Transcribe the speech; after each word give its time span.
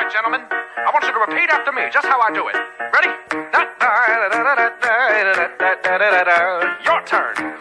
right, 0.00 0.12
gentlemen. 0.12 0.42
I 0.50 0.90
want 0.92 1.04
you 1.04 1.12
to 1.12 1.20
repeat 1.20 1.48
after 1.48 1.72
me, 1.72 1.82
just 1.90 2.06
how 2.06 2.20
I 2.20 2.30
do 2.30 2.48
it. 2.48 2.56
Ready? 2.92 3.08
Your 6.84 7.00
turn. 7.06 7.56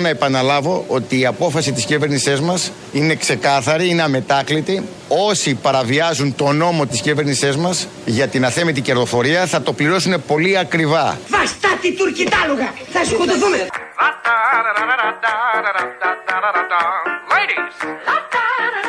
Θέλω 0.00 0.12
να 0.12 0.18
επαναλάβω 0.18 0.84
ότι 0.88 1.18
η 1.18 1.26
απόφαση 1.26 1.72
της 1.72 1.84
κυβέρνησής 1.84 2.40
μας 2.40 2.72
είναι 2.92 3.14
ξεκάθαρη, 3.14 3.88
είναι 3.88 4.02
αμετάκλητη. 4.02 4.88
Όσοι 5.08 5.54
παραβιάζουν 5.54 6.34
το 6.34 6.52
νόμο 6.52 6.86
της 6.86 7.00
κυβέρνησής 7.00 7.56
μας 7.56 7.86
για 8.04 8.28
την 8.28 8.44
αθέμητη 8.44 8.80
κερδοφορία 8.80 9.46
θα 9.46 9.62
το 9.62 9.72
πληρώσουν 9.72 10.22
πολύ 10.26 10.58
ακριβά. 10.58 11.18
Βαστάτη 11.28 11.92
τουρκιτάλουγα! 11.96 12.72
Θα 12.92 13.04
σκοτωθούμε! 13.04 13.66
Ladies. 17.32 17.76
Good 18.08 18.24
golly. 18.32 18.80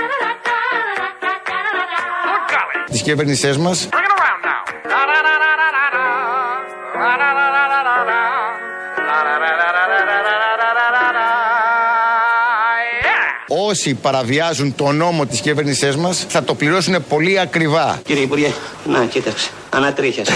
Όσοι 13.72 13.94
παραβιάζουν 13.94 14.76
το 14.76 14.92
νόμο 14.92 15.26
της 15.26 15.42
κυβέρνησής 15.42 15.96
μας 15.96 16.26
θα 16.28 16.44
το 16.44 16.56
πληρώσουν 16.56 16.96
πολύ 17.10 17.40
ακριβά. 17.40 18.02
Κύριε 18.06 18.24
Υπουργέ, 18.24 18.52
να 18.88 19.06
κοίταξε. 19.06 19.50
Ανατρίχιασε. 19.70 20.34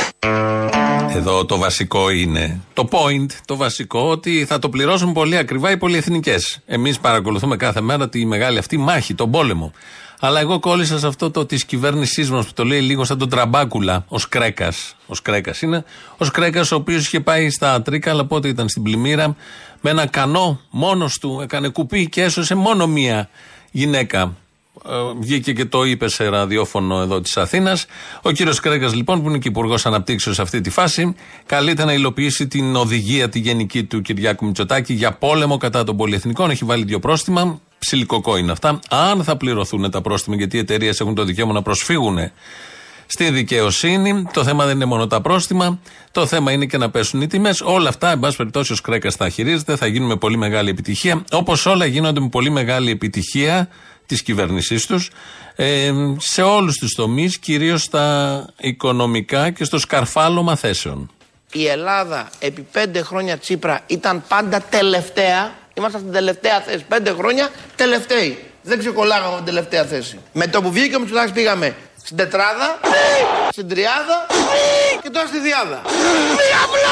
Εδώ 1.16 1.46
το 1.46 1.58
βασικό 1.58 2.10
είναι. 2.10 2.60
Το 2.74 2.88
point, 2.92 3.32
το 3.46 3.56
βασικό, 3.56 4.10
ότι 4.10 4.46
θα 4.46 4.60
το 4.60 4.70
πληρώσουν 4.70 5.14
πολύ 5.14 5.38
ακριβά 5.38 5.72
οι 5.72 5.78
πολυεθνικές. 5.78 6.60
Εμείς 6.66 7.00
παρακολουθούμε 7.00 7.56
κάθε 7.56 7.82
μέρα 7.82 8.10
τη 8.10 8.26
μεγάλη 8.26 8.58
αυτή 8.58 8.78
μάχη, 8.78 9.14
τον 9.14 9.32
πόλεμο. 9.32 9.72
Αλλά 10.20 10.40
εγώ 10.40 10.60
κόλλησα 10.60 11.00
σε 11.00 11.08
αυτό 11.08 11.32
το 11.32 11.46
της 11.46 11.66
κυβέρνησής 11.66 12.30
μας 12.30 12.46
που 12.46 12.54
το 12.54 12.64
λέει 12.64 12.82
λίγο 12.82 13.04
σαν 13.04 13.18
τον 13.18 13.30
τραμπάκουλα, 13.30 14.06
ο 14.08 14.18
Κρέκα. 14.30 14.74
Ο 15.08 15.14
Κρέκα 15.22 15.54
είναι. 15.62 15.84
Ο 16.18 16.26
Κρέκα, 16.26 16.62
ο 16.62 16.76
οποίος 16.76 17.06
είχε 17.06 17.20
πάει 17.20 17.50
στα 17.50 17.82
Τρίκα, 17.82 18.12
αλλά 18.12 18.26
πότε 18.26 18.48
ήταν 18.48 18.70
στην 18.70 18.84
πλημμύρα, 18.84 19.36
με 19.86 19.92
ένα 19.92 20.06
κανό 20.08 20.60
μόνος 20.70 21.18
του, 21.20 21.40
έκανε 21.44 21.68
κουπί 21.68 22.10
και 22.10 22.22
έσωσε 22.22 22.56
μόνο 22.56 22.88
μία 22.88 23.30
γυναίκα. 23.72 24.36
Ε, 24.86 24.92
βγήκε 25.20 25.54
και 25.54 25.66
το 25.66 25.84
είπε 25.84 26.08
σε 26.08 26.28
ραδιόφωνο 26.30 27.02
εδώ 27.02 27.22
της 27.22 27.38
Αθήνας. 27.38 27.86
Ο 28.22 28.32
κύριος 28.32 28.60
Κρέκας, 28.60 28.94
λοιπόν, 28.94 29.22
που 29.22 29.30
είναι 29.30 29.38
και 29.38 29.48
υπουργός 29.48 29.86
αναπτύξεως 29.86 30.36
σε 30.36 30.42
αυτή 30.42 30.62
τη 30.62 30.70
φάση, 30.70 31.16
καλείται 31.46 31.86
να 31.86 31.94
υλοποιήσει 31.94 32.48
την 32.48 32.76
οδηγία 32.76 33.30
τη 33.30 33.40
γενική 33.40 33.84
του 33.84 34.02
Κυριάκου 34.02 34.46
Μητσοτάκη 34.46 34.94
για 34.94 35.12
πόλεμο 35.12 35.58
κατά 35.58 35.84
των 35.84 35.98
πολυεθνικών. 35.98 36.50
Έχει 36.50 36.66
βάλει 36.66 36.84
δύο 36.84 37.00
πρόστιμα. 37.00 37.60
Ψιλικοκό 37.80 38.38
είναι 38.38 38.52
αυτά. 38.52 38.80
Αν 38.90 39.24
θα 39.24 39.38
πληρωθούν 39.38 39.92
τα 39.92 40.02
πρόστιμα, 40.02 40.36
γιατί 40.36 40.56
οι 40.58 40.60
εταιρείες 40.60 41.00
έχουν 41.00 41.16
το 41.16 41.24
δικαίωμα 41.24 41.54
να 41.54 41.62
προσφύγουν 41.62 42.18
στη 43.08 43.30
δικαιοσύνη. 43.30 44.28
Το 44.34 44.44
θέμα 44.44 44.66
δεν 44.66 44.76
είναι 44.76 44.86
μόνο 44.86 45.08
τα 45.08 45.22
πρόστιμα. 45.22 45.80
Το 46.12 46.26
θέμα 46.26 46.52
είναι 46.52 46.66
και 46.66 46.78
να 46.78 46.90
πέσουν 46.90 47.22
οι 47.22 47.28
τιμές. 47.28 47.62
Όλα 47.62 47.90
αυτά, 47.90 48.12
εν 48.12 48.20
πάση 48.20 48.38
περιπτώσει, 48.38 48.74
ο 48.74 48.76
Κρέκας 48.84 49.16
θα 49.16 49.30
χειρίζεται, 49.30 49.76
θα 49.76 49.88
γίνουν 49.88 50.08
με 50.08 50.16
πολύ 50.16 50.38
μεγάλη 50.38 50.70
επιτυχία. 50.70 51.24
Όπως 51.32 51.66
όλα 51.66 51.86
γίνονται 51.86 52.20
με 52.20 52.30
πολύ 52.30 52.50
μεγάλη 52.50 52.92
επιτυχία 52.92 53.70
της 54.06 54.22
κυβέρνησής 54.22 54.86
τους 54.86 55.12
ε, 55.56 55.92
σε 56.18 56.42
όλους 56.42 56.78
τους 56.78 56.94
τομείς, 56.96 57.38
κυρίως 57.38 57.82
στα 57.82 58.46
οικονομικά 58.58 59.50
και 59.52 59.64
στο 59.64 59.80
σκαρφάλωμα 59.80 60.56
θέσεων. 60.56 61.12
η 61.52 61.68
Ελλάδα 61.68 62.30
επί 62.40 62.62
πέντε 62.62 63.02
χρόνια 63.02 63.38
Τσίπρα 63.38 63.82
ήταν 63.88 64.24
πάντα 64.28 64.62
τελευταία. 64.70 65.54
Είμαστε 65.74 65.98
στην 65.98 66.12
τελευταία 66.12 66.62
θέση. 66.62 66.86
Πέντε 66.88 67.12
χρόνια 67.12 67.50
τελευταίοι. 67.76 68.40
Δεν 68.62 68.80
ξεκολλάγαμε 68.80 69.28
από 69.28 69.36
την 69.36 69.46
τελευταία 69.46 69.84
θέση. 69.86 70.20
Με 70.34 70.48
το 70.48 70.62
που 70.62 70.72
βγήκε 70.72 70.96
ο 70.96 71.00
Μητσοτάκης 71.00 71.32
πήγαμε 71.32 71.76
στην 72.06 72.18
τετράδα, 72.18 72.80
στην 73.52 73.68
τριάδα 73.68 74.26
και 75.02 75.10
τώρα 75.10 75.28
στη 75.28 75.40
διάδα. 75.40 75.82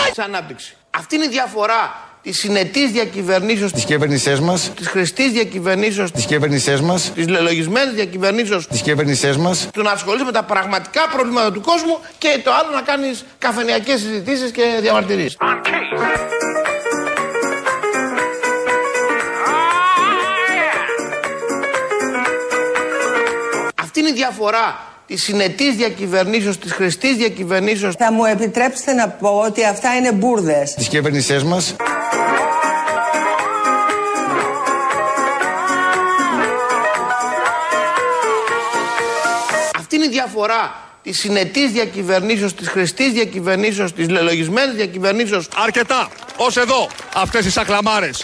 Της 0.10 0.20
ανάπτυξη. 0.20 0.76
Αυτή 0.90 1.16
είναι 1.16 1.26
η 1.26 1.28
διαφορά 1.28 1.94
της 2.22 2.40
συνετής 2.40 2.92
διακυβερνήσεως 2.92 3.72
Της 3.72 3.86
κυβέρνησής 3.86 4.40
μας, 4.40 4.72
της 4.76 4.88
χρηστής 4.88 5.32
διακυβερνήσεως 5.32 6.12
της 6.12 6.26
κυβέρνησής 6.26 6.82
μας, 6.82 7.12
της 7.14 7.28
λελογισμένης 7.28 7.94
διακυβερνήσεως 7.94 8.68
της 8.68 8.82
κυβέρησής 8.82 9.38
μας 9.38 9.68
του 9.74 9.82
να 9.82 9.92
ασχολείσαι 9.92 10.26
με 10.26 10.32
τα 10.32 10.44
πραγματικά 10.44 11.08
προβλήματα 11.12 11.52
του 11.52 11.62
κόσμου 11.62 12.00
και 12.18 12.42
το 12.44 12.52
άλλο 12.54 12.70
να 12.74 12.82
κάνεις 12.82 13.26
καφενειακές 13.38 14.00
συζητήσεις 14.00 14.52
και 14.52 14.64
διαμαρτυρίες. 14.82 15.38
On 15.40 15.46
keys. 15.46 16.00
Αυτή 23.76 24.00
είναι 24.00 24.10
η 24.10 24.14
διαφορά 24.14 24.93
τη 25.14 25.20
συνετής 25.20 25.76
διακυβερνήσεως, 25.76 26.58
της 26.58 26.72
χρηστής 26.72 27.16
διακυβερνήσεως 27.16 27.96
Θα 27.96 28.12
μου 28.12 28.26
επιτρέψετε 28.26 28.94
να 28.94 29.10
πω 29.10 29.30
ότι 29.30 29.66
αυτά 29.66 29.96
είναι 29.96 30.12
μπουρδες. 30.12 30.74
της 30.74 30.88
κυβέρησής 30.88 31.44
μας 31.44 31.76
Αυτή 39.78 39.96
είναι 39.96 40.06
η 40.06 40.10
διαφορά 40.10 40.76
τη 41.02 41.14
συνετής 41.14 41.72
διακυβερνήσεως, 41.72 42.54
της 42.54 42.68
χρηστής 42.68 43.12
διακυβερνήσεως, 43.12 43.94
της 43.94 44.10
λελογισμένης 44.10 44.76
διακυβερνήσεως 44.76 45.48
Αρκετά. 45.56 46.10
Ω 46.38 46.60
εδώ. 46.62 46.90
Αυτές 47.16 47.46
οι 47.46 47.52
σακλαμάρες. 47.52 48.24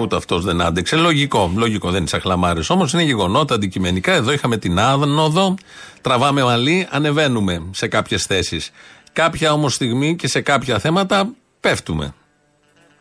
Ούτε 0.00 0.16
αυτός 0.16 0.44
δεν 0.44 0.60
άντεξε. 0.60 0.96
Λογικό, 0.96 1.52
λογικό 1.56 1.90
δεν 1.90 1.98
είναι 2.00 2.08
σαν 2.08 2.20
χλαμάρε. 2.20 2.60
Όμως 2.68 2.92
είναι 2.92 3.02
γεγονότα 3.02 3.54
αντικειμενικά. 3.54 4.12
Εδώ 4.12 4.32
είχαμε 4.32 4.56
την 4.56 4.78
άνοδο, 4.80 5.54
τραβάμε 6.00 6.42
μαλλί, 6.42 6.86
ανεβαίνουμε 6.90 7.62
σε 7.70 7.88
κάποιες 7.88 8.24
θέσεις. 8.24 8.70
Κάποια 9.12 9.52
όμως 9.52 9.74
στιγμή 9.74 10.16
και 10.16 10.28
σε 10.28 10.40
κάποια 10.40 10.78
θέματα 10.78 11.30
πέφτουμε. 11.60 12.14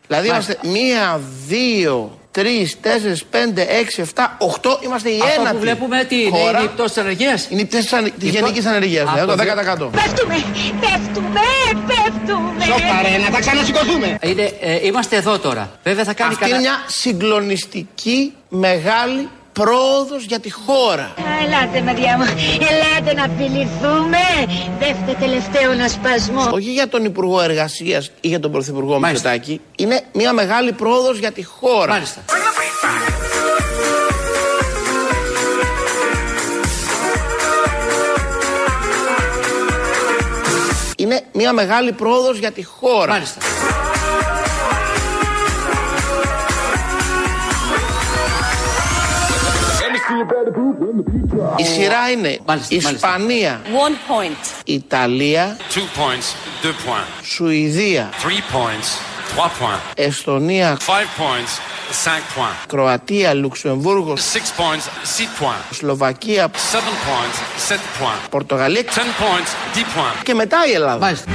Δηλαδή 0.08 0.28
είμαστε 0.28 0.59
μία, 0.63 1.22
δύο, 1.47 2.19
τρεις, 2.42 2.80
τέσσερις, 2.81 3.24
πέντε, 3.25 3.62
έξι, 3.70 4.02
εφτά, 4.02 4.36
οχτώ. 4.40 4.80
Είμαστε 4.84 5.09
η 5.09 5.20
Αυτό 5.24 5.42
ένατη. 5.42 5.56
που 5.56 5.62
βλέπουμε 5.62 6.03
τι 6.03 6.22
είναι, 6.22 6.38
χώρα. 6.38 6.58
είναι 6.59 6.68
η 6.70 6.72
πτώση 6.74 6.94
της 6.94 6.98
ανεργίας. 7.03 7.48
Είναι 7.50 7.62
η 7.62 7.66
πτώση 7.66 7.84
της 7.84 7.94
ανε- 7.94 8.14
της 8.20 8.28
Η 8.28 8.31
γενικής 8.31 8.59
πτώ- 8.59 8.70
ανεργίας, 8.72 9.03
Αυτό 9.08 9.14
δηλαδή, 9.20 9.38
το 9.40 9.46
δεν- 9.46 9.56
10%. 9.56 9.90
Πέφτουμε! 9.92 10.36
Πέφτουμε! 10.84 11.42
Πέφτουμε! 11.88 12.64
Σώπα 12.66 13.02
ρε, 13.09 13.18
να 13.24 13.30
τα 13.31 13.40
ξανασηκωθούμε. 13.40 14.18
Είναι, 14.22 14.52
ε, 14.62 14.86
είμαστε 14.86 15.16
εδώ 15.16 15.40
τώρα. 15.40 15.72
Βέβαια 15.84 16.03
θα 16.03 16.14
κάνει 16.14 16.34
Αυτή 16.34 16.44
είναι 16.46 16.53
κανένα- 16.53 16.78
μια 16.78 16.86
συγκλονιστική 16.88 18.34
μεγάλη 18.50 19.30
πρόοδος 19.57 20.23
για 20.23 20.40
τη 20.40 20.51
χώρα. 20.51 21.03
Α, 21.03 21.44
Ελάτε, 21.45 21.81
μαδιά 21.81 22.18
μου, 22.18 22.23
ελάτε 22.69 23.13
να 23.13 23.23
απειληθούμε. 23.23 24.18
Δεύτερο 24.79 25.18
τελευταίο 25.19 25.73
να 25.73 25.88
σπασμό. 25.88 26.50
Όχι 26.51 26.72
για 26.72 26.88
τον 26.88 27.06
Υπουργό 27.06 27.41
Εργασίας 27.41 28.12
ή 28.22 28.28
για 28.28 28.40
τον 28.40 28.51
Πρωθυπουργό 28.51 29.00
Μάλιστα. 29.00 29.29
Μητσοτάκη. 29.31 29.62
Είναι 29.75 30.01
μια 30.13 30.34
μεγάλη 30.34 30.72
πρόοδος 30.72 31.17
για 31.17 31.31
τη 31.31 31.44
χώρα. 31.44 31.88
Μάλιστα. 31.88 32.22
Είναι 40.97 41.22
μια 41.34 41.53
μεγάλη 41.53 41.91
πρόοδος 41.91 42.38
για 42.38 42.51
τη 42.51 42.63
χώρα. 42.63 43.12
Μάλιστα. 43.13 43.41
Η 51.55 51.63
σειρά 51.66 52.09
είναι 52.11 52.38
Μάλιστα, 52.45 52.75
μάλιστα. 52.83 52.89
Ισπανία, 52.91 53.61
One 53.66 54.11
point. 54.11 54.61
Ιταλία, 54.66 55.57
Two 55.73 55.78
points, 56.00 56.35
deux 56.66 56.89
points. 56.89 57.23
Σουηδία, 57.23 58.09
Three 58.23 58.55
points, 58.55 58.87
trois 59.35 59.46
points. 59.64 59.91
Εστονία, 59.96 60.78
Five 60.78 61.22
points, 61.22 61.52
cinq 62.05 62.40
points. 62.40 62.66
Κροατία, 62.67 63.34
Λουξεμβούργο, 63.34 64.14
Six 64.14 64.59
points, 64.61 64.85
six 65.17 65.43
points. 65.43 65.73
Σλοβακία, 65.75 66.47
Seven 66.47 66.79
points, 66.79 67.72
sept 67.73 68.03
points. 68.03 68.29
Πορτογαλία 68.29 68.84
Ten 68.84 68.87
points, 69.23 69.78
dix 69.78 69.79
points. 69.99 70.22
και 70.23 70.34
μετά 70.34 70.58
η 70.67 70.72
Ελλάδα. 70.72 70.97
Μάλιστα. 70.99 71.31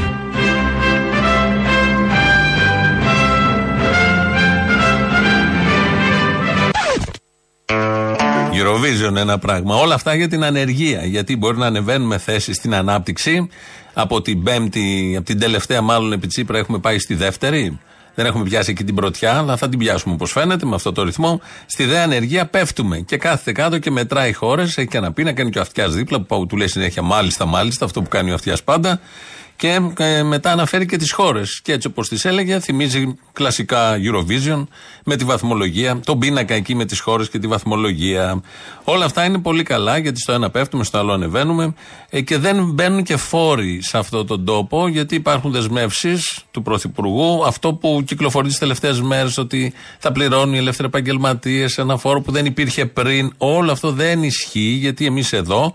Eurovision 8.63 9.17
ένα 9.17 9.39
πράγμα. 9.39 9.77
Όλα 9.77 9.95
αυτά 9.95 10.15
για 10.15 10.29
την 10.29 10.45
ανεργία. 10.45 11.05
Γιατί 11.05 11.37
μπορεί 11.37 11.57
να 11.57 11.67
ανεβαίνουμε 11.67 12.19
θέσεις 12.19 12.57
στην 12.57 12.75
ανάπτυξη. 12.75 13.49
Από 13.95 14.23
την 14.23 14.43
πέμπτη, 14.43 15.15
από 15.17 15.27
την 15.27 15.39
τελευταία 15.39 15.81
μάλλον 15.81 16.13
επί 16.13 16.27
Τσίπρα 16.27 16.59
έχουμε 16.59 16.79
πάει 16.79 16.99
στη 16.99 17.15
δεύτερη. 17.15 17.79
Δεν 18.15 18.27
έχουμε 18.27 18.45
πιάσει 18.45 18.71
εκεί 18.71 18.85
την 18.85 18.95
πρωτιά, 18.95 19.39
αλλά 19.39 19.57
θα 19.57 19.69
την 19.69 19.79
πιάσουμε 19.79 20.15
όπως 20.15 20.33
φαίνεται 20.33 20.67
με 20.67 20.75
αυτό 20.75 20.93
το 20.93 21.03
ρυθμό. 21.03 21.41
Στη 21.67 21.85
δε 21.85 21.99
ανεργία 21.99 22.47
πέφτουμε 22.47 22.99
και 22.99 23.17
κάθεται 23.17 23.53
κάτω 23.53 23.79
και 23.79 23.91
μετράει 23.91 24.33
χώρες. 24.33 24.79
Έχει 24.79 24.89
και 24.89 24.97
ένα 24.97 25.13
πίνακα, 25.13 25.37
κάνει 25.37 25.51
και 25.51 25.59
ο 25.59 25.61
αυτιάς 25.61 25.95
δίπλα 25.95 26.21
που 26.21 26.47
του 26.47 26.57
λέει 26.57 26.69
συνέχεια 26.69 27.03
μάλιστα, 27.03 27.45
μάλιστα, 27.45 27.85
αυτό 27.85 28.03
που 28.03 28.09
κάνει 28.09 28.31
ο 28.31 28.35
αυτιάς 28.35 28.63
πάντα. 28.63 29.01
Και 29.63 29.81
ε, 29.97 30.23
μετά 30.23 30.53
αναφέρει 30.53 30.87
και 30.87 30.97
τις 30.97 31.13
χώρες. 31.13 31.61
Και 31.63 31.73
έτσι 31.73 31.87
όπως 31.87 32.09
τις 32.09 32.25
έλεγε, 32.25 32.61
θυμίζει 32.61 33.15
κλασικά 33.33 33.97
Eurovision 33.97 34.67
με 35.05 35.17
τη 35.17 35.25
βαθμολογία, 35.25 36.01
τον 36.05 36.19
πίνακα 36.19 36.55
εκεί 36.55 36.75
με 36.75 36.85
τις 36.85 37.01
χώρες 37.01 37.29
και 37.29 37.39
τη 37.39 37.47
βαθμολογία. 37.47 38.43
Όλα 38.85 39.05
αυτά 39.05 39.25
είναι 39.25 39.39
πολύ 39.39 39.63
καλά 39.63 39.99
γιατί 39.99 40.21
στο 40.21 40.33
ένα 40.33 40.51
πέφτουμε, 40.51 40.85
στο 40.85 40.99
άλλο 40.99 41.13
ανεβαίνουμε 41.13 41.75
ε, 42.11 42.21
και 42.21 42.39
δεν 42.39 42.71
μπαίνουν 42.73 43.03
και 43.03 43.17
φόροι 43.17 43.83
σε 43.83 43.99
αυτόν 43.99 44.27
τον 44.27 44.45
τόπο 44.45 44.89
γιατί 44.89 45.15
υπάρχουν 45.15 45.51
δεσμεύσεις 45.51 46.39
του 46.51 46.63
Πρωθυπουργού. 46.63 47.47
Αυτό 47.47 47.75
που 47.75 48.03
κυκλοφορεί 48.07 48.49
τις 48.49 48.59
τελευταίες 48.59 49.01
μέρες 49.01 49.39
ότι 49.39 49.73
θα 49.99 50.13
πληρώνουν 50.13 50.55
οι 50.55 50.59
ελεύθεροι 50.59 50.89
επαγγελματίες 50.89 51.79
ένα 51.79 51.97
φόρο 51.97 52.21
που 52.21 52.33
δεν 52.33 52.47
υπήρχε 52.47 52.87
πριν. 52.87 53.33
Όλο 53.37 53.73
αυτό 53.73 53.93
δεν 53.93 54.23
ισχύει 54.23 54.77
γιατί 54.81 55.07
εμείς 55.07 55.33
εδώ 55.33 55.75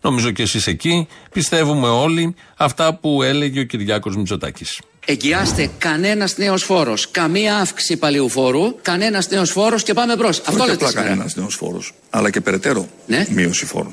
νομίζω 0.00 0.30
και 0.30 0.42
εσείς 0.42 0.66
εκεί, 0.66 1.08
πιστεύουμε 1.32 1.88
όλοι 1.88 2.34
αυτά 2.56 2.94
που 2.94 3.22
έλεγε 3.22 3.60
ο 3.60 3.64
Κυριάκος 3.64 4.16
Μητσοτάκης. 4.16 4.80
Εγγυάστε 5.10 5.70
κανένας 5.78 6.36
νέος 6.36 6.62
φόρος, 6.64 7.10
καμία 7.10 7.56
αύξηση 7.56 7.96
παλιού 7.96 8.28
φόρου, 8.28 8.74
κανένας 8.82 9.28
νέος 9.28 9.50
φόρος 9.50 9.82
και 9.82 9.94
πάμε 9.94 10.16
μπρος. 10.16 10.38
Αυτό 10.38 10.52
Όχι 10.52 10.60
λέτε 10.62 10.74
απλά 10.74 10.88
σήμερα. 10.88 11.08
κανένας 11.08 11.36
νέος 11.36 11.54
φόρος, 11.54 11.92
αλλά 12.10 12.30
και 12.30 12.40
περαιτέρω 12.40 12.86
Ναι. 13.06 13.26
μείωση 13.30 13.66
φόρων. 13.66 13.92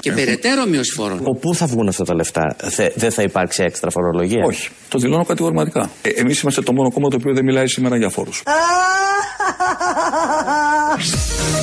Και 0.00 0.12
περαιτέρω 0.12 0.66
μείωση 0.66 0.92
φόρων. 0.92 1.22
Πού 1.40 1.54
θα 1.54 1.66
βγουν 1.66 1.88
αυτά 1.88 2.04
τα 2.04 2.14
λεφτά, 2.14 2.56
Θε- 2.70 2.92
δεν 2.96 3.12
θα 3.12 3.22
υπάρξει 3.22 3.62
έξτρα 3.62 3.90
φορολογία; 3.90 4.44
Όχι, 4.46 4.68
το 4.88 4.98
δηλώνω 4.98 5.24
κατηγορηματικά. 5.24 5.90
Ε, 6.02 6.08
Εμείς 6.08 6.40
είμαστε 6.40 6.62
το 6.62 6.72
μόνο 6.72 6.90
κόμμα 6.92 7.08
το 7.08 7.16
οποίο 7.16 7.34
δεν 7.34 7.44
μιλάει 7.44 7.68
σήμερα 7.68 7.96
για 7.96 8.08
φόρους. 8.10 8.42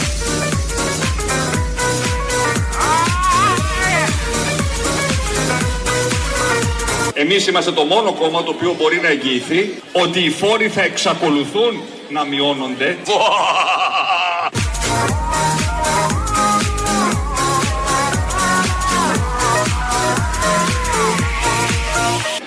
Εμείς 7.24 7.48
είμαστε 7.48 7.72
το 7.72 7.84
μόνο 7.84 8.14
κόμμα 8.14 8.44
το 8.44 8.52
οποίο 8.52 8.76
μπορεί 8.78 9.00
να 9.00 9.08
εγγυηθεί 9.08 9.82
ότι 9.92 10.20
οι 10.20 10.30
φόροι 10.30 10.70
θα 10.70 10.82
εξακολουθούν 10.82 11.82
να 12.10 12.26
μειώνονται. 12.26 12.86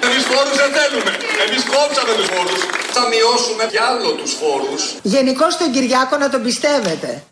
Εμείς 0.00 0.24
φόρους 0.30 0.56
δεν 0.56 0.70
θέλουμε. 0.78 1.16
Εμείς 1.48 1.64
κόψαμε 1.64 2.14
τους 2.16 2.26
φόρους. 2.26 2.60
Θα 2.92 3.08
μειώσουμε 3.08 3.64
κι 3.70 3.78
άλλο 3.78 4.12
τους 4.12 4.32
φόρους. 4.32 4.94
Γενικώς 5.02 5.56
τον 5.56 5.72
Κυριάκο 5.72 6.16
να 6.16 6.30
τον 6.30 6.42
πιστεύετε. 6.42 7.22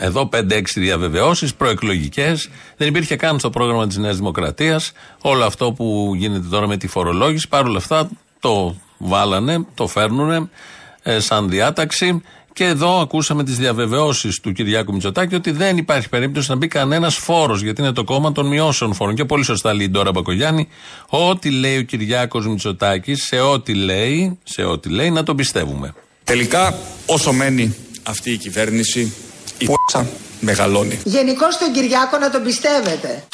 Να, 0.00 0.06
Εδώ 0.06 0.28
5-6 0.32 0.62
διαβεβαιώσεις 0.74 1.54
προεκλογικές. 1.54 2.48
Δεν 2.76 2.88
υπήρχε 2.88 3.16
καν 3.16 3.38
στο 3.38 3.50
πρόγραμμα 3.50 3.86
της 3.86 3.96
Νέας 3.96 4.16
Δημοκρατίας 4.16 4.92
όλο 5.20 5.44
αυτό 5.44 5.72
που 5.72 6.12
γίνεται 6.16 6.46
τώρα 6.50 6.66
με 6.66 6.76
τη 6.76 6.86
φορολόγηση. 6.86 7.48
Παρ' 7.48 7.66
όλα 7.66 7.78
αυτά 7.78 8.08
το 8.40 8.76
βάλανε, 8.98 9.66
το 9.74 9.86
φέρνουνε 9.86 10.48
ε, 11.02 11.20
σαν 11.20 11.48
διάταξη. 11.48 12.22
Και 12.52 12.64
εδώ 12.64 13.00
ακούσαμε 13.00 13.44
τις 13.44 13.56
διαβεβαιώσεις 13.56 14.40
του 14.40 14.52
Κυριάκου 14.52 14.92
Μητσοτάκη 14.92 15.34
ότι 15.34 15.50
δεν 15.50 15.76
υπάρχει 15.76 16.08
περίπτωση 16.08 16.50
να 16.50 16.56
μπει 16.56 16.68
κανένας 16.68 17.14
φόρος, 17.16 17.62
γιατί 17.62 17.80
είναι 17.80 17.92
το 17.92 18.04
κόμμα 18.04 18.32
των 18.32 18.46
μειώσεων 18.46 18.94
φόρων. 18.94 19.14
Και 19.14 19.24
πολύ 19.24 19.44
σωστά 19.44 19.74
λέει 19.74 19.86
η 19.86 19.90
Ντόρα 19.90 20.10
Μπακογιάννη, 20.10 20.68
ό,τι 21.08 21.50
λέει 21.50 21.78
ο 21.78 21.82
Κυριάκος 21.82 22.46
Μητσοτάκη, 22.46 23.14
σε 23.14 23.40
ό,τι 23.40 23.74
λέει, 23.74 24.38
σε 24.44 24.62
ό,τι 24.62 24.88
λέει, 24.88 25.10
να 25.10 25.22
τον 25.22 25.36
πιστεύουμε. 25.36 25.94
Τελικά, 26.24 26.78
όσο 27.06 27.32
μένει 27.32 27.74
αυτή 28.02 28.30
η 28.30 28.36
κυβέρνηση, 28.36 29.12
η 29.60 29.66
π***α 29.66 30.00
μεγαλώνει. 30.40 31.00
Γενικώ 31.04 31.46
τον 31.58 31.72
Κυριάκο 31.72 32.18
να 32.18 32.30
τον 32.30 32.42
πιστεύετε. 32.42 33.24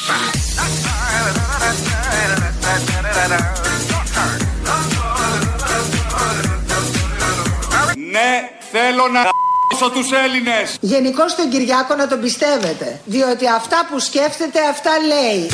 Ναι, 8.11 8.49
θέλω 8.71 9.07
να 9.13 9.21
γ***σω 9.21 9.89
τους 9.89 10.11
Έλληνες. 10.11 10.77
Γενικώ 10.79 11.23
τον 11.37 11.49
Κυριάκο 11.49 11.95
να 11.95 12.07
τον 12.07 12.19
πιστεύετε. 12.21 13.01
Διότι 13.05 13.47
αυτά 13.49 13.87
που 13.89 13.99
σκέφτεται 13.99 14.59
αυτά 14.69 14.91
λέει. 15.07 15.49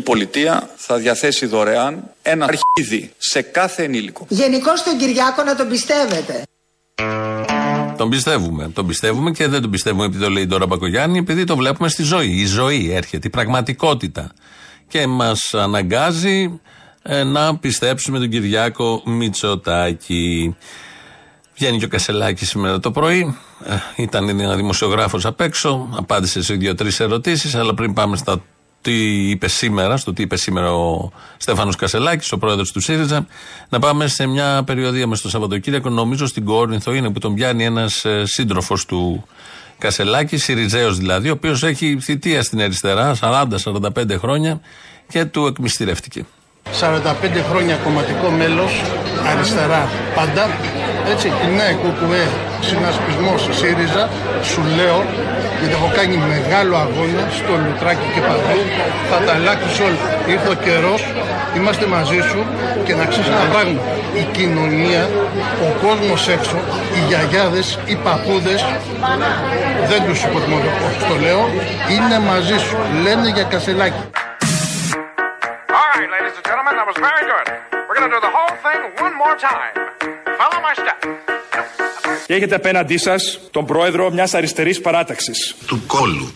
Η 0.00 0.02
πολιτεία 0.02 0.70
θα 0.76 0.96
διαθέσει 0.96 1.46
δωρεάν 1.46 2.02
ένα 2.22 2.44
αρχίδι 2.46 3.12
σε 3.18 3.42
κάθε 3.42 3.82
ενήλικο. 3.82 4.26
Γενικώ 4.28 4.70
τον 4.84 4.98
Κυριάκο 4.98 5.42
να 5.42 5.56
τον 5.56 5.68
πιστεύετε. 5.68 6.42
Τον 7.96 8.08
πιστεύουμε. 8.08 8.68
Τον 8.68 8.86
πιστεύουμε 8.86 9.30
και 9.30 9.46
δεν 9.48 9.60
τον 9.60 9.70
πιστεύουμε 9.70 10.04
επειδή 10.04 10.22
το 10.22 10.30
λέει 10.30 10.46
τώρα 10.46 10.66
Μπακογιάννη, 10.66 11.18
επειδή 11.18 11.44
το 11.44 11.56
βλέπουμε 11.56 11.88
στη 11.88 12.02
ζωή. 12.02 12.28
Η 12.28 12.46
ζωή 12.46 12.90
έρχεται, 12.92 13.26
η 13.26 13.30
πραγματικότητα. 13.30 14.32
Και 14.88 15.06
μας 15.06 15.54
αναγκάζει 15.54 16.60
ε, 17.02 17.24
να 17.24 17.56
πιστέψουμε 17.56 18.18
τον 18.18 18.28
Κυριάκο 18.28 19.02
Μητσοτάκη. 19.04 20.56
Βγαίνει 21.54 21.78
και 21.78 21.84
ο 21.84 21.88
Κασελάκης 21.88 22.48
σήμερα 22.48 22.80
το 22.80 22.90
πρωί. 22.90 23.36
Ε, 23.64 24.02
ήταν 24.02 24.28
ένα 24.28 24.54
δημοσιογράφος 24.54 25.26
απ' 25.26 25.40
έξω. 25.40 25.88
Απάντησε 25.96 26.42
σε 26.42 26.54
δύο-τρεις 26.54 27.00
ερωτήσεις. 27.00 27.54
Αλλά 27.54 27.74
πριν 27.74 27.92
πάμε 27.92 28.16
στα 28.16 28.42
τι 28.82 28.92
είπε 29.30 29.48
σήμερα, 29.48 29.96
στο 29.96 30.12
τι 30.12 30.22
είπε 30.22 30.36
σήμερα 30.36 30.72
ο 30.72 31.10
Στέφανος 31.36 31.76
Κασελάκης, 31.76 32.32
ο 32.32 32.38
πρόεδρος 32.38 32.72
του 32.72 32.80
ΣΥΡΙΖΑ, 32.80 33.26
να 33.68 33.78
πάμε 33.78 34.06
σε 34.06 34.26
μια 34.26 34.62
περιοδία 34.66 35.06
μες 35.06 35.18
στο 35.18 35.28
Σαββατοκύριακο. 35.28 35.88
Νομίζω 35.88 36.26
στην 36.26 36.44
Κόρινθο 36.44 36.92
είναι 36.92 37.10
που 37.10 37.18
τον 37.18 37.34
πιάνει 37.34 37.64
ένας 37.64 38.04
σύντροφος 38.22 38.86
του 38.86 39.24
Κασελάκη, 39.78 40.36
Σιριζέος 40.36 40.96
δηλαδή, 40.96 41.28
ο 41.28 41.32
οποίος 41.32 41.62
έχει 41.62 41.98
θητεία 42.00 42.42
στην 42.42 42.60
αριστερά, 42.60 43.16
40-45 43.20 44.18
χρόνια 44.18 44.60
και 45.08 45.24
του 45.24 45.46
εκμυστηρεύτηκε. 45.46 46.26
45 46.80 47.44
χρόνια 47.50 47.76
κομματικό 47.76 48.30
μέλος, 48.30 48.82
αριστερά 49.26 49.88
πάντα, 50.14 50.46
έτσι, 51.08 51.28
ναι, 51.28 51.72
κουκουέ, 51.82 52.28
συνασπισμός 52.60 53.48
ΣΥΡΙΖΑ, 53.58 54.10
σου 54.42 54.62
λέω, 54.76 55.04
γιατί 55.60 55.74
έχω 55.78 55.90
κάνει 55.98 56.16
μεγάλο 56.34 56.74
αγώνα 56.84 57.24
στο 57.38 57.52
Λουτράκι 57.62 58.06
και 58.14 58.20
παντού, 58.28 58.60
θα 59.10 59.18
τα 59.26 59.32
αλλάξεις 59.38 59.80
όλα. 59.86 60.00
Ήρθε 60.32 60.48
ο 60.56 60.58
καιρός, 60.66 61.02
είμαστε 61.56 61.86
μαζί 61.86 62.20
σου 62.30 62.40
και 62.84 62.94
να 62.94 63.04
ξέρεις 63.10 63.28
ένα 63.28 63.46
πράγμα, 63.52 63.80
η 64.20 64.24
κοινωνία, 64.36 65.02
ο 65.66 65.68
κόσμος 65.84 66.28
έξω, 66.28 66.56
οι 66.94 67.00
γιαγιάδες, 67.08 67.78
οι 67.84 67.94
παππούδες, 68.04 68.64
δεν 69.90 70.00
τους 70.06 70.22
υποτιμώ, 70.22 70.58
το 71.08 71.14
λέω, 71.24 71.42
είναι 71.94 72.18
μαζί 72.30 72.58
σου, 72.58 72.76
λένε 73.02 73.28
για 73.28 73.44
κασελάκι. 73.52 74.04
All 75.78 75.88
right, 75.94 76.10
ladies 76.16 76.34
and 76.38 76.46
gentlemen, 76.50 76.74
that 76.78 76.86
was 76.92 76.98
very 77.08 77.24
good. 77.32 77.46
We're 77.86 77.96
going 77.98 78.08
to 78.10 78.14
do 78.16 78.20
the 78.28 78.34
whole 78.36 78.54
thing 78.64 78.80
one 79.04 79.14
more 79.22 79.36
time. 79.50 79.89
Follow 80.40 80.60
my 80.66 80.74
step. 80.80 81.08
Και 82.26 82.34
έχετε 82.34 82.54
απέναντί 82.54 82.98
σας 82.98 83.40
τον 83.50 83.66
πρόεδρο 83.66 84.10
μιας 84.10 84.34
αριστερής 84.34 84.80
παράταξης. 84.80 85.54
Του 85.66 85.82
κόλου. 85.86 86.32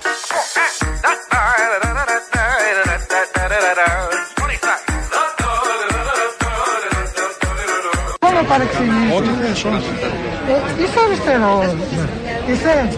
Μόνο 8.21 8.43
παρεξηγήσεις. 8.49 9.13
Ό,τι 9.17 9.29
θες, 9.29 9.65
όχι. 9.65 9.93
Είσαι 10.83 11.01
αριστερός. 11.05 11.75
Είσαι. 12.47 12.89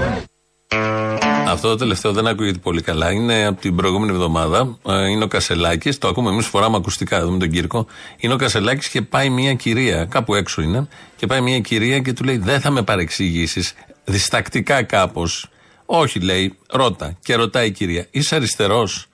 Αυτό 1.49 1.69
το 1.69 1.77
τελευταίο 1.77 2.13
δεν 2.13 2.27
ακούγεται 2.27 2.59
πολύ 2.59 2.83
καλά. 2.83 3.13
Είναι 3.13 3.47
από 3.47 3.61
την 3.61 3.77
προηγούμενη 3.77 4.13
εβδομάδα. 4.13 4.79
Ε, 4.87 5.11
Είναι 5.11 5.25
ο 5.25 5.27
Κασελάκης. 5.27 5.99
Το 5.99 6.09
ακούμε 6.09 6.31
εμείς, 6.31 6.47
φοράμε 6.47 6.77
ακουστικά 6.77 7.17
εδώ 7.17 7.31
με 7.31 7.39
τον 7.39 7.51
Κύρκο. 7.51 7.87
Είναι 8.17 8.33
ο 8.35 8.37
Κασελάκης 8.37 8.89
και 8.89 9.03
πάει 9.03 9.31
μια 9.31 9.55
κυρία, 9.55 10.05
κάπου 10.05 10.35
έξω 10.35 10.63
είναι, 10.63 10.89
και 11.17 11.27
πάει 11.27 11.41
μια 11.41 11.61
κυρία 11.61 11.99
και 11.99 12.13
του 12.13 12.25
λέει: 12.25 12.37
Δεν 12.39 12.61
θα 12.61 12.71
με 12.71 12.83
παρεξηγήσεις. 12.83 13.75
Διστακτικά 14.05 14.83
κάπως. 14.83 15.49
Όχι, 15.87 16.21
λέει, 16.21 16.57
ρώτα. 16.71 17.17
Και 17.23 17.35
ρωτάει 17.35 17.67
η 17.67 17.71
κυρία: 17.71 18.07
Είσαι 18.11 18.35
αριστερός; 18.35 19.09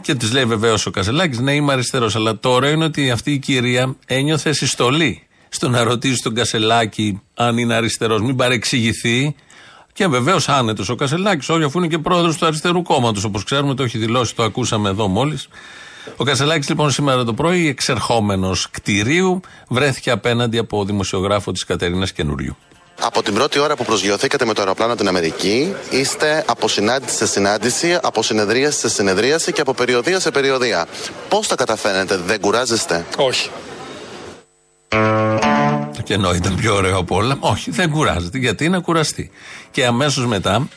Και 0.00 0.14
της 0.14 0.32
λέει 0.32 0.44
βεβαίως 0.44 0.86
ο 0.86 0.90
Κασελάκης: 0.90 1.38
Ναι, 1.38 1.54
είμαι 1.54 1.72
αριστερός. 1.72 2.16
Αλλά 2.16 2.38
το 2.38 2.48
ωραίο 2.50 2.70
είναι 2.70 2.84
ότι 2.84 3.10
αυτή 3.10 3.32
η 3.32 3.38
κυρία 3.38 3.96
ένιωθε 4.06 4.52
συστολή 4.52 5.26
στο 5.48 5.68
να 5.68 5.82
ρωτήσει 5.82 6.22
τον 6.22 6.34
Κασελάκη 6.34 7.20
αν 7.34 7.58
είναι 7.58 7.74
αριστερός. 7.74 8.20
Μην 8.20 8.36
παρεξηγηθεί. 8.36 9.34
Και 9.96 10.06
βεβαίως 10.06 10.48
άνετος 10.48 10.88
ο 10.88 10.94
Κασελάκης, 10.94 11.48
όχι 11.48 11.62
αφού 11.62 11.78
είναι 11.78 11.86
και 11.86 11.98
πρόεδρος 11.98 12.36
του 12.36 12.46
αριστερού 12.46 12.82
κόμματος. 12.82 13.24
Όπως 13.24 13.44
ξέρουμε, 13.44 13.74
το 13.74 13.82
έχει 13.82 13.98
δηλώσει, 13.98 14.34
το 14.34 14.42
ακούσαμε 14.42 14.88
εδώ 14.88 15.08
μόλις. 15.08 15.48
Ο 16.16 16.24
Κασελάκης, 16.24 16.68
λοιπόν, 16.68 16.90
σήμερα 16.90 17.24
το 17.24 17.34
πρωί, 17.34 17.68
εξερχόμενος 17.68 18.68
κτηρίου, 18.70 19.40
βρέθηκε 19.68 20.10
απέναντι 20.10 20.58
από 20.58 20.84
δημοσιογράφο 20.84 21.52
της 21.52 21.64
Κατερίνας 21.64 22.12
Καινούριου. 22.12 22.56
Από 23.00 23.22
την 23.22 23.34
πρώτη 23.34 23.58
ώρα 23.58 23.76
που 23.76 23.84
προσγειωθήκατε 23.84 24.44
με 24.44 24.52
το 24.52 24.60
αεροπλάνο 24.60 24.94
την 24.94 25.08
Αμερική, 25.08 25.74
είστε 25.90 26.44
από 26.46 26.68
συνάντηση 26.68 27.16
σε 27.16 27.26
συνάντηση, 27.26 27.98
από 28.02 28.22
συνεδρίαση 28.22 28.78
σε 28.78 28.88
συνεδρίαση 28.88 29.52
και 29.52 29.60
από 29.60 29.74
περιοδία 29.74 30.20
σε 30.20 30.30
περιοδία. 30.30 30.86
Πώς 31.28 31.46
τα 31.48 31.54
καταφέρνετε, 31.54 32.16
δεν 32.16 32.40
κουράζεστε; 32.40 33.06
Όχι. 33.16 33.50
Και 36.06 36.14
ενώ 36.14 36.34
ήταν 36.34 36.54
πιο 36.54 36.74
ωραίο 36.74 36.96
από 36.96 37.16
όλα, 37.16 37.36
όχι, 37.40 37.70
δεν 37.70 37.90
κουράζεται. 37.90 38.38
Γιατί 38.38 38.68
να 38.68 38.80
κουραστεί. 38.80 39.30
Και 39.70 39.86
αμέσως 39.86 40.26
μετά, 40.26 40.68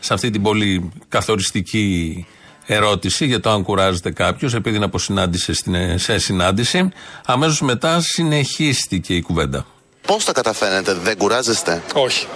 σε 0.00 0.14
αυτή 0.14 0.30
την 0.30 0.42
πολύ 0.42 0.90
καθοριστική 1.08 2.26
ερώτηση 2.66 3.26
για 3.26 3.40
το 3.40 3.50
αν 3.50 3.62
κουράζεται 3.62 4.10
κάποιος, 4.10 4.54
επειδή 4.54 4.76
είναι 4.76 4.84
από 4.84 4.98
συνάντηση 4.98 5.52
στην- 5.54 5.98
σε 5.98 6.18
συνάντηση, 6.18 6.88
αμέσως 7.26 7.60
μετά 7.60 8.00
συνεχίστηκε 8.00 9.14
η 9.14 9.22
κουβέντα. 9.22 9.66
Πώς 10.06 10.24
τα 10.24 10.32
καταφέρνετε, 10.32 10.94
δεν 10.94 11.16
κουράζεστε; 11.16 11.82
Όχι. 11.94 12.26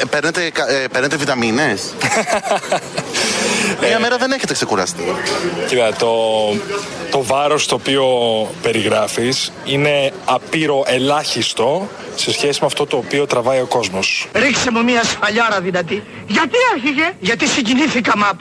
Ε, 0.00 0.04
παίρνετε, 0.10 0.50
κα- 0.50 0.68
ε, 0.70 0.86
παίρνετε 0.92 1.16
βιταμίνες; 1.16 1.82
Μία 3.88 3.98
μέρα 4.00 4.16
δεν 4.16 4.32
έχετε 4.32 4.52
ξεκουραστεί. 4.52 5.02
Κοίτα, 5.68 5.92
το, 5.98 6.12
το 7.10 7.22
βάρος 7.24 7.66
το 7.66 7.74
οποίο 7.74 8.04
περιγράφεις 8.62 9.52
είναι 9.64 10.12
απείρο 10.24 10.82
ελάχιστο 10.86 11.88
σε 12.14 12.32
σχέση 12.32 12.58
με 12.60 12.66
αυτό 12.66 12.86
το 12.86 12.96
οποίο 12.96 13.26
τραβάει 13.26 13.60
ο 13.60 13.66
κόσμος. 13.66 14.28
Ρίξε 14.32 14.70
μου 14.70 14.84
μια 14.84 15.04
σφαλιάρα 15.04 15.60
δυνατή. 15.60 16.02
Γιατί 16.26 16.56
άρχιγε; 16.74 17.12
Γιατί 17.20 17.46
συγκινήθηκα 17.46 18.12
μαπ. 18.16 18.38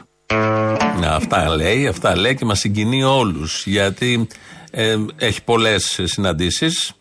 Να, 1.00 1.12
αυτά 1.16 1.50
λέει, 1.56 1.88
αυτά 1.88 2.18
λέει 2.18 2.36
και 2.36 2.46
μας 2.46 2.60
συγκινεί 2.60 3.04
όλους. 3.04 3.64
Γιατί 3.66 4.28
ε, 4.72 4.96
έχει 5.18 5.44
πολλές 5.44 6.00
συναντήσεις, 6.04 6.92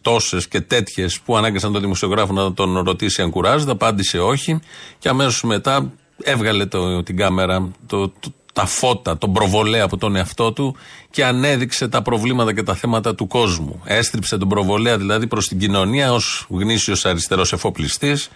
τόσες 0.00 0.48
και 0.48 0.60
τέτοιες 0.60 1.20
που 1.20 1.36
ανάγκασαν 1.36 1.72
τον 1.72 1.80
δημοσιογράφο 1.80 2.32
να 2.32 2.52
τον 2.54 2.78
ρωτήσει 2.78 3.22
αν 3.22 3.30
κουράζεται. 3.30 3.70
Απάντησε 3.70 4.18
όχι. 4.18 4.58
Και 4.98 5.08
αμέσως 5.08 5.42
μετά 5.42 5.92
έβγαλε 6.22 6.66
το, 6.66 7.02
την 7.02 7.16
κάμερα, 7.16 7.70
το, 7.86 8.08
το- 8.08 8.32
τα 8.52 8.66
φώτα, 8.66 9.18
τον 9.18 9.32
προβολέα 9.32 9.84
από 9.84 9.96
τον 9.96 10.16
εαυτό 10.16 10.52
του 10.52 10.76
και 11.10 11.24
ανέδειξε 11.24 11.88
τα 11.88 12.02
προβλήματα 12.02 12.54
και 12.54 12.62
τα 12.62 12.74
θέματα 12.74 13.14
του 13.14 13.26
κόσμου. 13.26 13.80
Έστριψε 13.84 14.36
τον 14.38 14.48
προβολέα 14.48 14.98
δηλαδή 14.98 15.26
προς 15.26 15.46
την 15.48 15.58
κοινωνία 15.58 16.12
ως 16.12 16.46
γνήσιος 16.50 17.04
αριστερός 17.06 17.52
εφοπλιστής. 17.52 18.28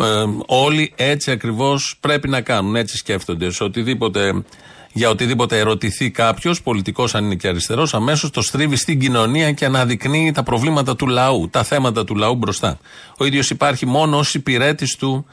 Ε, 0.00 0.24
όλοι 0.46 0.92
έτσι 0.96 1.30
ακριβώς 1.30 1.96
πρέπει 2.00 2.28
να 2.28 2.40
κάνουν. 2.40 2.76
Έτσι 2.76 2.96
σκέφτονται. 2.96 3.50
Σε 3.50 3.64
οτιδήποτε, 3.64 4.42
για 4.98 5.10
οτιδήποτε 5.10 5.58
ερωτηθεί 5.58 6.10
κάποιος, 6.10 6.62
πολιτικός 6.62 7.14
αν 7.14 7.24
είναι 7.24 7.34
και 7.34 7.48
αριστερός, 7.48 7.94
αμέσως 7.94 8.30
το 8.30 8.42
στρίβει 8.42 8.76
στην 8.76 9.00
κοινωνία 9.00 9.52
και 9.52 9.64
αναδεικνύει 9.64 10.32
τα 10.32 10.42
προβλήματα 10.42 10.96
του 10.96 11.06
λαού, 11.06 11.48
τα 11.50 11.62
θέματα 11.64 12.04
του 12.04 12.14
λαού 12.16 12.34
μπροστά. 12.34 12.78
Ο 13.18 13.24
ίδιος 13.24 13.50
υπάρχει 13.50 13.86
μόνος 13.86 14.28
ω 14.28 14.38
υπηρέτης 14.38 14.96
του 14.96 15.26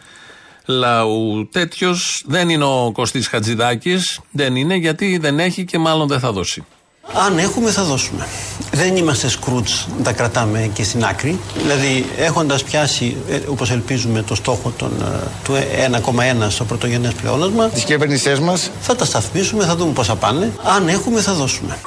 λαού. 0.65 1.50
Τέτοιος 1.51 2.24
δεν 2.27 2.50
είναι 2.50 2.63
ο 2.63 2.91
Κωστής 2.93 3.27
Χατζηδάκης. 3.27 4.19
Δεν 4.31 4.55
είναι 4.55 4.75
γιατί 4.75 5.17
δεν 5.17 5.39
έχει 5.39 5.65
και 5.65 5.77
μάλλον 5.77 6.07
δεν 6.07 6.19
θα 6.19 6.31
δώσει. 6.31 6.65
Αν 7.13 7.38
έχουμε 7.38 7.71
θα 7.71 7.83
δώσουμε. 7.83 8.27
Δεν 8.71 8.95
είμαστε 8.95 9.27
σκρούτς 9.27 9.88
να 9.97 10.03
τα 10.03 10.13
κρατάμε 10.13 10.69
και 10.74 10.83
στην 10.83 11.05
άκρη. 11.05 11.39
Δηλαδή 11.55 12.05
έχοντας 12.17 12.63
πιάσει, 12.63 13.17
ε, 13.29 13.39
όπως 13.47 13.71
ελπίζουμε, 13.71 14.21
το 14.21 14.35
στόχο 14.35 14.74
των, 14.77 14.91
ε, 15.01 15.27
του 15.43 15.53
1,1 15.85 16.50
στο 16.50 16.65
πρωτογενές 16.65 17.13
πλεόνασμα 17.13 17.69
Τις 17.69 17.83
κυβερνησές 17.83 18.39
μας 18.39 18.71
θα 18.81 18.95
τα 18.95 19.05
σταθμίσουμε, 19.05 19.65
θα 19.65 19.75
δούμε 19.75 19.93
πώς 19.93 20.07
θα 20.07 20.15
πάνε. 20.15 20.51
Αν 20.63 20.88
έχουμε 20.88 21.21
θα 21.21 21.33
δώσουμε. 21.33 21.77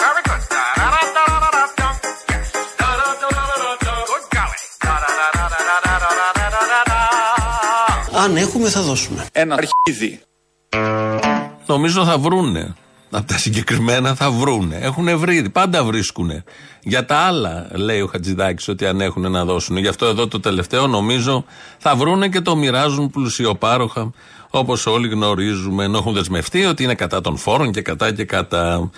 Αν 8.25 8.37
έχουμε 8.37 8.68
θα 8.68 8.80
δώσουμε. 8.80 9.26
Ένα 9.32 9.54
αρχίδι. 9.54 10.20
Νομίζω 11.66 12.04
θα 12.04 12.18
βρούνε. 12.18 12.75
Από 13.11 13.27
τα 13.27 13.38
συγκεκριμένα 13.38 14.15
θα 14.15 14.31
βρούνε. 14.31 14.77
Έχουν 14.77 15.19
βρει, 15.19 15.49
πάντα 15.50 15.85
βρίσκουνε. 15.85 16.45
Για 16.83 17.05
τα 17.05 17.17
άλλα, 17.17 17.69
λέει 17.73 18.00
ο 18.00 18.07
Χατζηδάκης, 18.07 18.69
ότι 18.69 18.87
αν 18.87 19.00
έχουν 19.00 19.31
να 19.31 19.45
δώσουν. 19.45 19.77
Γι' 19.77 19.88
αυτό 19.88 20.07
εδώ 20.07 20.29
το 20.29 20.41
τελευταίο 20.41 20.87
νομίζω 20.87 21.45
θα 21.79 21.97
βρούνε 21.97 22.29
και 22.29 22.41
το 22.41 22.57
μοιράζουν 22.57 23.11
πλουσιοπάροχα, 23.11 24.11
όπως 24.50 24.87
όλοι 24.87 25.09
γνωρίζουμε. 25.09 25.85
Ενώ 25.85 25.99
έχουν 25.99 26.12
δεσμευτεί 26.12 26.65
ότι 26.65 26.83
είναι 26.83 26.95
κατά 26.95 27.21
των 27.21 27.37
φόρων 27.37 27.73
και 27.73 27.83
κατά 27.83 28.12
και 28.12 28.25
κατά. 28.25 28.91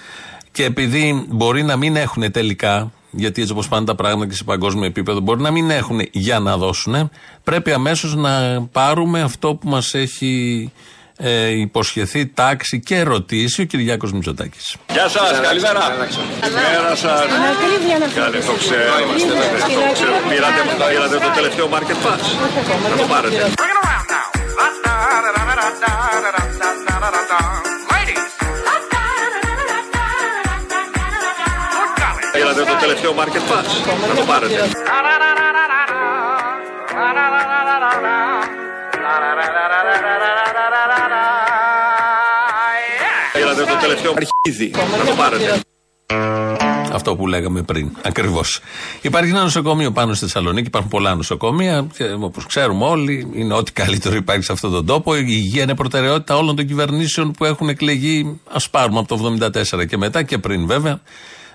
Και 0.53 0.65
επειδή 0.65 1.27
μπορεί 1.29 1.63
να 1.63 1.77
μην 1.77 1.97
έχουν 1.97 2.31
τελικά, 2.31 2.93
γιατί 3.11 3.41
έτσι 3.41 3.53
όπως 3.53 3.69
πάνε 3.69 3.87
τα 3.87 3.95
πράγματα 3.95 4.27
και 4.27 4.35
σε 4.35 4.45
παγκόσμιο 4.45 4.85
επίπεδο, 4.85 5.21
μπορεί 5.21 5.41
να 5.41 5.51
μην 5.51 5.71
έχουν 5.71 6.01
για 6.13 6.39
να 6.39 6.57
δώσουν, 6.57 7.11
πρέπει 7.45 7.73
αμέσως 7.73 8.15
να 8.15 8.63
πάρουμε 8.73 9.21
αυτό 9.21 9.55
που 9.55 9.69
μας 9.69 9.95
έχει 9.95 10.73
ε, 11.23 11.49
υποσχεθεί, 11.49 12.27
τάξη 12.27 12.81
και 12.81 13.03
ρωτήσει 13.03 13.63
ο 13.63 13.65
Κυριάκος 13.65 14.13
Μητσοτάκης. 14.13 14.77
Γεια 14.93 15.09
σας, 15.09 15.41
καλημέρα. 15.43 15.81
Καλημέρα 16.41 16.97
σας. 16.97 17.21
Καλή, 18.15 18.41
το 18.41 18.53
ξέρω. 18.53 18.83
Το 19.79 19.93
ξέρω. 19.93 20.13
Πήρατε, 20.29 20.61
πήρατε 20.91 21.17
το 21.19 21.31
τελευταίο 21.35 21.69
market 21.75 21.99
pass. 22.07 22.23
Θα 22.91 22.97
το 22.97 23.07
πάρετε. 23.09 23.51
Πήρατε 32.33 32.61
το 32.65 32.77
τελευταίο 32.81 33.15
market 33.19 33.45
pass. 33.51 33.67
Θα 34.09 34.15
το 34.15 34.25
πάρετε. 34.27 34.69
Τελευταίο 43.91 44.15
αρχίδι. 44.17 44.71
Θα 44.75 45.05
το 45.05 45.15
πάρετε. 45.17 45.61
Αυτό 46.93 47.17
που 47.17 47.27
λέγαμε 47.27 47.63
πριν. 47.63 47.91
Ακριβώς. 48.03 48.61
Υπάρχει 49.01 49.31
ένα 49.31 49.43
νοσοκομείο 49.43 49.93
πάνω 49.93 50.15
στη 50.15 50.25
Θεσσαλονίκη, 50.25 50.67
υπάρχουν 50.67 50.91
πολλά 50.91 51.15
νοσοκομεία 51.15 51.87
και 51.97 52.05
όπως 52.05 52.47
ξέρουμε 52.47 52.85
όλοι, 52.85 53.31
είναι 53.35 53.55
ό,τι 53.55 53.73
καλύτερο 53.73 54.15
υπάρχει 54.15 54.43
σε 54.43 54.53
αυτόν 54.53 54.71
τον 54.71 54.87
τόπο. 54.87 55.17
Η 55.17 55.25
υγεία 55.27 55.63
είναι 55.63 55.75
προτεραιότητα 55.75 56.37
όλων 56.37 56.57
των 56.57 56.67
κυβερνήσεων 56.67 57.31
που 57.31 57.45
έχουν 57.45 57.69
εκλεγεί, 57.69 58.41
ας 58.53 58.71
πάρουμε 58.71 58.99
από 58.99 59.09
το 59.09 59.37
1974 59.81 59.87
και 59.87 59.97
μετά 59.97 60.23
και 60.23 60.39
πριν 60.39 60.67
βέβαια. 60.67 61.01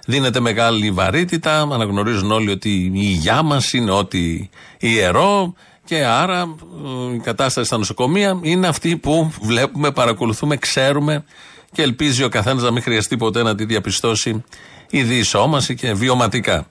Δίνεται 0.07 0.39
μεγάλη 0.39 0.91
βαρύτητα, 0.91 1.61
αναγνωρίζουν 1.61 2.31
όλοι 2.31 2.51
ότι 2.51 2.69
η 2.69 2.91
υγειά 2.93 3.41
μας 3.41 3.73
είναι 3.73 3.91
ό,τι 3.91 4.49
ιερό 4.79 5.53
και 5.85 6.05
άρα 6.05 6.55
ε, 7.11 7.15
η 7.15 7.19
κατάσταση 7.19 7.67
στα 7.67 7.77
νοσοκομεία 7.77 8.39
είναι 8.41 8.67
αυτή 8.67 8.97
που 8.97 9.31
βλέπουμε, 9.41 9.91
παρακολουθούμε, 9.91 10.57
ξέρουμε 10.57 11.23
και 11.75 11.81
ελπίζει 11.81 12.23
ο 12.23 12.29
καθένας 12.29 12.63
να 12.63 12.71
μην 12.71 12.81
χρειαστεί 12.81 13.17
ποτέ 13.17 13.43
να 13.43 13.55
τη 13.55 13.65
διαπιστώσει 13.65 14.43
η 14.89 15.03
διεισόμαση 15.03 15.75
και 15.75 15.93
βιωματικά. 15.93 16.67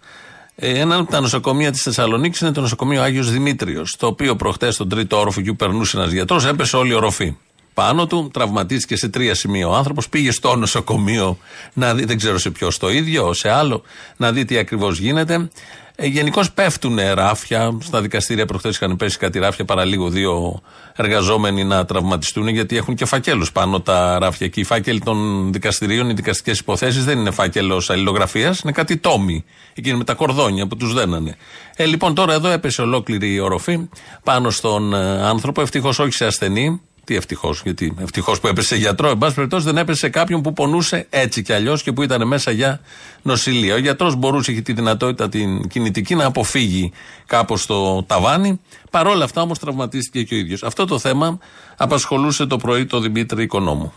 Ε, 0.54 0.78
Ένα 0.78 0.96
από 0.96 1.10
τα 1.10 1.20
νοσοκομεία 1.20 1.70
της 1.70 1.82
Θεσσαλονίκης 1.82 2.40
είναι 2.40 2.52
το 2.52 2.60
νοσοκομείο 2.60 3.02
Άγιος 3.02 3.30
Δημήτριος, 3.30 3.96
το 3.98 4.06
οποίο 4.06 4.36
προχτές 4.36 4.74
στον 4.74 4.88
τρίτο 4.88 5.20
όροφο 5.20 5.40
εκεί 5.40 5.48
που 5.48 5.56
περνούσε 5.56 5.96
ένας 5.96 6.12
γιατρός, 6.12 6.46
έπεσε 6.46 6.76
όλη 6.76 6.90
η 6.90 6.94
οροφή. 6.94 7.36
Πάνω 7.74 8.06
του, 8.06 8.30
τραυματίστηκε 8.32 8.96
σε 8.96 9.08
τρία 9.08 9.34
σημεία 9.34 9.68
ο 9.68 9.74
άνθρωπος, 9.74 10.08
πήγε 10.08 10.30
στο 10.30 10.56
νοσοκομείο 10.56 11.38
να 11.72 11.94
δει, 11.94 12.04
δεν 12.04 12.16
ξέρω 12.16 12.38
σε 12.38 12.50
ποιος, 12.50 12.74
στο 12.74 12.90
ίδιο, 12.90 13.32
σε 13.32 13.50
άλλο, 13.50 13.82
να 14.16 14.32
δει 14.32 14.44
τι 14.44 14.58
ακριβώς 14.58 14.98
γίνεται. 14.98 15.48
Ε, 15.96 16.06
Γενικώς 16.06 16.52
πέφτουν 16.52 16.98
ράφια. 17.14 17.78
Στα 17.82 18.00
δικαστήρια 18.00 18.46
προχθές 18.46 18.74
είχαν 18.76 18.96
πέσει 18.96 19.18
κάτι 19.18 19.38
ράφια, 19.38 19.64
παραλίγο 19.64 20.08
δύο 20.08 20.60
εργαζόμενοι 20.96 21.64
να 21.64 21.84
τραυματιστούν, 21.84 22.48
γιατί 22.48 22.76
έχουν 22.76 22.94
και 22.94 23.04
φακέλους 23.04 23.52
πάνω 23.52 23.80
τα 23.80 24.18
ράφια. 24.18 24.48
Και 24.48 24.60
οι 24.60 24.64
φάκελοι 24.64 25.00
των 25.00 25.48
δικαστηρίων, 25.52 26.10
οι 26.10 26.12
δικαστικές 26.12 26.58
υποθέσεις 26.58 27.04
δεν 27.04 27.18
είναι 27.18 27.30
φάκελο 27.30 27.82
αλληλογραφίας, 27.88 28.60
είναι 28.60 28.72
κάτι 28.72 28.96
τόμοι. 28.96 29.44
Εκείνοι 29.74 29.96
με 29.96 30.04
τα 30.04 30.14
κορδόνια 30.14 30.66
που 30.66 30.76
τους 30.76 30.94
δένανε. 30.94 31.36
Ε, 31.76 31.84
λοιπόν, 31.84 32.14
τώρα 32.14 32.32
εδώ 32.32 32.48
έπεσε 32.48 32.82
ολόκληρη 32.82 33.32
η 33.34 33.38
οροφή 33.38 33.88
πάνω 34.22 34.50
στον 34.50 34.94
ε, 34.94 35.26
άνθρωπο, 35.26 35.60
ευτυχώς 35.60 35.98
όχι 35.98 36.12
σε 36.12 36.26
ασθενή. 36.26 36.80
Τι 37.04 37.14
ευτυχώς, 37.16 37.60
γιατί 37.64 37.94
ευτυχώς 38.00 38.40
που 38.40 38.46
έπεσε 38.46 38.66
σε 38.68 38.76
γιατρό, 38.76 39.08
εν 39.08 39.18
πάση 39.18 39.34
περιπτώσει 39.34 39.64
δεν 39.64 39.76
έπεσε 39.76 39.98
σε 39.98 40.08
κάποιον 40.08 40.42
που 40.42 40.52
πονούσε 40.52 41.06
έτσι 41.10 41.42
κι 41.42 41.52
αλλιώς 41.52 41.82
και 41.82 41.92
που 41.92 42.02
ήταν 42.02 42.26
μέσα 42.26 42.50
για 42.50 42.80
νοσηλεία. 43.22 43.74
Ο 43.74 43.78
γιατρός 43.78 44.14
μπορούσε, 44.16 44.52
είχε 44.52 44.60
τη 44.60 44.72
δυνατότητα 44.72 45.28
την 45.28 45.68
κινητική 45.68 46.14
να 46.14 46.24
αποφύγει 46.24 46.92
κάπως 47.26 47.66
το 47.66 48.02
ταβάνι. 48.02 48.60
Παρόλα 48.90 49.24
αυτά 49.24 49.42
όμως 49.42 49.58
τραυματίστηκε 49.58 50.22
και 50.22 50.34
ο 50.34 50.38
ίδιος. 50.38 50.62
Αυτό 50.62 50.84
το 50.84 50.98
θέμα 50.98 51.38
απασχολούσε 51.76 52.46
το 52.46 52.56
πρωί 52.56 52.86
το 52.86 53.00
Δημήτρη 53.00 53.42
Οικονόμου. 53.42 53.92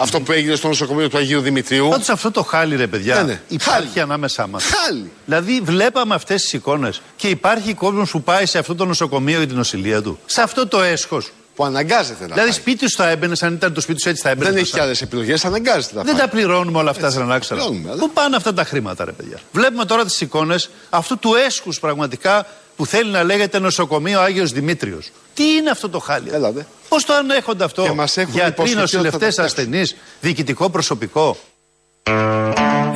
Αυτό 0.00 0.20
που 0.20 0.32
έγινε 0.32 0.54
στο 0.54 0.68
νοσοκομείο 0.68 1.08
του 1.08 1.16
Αγίου 1.16 1.40
Δημητρίου. 1.40 1.88
Πάντως 1.88 2.08
αυτό 2.08 2.30
το 2.30 2.42
χάλι, 2.42 2.76
ρε 2.76 2.86
παιδιά, 2.86 3.14
Ναι, 3.14 3.22
ναι. 3.22 3.40
υπάρχει 3.48 3.88
Χάλι. 3.88 4.00
ανάμεσά 4.00 4.46
μας. 4.46 4.64
Χάλι. 4.64 5.10
Δηλαδή, 5.24 5.60
βλέπαμε 5.60 6.14
αυτές 6.14 6.42
τις 6.42 6.52
εικόνες 6.52 7.00
και 7.16 7.28
υπάρχει 7.28 7.74
κόσμος 7.74 8.10
που 8.10 8.22
πάει 8.22 8.46
σε 8.46 8.58
αυτό 8.58 8.74
το 8.74 8.84
νοσοκομείο 8.84 9.38
για 9.38 9.46
την 9.46 9.56
νοσηλεία 9.56 10.02
του. 10.02 10.18
Σε 10.26 10.42
αυτό 10.42 10.66
το 10.68 10.82
έσχος. 10.82 11.30
Που 11.58 11.64
αναγκάζεται 11.64 12.20
να 12.20 12.26
Δηλαδή, 12.26 12.40
πάει. 12.40 12.52
σπίτι 12.52 12.88
σου 12.90 12.96
θα 12.96 13.08
έμπαινε, 13.08 13.36
αν 13.40 13.54
ήταν 13.54 13.72
το 13.74 13.80
σπίτι 13.80 14.00
σου 14.00 14.08
έτσι 14.08 14.22
θα 14.22 14.30
έμπαινε. 14.30 14.50
Δεν 14.50 14.58
έχει 14.62 14.80
άλλες 14.80 15.02
επιλογές, 15.02 15.44
αναγκάζεται 15.44 15.94
να 15.94 16.02
Δεν 16.02 16.12
πάει. 16.16 16.22
τα 16.22 16.28
πληρώνουμε 16.28 16.78
όλα 16.78 16.90
αυτά, 16.90 17.10
σαν 17.10 17.26
να 17.26 17.38
ξέρω. 17.38 17.60
πληρώνουμε, 17.60 17.90
αλλά- 17.90 18.00
Πού 18.00 18.10
πάνε 18.10 18.36
αυτά 18.36 18.54
τα 18.54 18.64
χρήματα, 18.64 19.04
ρε 19.04 19.12
παιδιά; 19.12 19.36
Βλέπουμε 19.52 19.84
τώρα 19.84 20.04
τις 20.04 20.20
εικόνες 20.20 20.70
αυτού 20.90 21.18
του 21.18 21.34
έσχους 21.34 21.80
πραγματικά 21.80 22.46
που 22.76 22.86
θέλει 22.86 23.10
να 23.10 23.22
λέγεται 23.24 23.58
νοσοκομείο 23.58 24.20
Άγιος 24.20 24.52
Δημήτριος. 24.52 25.10
Τι 25.34 25.44
είναι 25.44 25.70
αυτό 25.70 25.88
το 25.88 25.98
χάλι; 25.98 26.30
Έλατε. 26.32 26.66
Πώς 26.88 27.04
το 27.04 27.14
ανέχονται 27.14 27.64
αυτό; 27.64 27.82
Και 27.82 27.90
μας 27.92 28.16
έχουν 28.16 28.32
Γιατροί, 28.32 28.50
υποσχεθεί 28.50 28.80
ότι 28.80 28.90
θα 28.90 28.98
νοσηλευτές, 28.98 29.34
το 29.34 29.42
φτιάξουν. 29.42 29.58
ασθενείς, 29.64 29.96
διοικητικό 30.20 30.70
προσωπικό. 30.70 31.36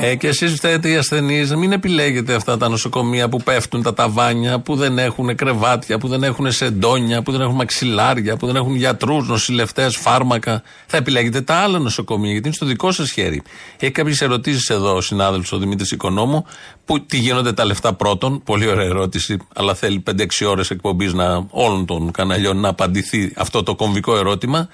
Ε, 0.05 0.15
και 0.15 0.27
εσείς 0.27 0.53
φταίτε 0.53 0.89
οι 0.89 0.95
ασθενείς 0.95 1.49
να 1.49 1.57
μην 1.57 1.71
επιλέγετε 1.71 2.33
αυτά 2.33 2.57
τα 2.57 2.69
νοσοκομεία 2.69 3.29
που 3.29 3.37
πέφτουν 3.43 3.81
τα 3.81 3.93
ταβάνια, 3.93 4.59
που 4.59 4.75
δεν 4.75 4.97
έχουν 4.97 5.35
κρεβάτια, 5.35 5.97
που 5.97 6.07
δεν 6.07 6.23
έχουν 6.23 6.51
σεντόνια, 6.51 7.21
που 7.21 7.31
δεν 7.31 7.41
έχουν 7.41 7.55
μαξιλάρια, 7.55 8.37
που 8.37 8.45
δεν 8.45 8.55
έχουν 8.55 8.75
γιατρούς, 8.75 9.27
νοσηλευτές, 9.27 9.95
φάρμακα. 9.95 10.61
Θα 10.85 10.97
επιλέγετε 10.97 11.41
τα 11.41 11.55
άλλα 11.55 11.79
νοσοκομεία, 11.79 12.31
γιατί 12.31 12.47
είναι 12.47 12.55
στο 12.55 12.65
δικό 12.65 12.91
σας 12.91 13.11
χέρι. 13.11 13.41
Έχει 13.79 13.91
κάποιες 13.91 14.21
ερωτήσεις 14.21 14.69
εδώ 14.69 14.95
ο 14.95 15.01
συνάδελφος 15.01 15.51
ο 15.51 15.57
Δημήτρης 15.57 15.91
Οικονόμου, 15.91 16.45
που 16.85 17.05
τι 17.05 17.17
γίνονται 17.17 17.53
τα 17.53 17.65
λεφτά 17.65 17.93
πρώτον. 17.93 18.43
Πολύ 18.43 18.67
ωραία 18.67 18.85
ερώτηση, 18.85 19.37
αλλά 19.55 19.73
θέλει 19.73 19.99
5-6 19.99 20.45
ώρες 20.45 20.69
εκπομπής 20.69 21.13
όλων 21.49 21.85
των 21.85 22.11
καναλιών 22.11 22.57
να 22.59 22.69
απαντηθεί 22.69 23.33
αυτό 23.35 23.63
το 23.63 23.75
κομβικό 23.75 24.17
ερώτημα. 24.17 24.69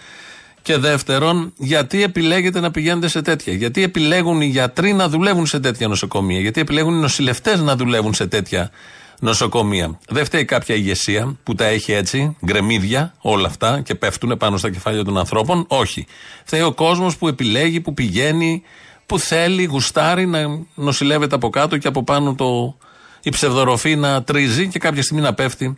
Και 0.61 0.77
δεύτερον, 0.77 1.53
γιατί 1.57 2.03
επιλέγετε 2.03 2.59
να 2.59 2.71
πηγαίνετε 2.71 3.07
σε 3.07 3.21
τέτοια; 3.21 3.53
Γιατί 3.53 3.83
επιλέγουν 3.83 4.41
οι 4.41 4.45
γιατροί 4.45 4.93
να 4.93 5.09
δουλεύουν 5.09 5.45
σε 5.45 5.59
τέτοια 5.59 5.87
νοσοκομεία; 5.87 6.39
Γιατί 6.39 6.61
επιλέγουν 6.61 6.93
οι 6.93 6.99
νοσηλευτές 6.99 7.61
να 7.61 7.75
δουλεύουν 7.75 8.13
σε 8.13 8.27
τέτοια 8.27 8.71
νοσοκομεία; 9.19 9.99
Δεν 10.09 10.25
φταίει 10.25 10.45
κάποια 10.45 10.75
ηγεσία 10.75 11.37
που 11.43 11.55
τα 11.55 11.65
έχει 11.65 11.91
έτσι, 11.91 12.35
γκρεμίδια, 12.45 13.13
όλα 13.19 13.47
αυτά 13.47 13.81
και 13.81 13.95
πέφτουν 13.95 14.37
πάνω 14.37 14.57
στα 14.57 14.69
κεφάλια 14.69 15.03
των 15.03 15.17
ανθρώπων; 15.17 15.65
Όχι. 15.67 16.05
Φταίει 16.43 16.61
ο 16.61 16.71
κόσμος 16.73 17.17
που 17.17 17.27
επιλέγει, 17.27 17.79
που 17.81 17.93
πηγαίνει, 17.93 18.63
που 19.05 19.19
θέλει, 19.19 19.63
γουστάρει 19.63 20.25
να 20.25 20.39
νοσηλεύεται 20.75 21.35
από 21.35 21.49
κάτω 21.49 21.77
και 21.77 21.87
από 21.87 22.03
πάνω 22.03 22.35
το, 22.35 22.77
η 23.23 23.29
ψευδοροφή 23.29 23.95
να 23.95 24.23
τρίζει 24.23 24.67
και 24.67 24.79
κάποια 24.79 25.03
στιγμή 25.03 25.21
να 25.21 25.33
πέφτει 25.33 25.77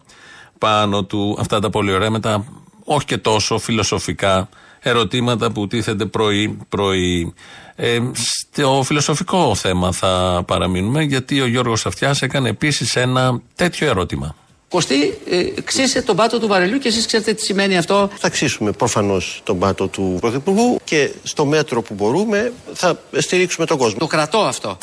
πάνω 0.57 1.03
του 1.03 1.37
αυτά 1.39 1.59
τα 1.59 1.69
πολύ 1.69 1.93
ωραία 1.93 2.09
με 2.09 2.19
τα 2.19 2.45
όχι 2.83 3.05
και 3.05 3.17
τόσο 3.17 3.57
φιλοσοφικά 3.57 4.49
ερωτήματα 4.81 5.51
που 5.51 5.67
τίθενται 5.67 6.05
πρωί-πρωί. 6.05 7.33
Ε, 7.75 7.99
στο 8.13 8.81
φιλοσοφικό 8.85 9.55
θέμα 9.55 9.91
θα 9.91 10.43
παραμείνουμε, 10.47 11.03
γιατί 11.03 11.41
ο 11.41 11.47
Γιώργος 11.47 11.85
Αυτιάς 11.85 12.21
έκανε 12.21 12.49
επίσης 12.49 12.95
ένα 12.95 13.41
τέτοιο 13.55 13.87
ερώτημα. 13.87 14.35
Κωστή, 14.69 15.17
ε, 15.29 15.61
ξύσε 15.63 16.01
τον 16.01 16.15
πάτο 16.15 16.39
του 16.39 16.47
βαρελιού 16.47 16.77
και 16.77 16.87
εσείς 16.87 17.05
ξέρετε 17.05 17.33
τι 17.33 17.41
σημαίνει 17.41 17.77
αυτό. 17.77 18.09
Θα 18.17 18.29
ξύσουμε 18.29 18.71
προφανώς 18.71 19.41
τον 19.43 19.59
πάτο 19.59 19.87
του 19.87 20.17
Πρωθυπουργού 20.21 20.79
και 20.83 21.11
στο 21.23 21.45
μέτρο 21.45 21.81
που 21.81 21.93
μπορούμε 21.93 22.53
θα 22.73 22.99
στηρίξουμε 23.17 23.65
τον 23.65 23.77
κόσμο. 23.77 23.99
Το 23.99 24.07
κρατώ 24.07 24.37
αυτό. 24.39 24.77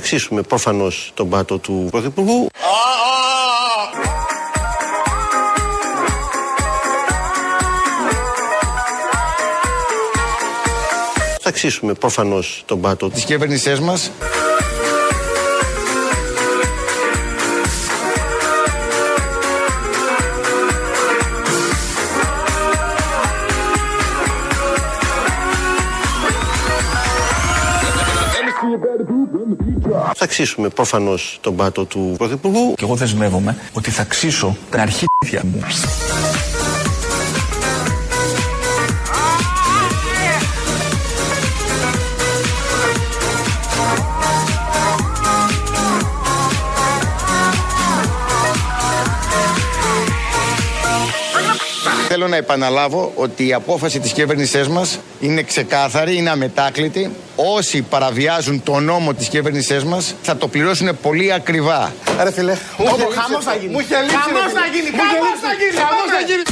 Θα 0.00 0.06
ξύσουμε 0.06 0.42
προφανώς 0.42 1.10
τον 1.14 1.28
πάτο 1.28 1.58
του 1.58 1.88
Πρωθυπουργού. 1.90 2.46
Θα 11.40 11.50
ξύσουμε 11.50 11.92
προφανώς 11.92 12.62
τον 12.66 12.80
πάτο 12.80 13.10
της 13.10 13.24
κυβέρνησής 13.24 13.80
μας. 13.80 14.10
Θα 30.14 30.26
ξύσουμε 30.26 30.68
προφανώς 30.68 31.38
τον 31.40 31.56
πάτο 31.56 31.84
του 31.84 32.14
Πρωθυπουργού. 32.18 32.74
Και 32.76 32.84
εγώ 32.84 32.94
δεσμεύομαι 32.94 33.56
ότι 33.72 33.90
θα 33.90 34.04
ξύσω 34.04 34.56
τα 34.70 34.80
αρχίδια 34.82 35.42
μου. 35.44 35.60
Θέλω 52.18 52.30
να 52.30 52.36
επαναλάβω 52.36 53.12
ότι 53.14 53.46
η 53.46 53.52
απόφαση 53.52 54.00
της 54.00 54.12
κυβέρνησής 54.12 54.68
μας 54.68 54.98
είναι 55.20 55.42
ξεκάθαρη, 55.42 56.16
είναι 56.16 56.30
αμετάκλητη. 56.30 57.10
Όσοι 57.36 57.82
παραβιάζουν 57.82 58.62
το 58.62 58.80
νόμο 58.80 59.14
της 59.14 59.28
κυβέρνησής 59.28 59.84
μας 59.84 60.14
θα 60.22 60.36
το 60.36 60.48
πληρώσουν 60.48 60.98
πολύ 61.02 61.32
ακριβά. 61.32 61.92
Άρα 62.18 62.32
φίλε, 62.32 62.56
Χαμός 63.14 63.44
θα 63.44 63.54
γίνει. 63.54 63.72
Μου 63.72 63.80
είχε 63.80 64.00
λείψει. 64.00 64.16
Χαμός 64.16 64.52
θα 64.52 64.66
γίνει. 64.72 64.90
Χαμός 64.90 65.38
θα 65.40 65.52
γίνει. 65.58 65.76
Χαμός 65.76 66.08
θα 66.10 66.20
γίνει. 66.26 66.42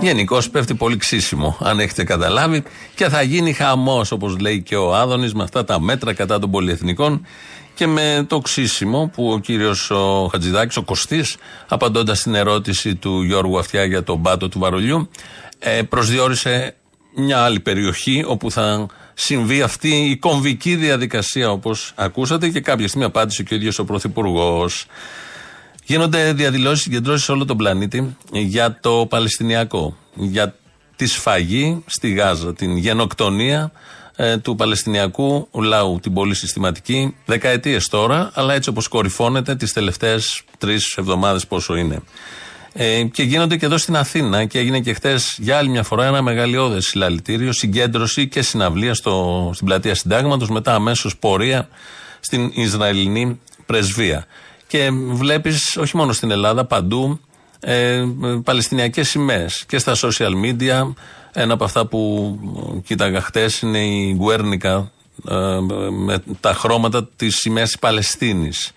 Γενικώς 0.00 0.50
πέφτει 0.50 0.74
πολύ 0.74 0.96
ξύσιμο, 0.96 1.56
αν 1.60 1.80
έχετε 1.80 2.04
καταλάβει, 2.04 2.62
και 2.94 3.08
θα 3.08 3.22
γίνει 3.22 3.52
χαμός, 3.52 4.12
όπως 4.12 4.38
λέει 4.38 4.62
και 4.62 4.76
ο 4.76 4.94
Άδωνης, 4.94 5.34
με 5.34 5.42
αυτά 5.42 5.64
τα 5.64 5.80
μέτρα 5.80 6.12
κατά 6.12 6.38
των 6.38 6.50
πολυεθνικών 6.50 7.26
και 7.74 7.86
με 7.86 8.24
το 8.28 8.38
ξύσιμο 8.38 9.10
που 9.14 9.32
ο 9.32 9.38
κύριος 9.38 9.90
ο 9.90 10.28
Χατζηδάκης, 10.32 10.76
ο 10.76 10.82
Κωστής, 10.82 11.36
απαντώντας 11.68 12.18
στην 12.18 12.34
ερώτηση 12.34 12.94
του 12.94 13.22
Γιώργου 13.22 13.58
Αυτιά 13.58 13.84
για 13.84 14.02
τον 14.02 14.22
πάτο 14.22 14.48
του 14.48 14.58
Βαρολιού, 14.58 15.10
ε, 15.58 15.82
προσδιορίσε 15.82 16.74
μια 17.16 17.38
άλλη 17.38 17.60
περιοχή 17.60 18.24
όπου 18.26 18.50
θα 18.50 18.86
συμβεί 19.14 19.62
αυτή 19.62 19.88
η 19.88 20.16
κομβική 20.16 20.74
διαδικασία 20.74 21.50
όπως 21.50 21.92
ακούσατε 21.94 22.48
και 22.48 22.60
κάποια 22.60 22.88
στιγμή 22.88 23.06
απάντησε 23.06 23.42
και 23.42 23.54
ο 23.54 23.56
ίδιος 23.56 23.78
ο 23.78 23.84
Πρωθυπουργός. 23.84 24.86
Γίνονται 25.88 26.32
διαδηλώσεις, 26.32 26.82
συγκεντρώσεις 26.82 27.24
σε 27.24 27.32
όλο 27.32 27.44
τον 27.44 27.56
πλανήτη 27.56 28.16
για 28.32 28.78
το 28.80 29.06
Παλαιστινιακό. 29.08 29.96
Για 30.14 30.54
τη 30.96 31.06
σφαγή 31.06 31.82
στη 31.86 32.12
Γάζα, 32.12 32.54
την 32.54 32.76
γενοκτονία 32.76 33.72
ε, 34.16 34.36
του 34.36 34.56
Παλαιστινιακού 34.56 35.48
λαού, 35.52 35.98
την 36.02 36.12
πολύ 36.12 36.34
συστηματική, 36.34 37.16
δεκαετίες 37.24 37.88
τώρα, 37.88 38.30
αλλά 38.34 38.54
έτσι 38.54 38.68
όπως 38.68 38.88
κορυφώνεται 38.88 39.56
τις 39.56 39.72
τελευταίες 39.72 40.42
τρεις 40.58 40.96
εβδομάδες 40.96 41.46
πόσο 41.46 41.76
είναι. 41.76 41.98
Ε, 42.72 43.02
και 43.02 43.22
γίνονται 43.22 43.56
και 43.56 43.66
εδώ 43.66 43.78
στην 43.78 43.96
Αθήνα 43.96 44.44
και 44.44 44.58
έγινε 44.58 44.80
και 44.80 44.94
χθες 44.94 45.36
για 45.40 45.56
άλλη 45.56 45.68
μια 45.68 45.82
φορά 45.82 46.06
ένα 46.06 46.22
μεγαλειώδες 46.22 46.86
συλλαλητήριο, 46.86 47.52
συγκέντρωση 47.52 48.28
και 48.28 48.42
συναυλία 48.42 48.94
στο, 48.94 49.50
στην 49.54 49.66
πλατεία 49.66 49.94
Συντάγματος, 49.94 50.48
μετά 50.48 50.74
αμέσως 50.74 51.16
πορεία 51.16 51.68
στην 52.20 52.50
Ισραηλινή 52.54 53.40
πρεσβεία. 53.66 54.26
Και 54.66 54.90
βλέπεις 54.92 55.76
όχι 55.76 55.96
μόνο 55.96 56.12
στην 56.12 56.30
Ελλάδα, 56.30 56.64
παντού 56.64 57.20
ε, 57.60 58.04
Παλαιστινιακές 58.44 59.08
σημαίες 59.08 59.64
και 59.66 59.78
στα 59.78 59.94
social 59.94 60.32
media. 60.44 60.92
Ένα 61.32 61.52
από 61.54 61.64
αυτά 61.64 61.86
που 61.86 62.32
κοίταγα 62.84 63.20
χτες 63.20 63.60
είναι 63.60 63.78
η 63.78 64.14
Γκουέρνικα 64.16 64.90
ε, 65.28 65.58
με 65.90 66.22
τα 66.40 66.52
χρώματα 66.52 67.08
της 67.16 67.36
σημαίας 67.36 67.68
της 67.68 67.78
Παλαιστίνης. 67.78 68.72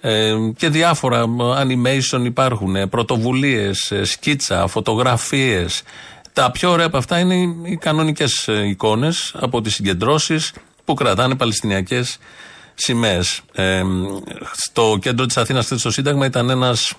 Ε, 0.00 0.34
και 0.56 0.68
διάφορα 0.68 1.24
animation 1.38 2.24
υπάρχουν, 2.24 2.88
πρωτοβουλίες, 2.88 3.92
σκίτσα, 4.02 4.66
φωτογραφίες. 4.66 5.82
Τα 6.32 6.50
πιο 6.50 6.70
ωραία 6.70 6.86
από 6.86 6.96
αυτά 6.96 7.18
είναι 7.18 7.34
οι 7.62 7.76
κανονικές 7.76 8.48
εικόνες 8.68 9.34
από 9.38 9.60
τις 9.60 9.74
συγκεντρώσεις 9.74 10.52
που 10.84 10.94
κρατάνε 10.94 11.34
Παλαιστινιακές 11.34 12.18
σημαίες. 12.76 13.40
Ε, 13.54 13.82
στο 14.52 14.98
κέντρο 15.00 15.26
της 15.26 15.36
Αθήνας, 15.36 15.72
στο 15.76 15.90
Σύνταγμα, 15.90 16.26
ήταν 16.26 16.50
ένας, 16.50 16.94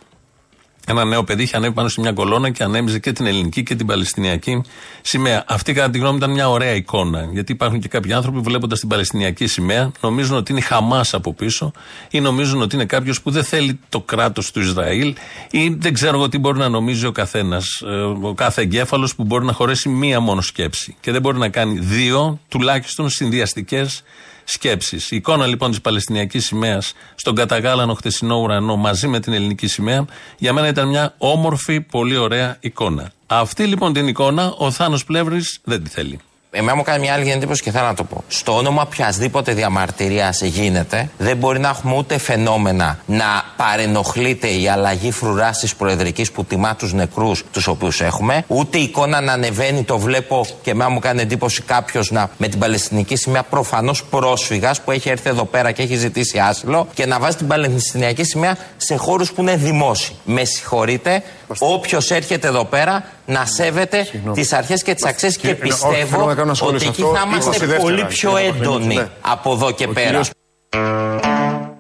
ένα 0.88 1.06
νέο 1.06 1.24
παιδί, 1.24 1.44
είχε 1.44 1.56
ανέβει 1.56 1.74
πάνω 1.74 1.88
σε 1.88 2.02
μια 2.02 2.12
κολόνα 2.12 2.50
και 2.50 2.64
ανέμιζε 2.64 3.00
και 3.00 3.12
την 3.12 3.26
ελληνική 3.26 3.64
και 3.64 3.76
την 3.76 3.86
Παλαιστινιακή 3.86 4.62
σημαία. 5.02 5.44
Αυτή, 5.48 5.74
κατά 5.74 5.90
τη 5.90 5.98
γνώμη 5.98 6.12
μου, 6.12 6.18
ήταν 6.18 6.32
μια 6.32 6.50
ωραία 6.50 6.74
εικόνα. 6.74 7.30
Γιατί 7.32 7.52
υπάρχουν 7.52 7.80
και 7.80 7.88
κάποιοι 7.88 8.14
άνθρωποι 8.14 8.38
που 8.38 8.44
βλέποντας 8.44 8.80
την 8.80 8.90
Παλαιστινιακή 8.90 9.48
σημαία 9.48 9.92
νομίζουν 10.02 10.36
ότι 10.38 10.52
είναι 10.52 10.62
Χαμάς 10.62 11.14
από 11.14 11.34
πίσω 11.34 11.72
ή 12.10 12.20
νομίζουν 12.20 12.62
ότι 12.62 12.76
είναι 12.76 12.86
κάποιος 12.86 13.22
που 13.22 13.32
δεν 13.32 13.44
θέλει 13.44 13.80
το 13.90 14.02
κράτος 14.02 14.52
του 14.52 14.60
Ισραήλ 14.60 15.16
ή 15.52 15.70
δεν 15.70 15.94
ξέρω 15.94 16.18
εγώ 16.18 16.30
τι 16.30 16.38
μπορεί 16.38 16.58
να 16.58 16.70
νομίζει 16.70 17.06
ο 17.06 17.12
καθένας. 17.12 17.82
Ο 18.22 18.34
κάθε 18.34 18.62
εγκέφαλος 18.62 19.16
που 19.16 19.24
μπορεί 19.24 19.46
να 19.46 19.54
χωρέσει 19.54 19.90
μία 19.90 20.20
μόνο 20.20 20.42
σκέψη 20.42 20.96
και 21.00 21.12
δεν 21.12 21.22
μπορεί 21.22 21.38
να 21.38 21.50
κάνει 21.50 21.80
δύο 21.80 22.40
τουλάχιστον 22.50 23.10
συνδυαστικές 23.10 24.04
σκέψεις. 24.50 25.12
Η 25.12 25.16
εικόνα 25.16 25.46
λοιπόν 25.46 25.70
της 25.70 25.82
Παλαιστινιακής 25.82 26.46
σημαίας 26.46 26.94
στον 27.16 27.36
καταγάλανο 27.36 27.94
χτεσινό 27.94 28.36
ουρανό 28.36 28.76
μαζί 28.76 29.08
με 29.08 29.20
την 29.20 29.34
ελληνική 29.34 29.68
σημαία 29.68 30.06
για 30.38 30.54
μένα 30.54 30.68
ήταν 30.68 30.88
μια 30.88 31.14
όμορφη, 31.18 31.82
πολύ 31.82 32.18
ωραία 32.18 32.58
εικόνα. 32.60 33.12
Αυτή 33.28 33.66
λοιπόν 33.66 33.94
την 33.94 34.08
εικόνα 34.08 34.54
ο 34.58 34.72
Θάνος 34.72 35.06
Πλεύρης 35.06 35.60
δεν 35.64 35.84
τη 35.84 35.90
θέλει. 35.90 36.20
Εμένα 36.52 36.76
μου 36.76 36.84
κάνει 36.84 37.00
μια 37.00 37.14
άλλη 37.14 37.32
εντύπωση 37.32 37.64
και 37.64 37.72
θέλω 37.72 37.86
να 37.86 37.94
το 37.94 38.04
πω. 38.04 38.24
Στο 38.28 38.58
όνομα 38.58 38.82
οποιασδήποτε 38.82 39.54
διαμαρτυρίας 39.54 40.42
γίνεται, 40.42 41.10
δεν 41.18 41.38
μπορεί 41.38 41.60
να 41.60 41.70
έχουμε 41.70 41.96
ούτε 41.96 42.18
φαινόμενα 42.18 43.00
να 43.06 43.26
παρενοχλείται 43.58 44.48
η 44.48 44.68
αλλαγή 44.68 45.12
φρουράς 45.12 45.60
της 45.60 45.76
Προεδρικής 45.76 46.32
που 46.32 46.46
τιμά 46.46 46.76
τους 46.76 46.94
νεκρούς 46.94 47.44
τους 47.52 47.68
οποίους 47.68 48.02
έχουμε, 48.02 48.44
ούτε 48.48 48.78
η 48.78 48.82
εικόνα 48.82 49.22
να 49.22 49.32
ανεβαίνει, 49.34 49.84
το 49.84 49.98
βλέπω 49.98 50.46
και 50.62 50.72
εμένα 50.72 50.90
μου 50.90 51.00
κάνει 51.00 51.22
εντύπωση 51.22 51.62
κάποιος 51.62 52.12
να 52.12 52.30
με 52.38 52.48
την 52.48 52.60
Παλαιστινική 52.60 53.16
σημαία 53.16 53.44
προφανώς 53.44 54.04
πρόσφυγας 54.04 54.82
που 54.82 54.92
έχει 54.92 55.10
έρθει 55.10 55.30
εδώ 55.30 55.46
πέρα 55.46 55.72
και 55.72 55.82
έχει 55.82 55.96
ζητήσει 55.96 56.40
άσυλο 56.40 56.88
και 56.94 57.06
να 57.06 57.20
βάζει 57.20 57.36
την 57.38 57.48
Παλαιστινιακή 57.48 58.24
σημαία 58.24 58.58
σε 58.78 58.96
χώρους 58.96 59.32
που 59.32 59.42
είναι 59.42 59.56
δημόσιοι. 59.56 60.16
Με 60.26 60.44
συγχωρείτε, 60.44 61.24
όποιος 61.60 62.12
έρχεται 62.12 62.48
εδώ 62.48 62.66
πέρα 62.66 63.04
να 63.26 63.46
σέβεται 63.46 64.08
τις 64.34 64.54
αρχές 64.54 64.84
και 64.84 64.94
τις 64.94 65.06
αξίες 65.06 65.38
και 65.38 65.48
Συγγνώμη, 65.48 65.72
όχι, 65.74 65.80
θέλω 65.82 65.94
πιστεύω 66.02 66.26
να 66.26 66.34
κάνω 66.34 66.42
ένα 66.46 66.54
σχόλιο 66.54 66.76
ότι 66.76 66.84
σε 66.84 66.90
εκεί 66.92 67.02
αυτό. 67.02 67.16
θα 67.16 67.24
είμαστε 67.26 67.66
22 67.66 67.80
πολύ 67.82 68.02
δεύτερα. 68.02 68.08
πιο 68.08 68.32
Ναι. 68.32 68.40
έντονοι 68.42 68.96
Ναι. 68.96 69.08
από 69.22 69.52
εδώ 69.54 69.72
και 69.72 69.86
Ο 69.90 69.94
πέρα. 69.94 70.06
κύριος- 70.08 70.30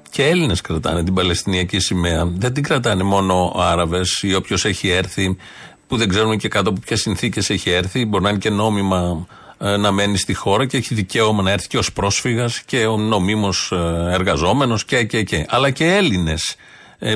Και 0.09 0.25
Έλληνες 0.27 0.61
κρατάνε 0.61 1.03
την 1.03 1.13
Παλαιστινιακή 1.13 1.79
σημαία. 1.79 2.25
Δεν 2.25 2.53
την 2.53 2.63
κρατάνε 2.63 3.03
μόνο 3.03 3.53
Άραβες 3.57 4.19
ή 4.21 4.33
όποιος 4.35 4.65
έχει 4.65 4.89
έρθει, 4.89 5.37
που 5.87 5.97
δεν 5.97 6.09
ξέρουμε 6.09 6.35
και 6.35 6.47
κάτω 6.47 6.69
από 6.69 6.79
ποιες 6.85 6.99
συνθήκες 7.01 7.49
έχει 7.49 7.69
έρθει. 7.69 8.05
Μπορεί 8.05 8.23
να 8.23 8.29
είναι 8.29 8.37
και 8.37 8.49
νόμιμα 8.49 9.27
ε, 9.59 9.77
να 9.77 9.91
μένει 9.91 10.17
στη 10.17 10.33
χώρα 10.33 10.65
και 10.65 10.77
έχει 10.77 10.93
δικαίωμα 10.93 11.41
να 11.41 11.51
έρθει 11.51 11.67
και 11.67 11.77
ως 11.77 11.93
πρόσφυγας 11.93 12.59
και 12.65 12.85
ο 12.85 12.97
νομίμως 12.97 13.71
εργαζόμενος 14.11 14.85
και, 14.85 15.03
και, 15.03 15.23
και. 15.23 15.45
Αλλά 15.49 15.69
και 15.69 15.95
Έλληνες 15.95 16.55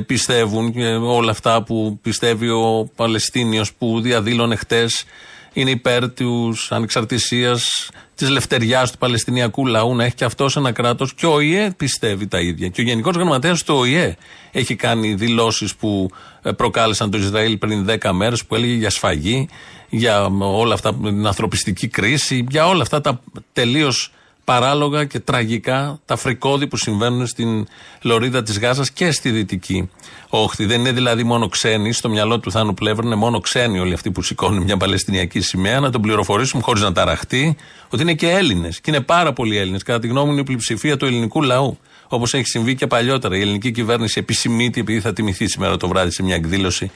πιστεύουν 0.05 0.71
και 0.71 0.85
όλα 0.85 1.31
αυτά 1.31 1.63
που 1.63 1.99
πιστεύει 2.01 2.49
ο 2.49 2.89
Παλαιστίνιος 2.95 3.73
που 3.73 4.01
διαδήλωνε 4.01 4.55
χτες 4.55 5.05
είναι 5.53 5.69
υπέρ 5.69 6.09
της 6.09 6.71
ανεξαρτησίας, 6.71 7.89
της 8.15 8.27
ελευθεριάς 8.27 8.91
του 8.91 8.97
Παλαιστινιακού 8.97 9.67
λαού 9.67 9.95
να 9.95 10.03
έχει 10.03 10.15
και 10.15 10.25
αυτός 10.25 10.55
ένα 10.55 10.71
κράτος. 10.71 11.13
Και 11.13 11.25
ο 11.25 11.39
ΙΕ 11.39 11.71
πιστεύει 11.77 12.27
τα 12.27 12.39
ίδια. 12.39 12.67
Και 12.67 12.81
ο 12.81 12.83
Γενικός 12.83 13.15
Γραμματέας 13.15 13.63
του 13.63 13.75
ΟΗΕ 13.75 14.15
έχει 14.51 14.75
κάνει 14.75 15.13
δηλώσεις 15.13 15.75
που 15.75 16.09
ε, 16.41 16.51
προκάλεσαν 16.51 17.11
το 17.11 17.17
Ισραήλ 17.17 17.57
πριν 17.57 17.89
10 18.01 18.11
μέρες, 18.11 18.45
που 18.45 18.55
έλεγε 18.55 18.73
για 18.73 18.89
σφαγή, 18.89 19.49
για 19.89 20.25
όλα 20.39 20.73
αυτά, 20.73 20.95
την 20.95 21.27
ανθρωπιστική 21.27 21.87
κρίση, 21.87 22.45
για 22.49 22.67
όλα 22.67 22.81
αυτά 22.81 23.01
τα 23.01 23.21
τελείως 23.53 24.11
παράλογα 24.43 25.05
και 25.05 25.19
τραγικά 25.19 25.99
τα 26.05 26.15
φρικόδη 26.15 26.67
που 26.67 26.77
συμβαίνουν 26.77 27.27
στην 27.27 27.67
λωρίδα 28.01 28.43
της 28.43 28.59
Γάζας 28.59 28.91
και 28.91 29.11
στη 29.11 29.29
Δυτική 29.29 29.89
Όχθη. 30.29 30.65
Δεν 30.65 30.79
είναι 30.79 30.91
δηλαδή 30.91 31.23
μόνο 31.23 31.47
ξένοι, 31.47 31.91
στο 31.93 32.09
μυαλό 32.09 32.39
του 32.39 32.51
Θάνου 32.51 32.73
Πλεύρου 32.73 33.05
είναι 33.05 33.15
μόνο 33.15 33.39
ξένοι 33.39 33.79
όλοι 33.79 33.93
αυτοί 33.93 34.11
που 34.11 34.21
σηκώνουν 34.21 34.63
μια 34.63 34.77
Παλαιστινιακή 34.77 35.41
σημαία, 35.41 35.79
να 35.79 35.89
τον 35.89 36.01
πληροφορήσουμε 36.01 36.61
χωρίς 36.63 36.81
να 36.81 36.91
ταραχτεί 36.91 37.55
ότι 37.89 38.01
είναι 38.01 38.13
και 38.13 38.29
Έλληνες 38.29 38.81
και 38.81 38.91
είναι 38.91 39.01
πάρα 39.01 39.33
πολλοί 39.33 39.57
Έλληνες. 39.57 39.83
Κατά 39.83 39.99
τη 39.99 40.07
γνώμη 40.07 40.25
μου 40.25 40.31
είναι 40.31 40.41
η 40.41 40.43
πλειοψηφία 40.43 40.97
του 40.97 41.05
ελληνικού 41.05 41.41
λαού. 41.41 41.77
Όπως 42.07 42.33
έχει 42.33 42.45
συμβεί 42.45 42.75
και 42.75 42.87
παλιότερα. 42.87 43.37
Η 43.37 43.41
ελληνική 43.41 43.71
κυβέρνηση 43.71 44.19
επισημείται, 44.19 44.79
επειδή 44.79 44.99
θα 44.99 45.13
τιμηθεί 45.13 45.47
σήμερα 45.47 45.77
το 45.77 45.87
βράδυ 45.87 46.11
σε 46.11 46.23
μια 46.23 46.35
εκδήλωση, 46.35 46.91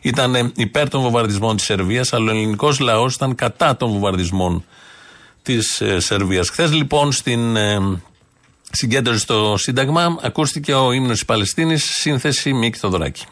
ήταν 0.00 0.52
υπέρ 0.56 0.88
των 0.88 1.00
βομβαρδισμών 1.00 1.56
της 1.56 1.64
Σερβίας, 1.64 2.12
αλλά 2.12 2.32
ο 2.32 2.34
ελληνικός 2.34 2.78
λαός 2.78 3.14
ήταν 3.14 3.34
κατά 3.34 3.76
των 3.76 3.90
βομβαρδισμών 3.90 4.64
της 5.44 5.80
ε, 5.80 6.00
Σερβίας. 6.00 6.48
Χθες 6.48 6.72
λοιπόν 6.72 7.12
στην 7.12 7.56
ε, 7.56 8.00
συγκέντρωση 8.70 9.18
στο 9.18 9.54
Σύνταγμα 9.58 10.18
ακούστηκε 10.22 10.74
ο 10.74 10.92
ύμνος 10.92 11.12
της 11.12 11.24
Παλαιστίνης, 11.24 11.84
σύνθεση 11.84 12.52
Μίκη 12.52 12.78
Θοδωράκη. 12.78 13.24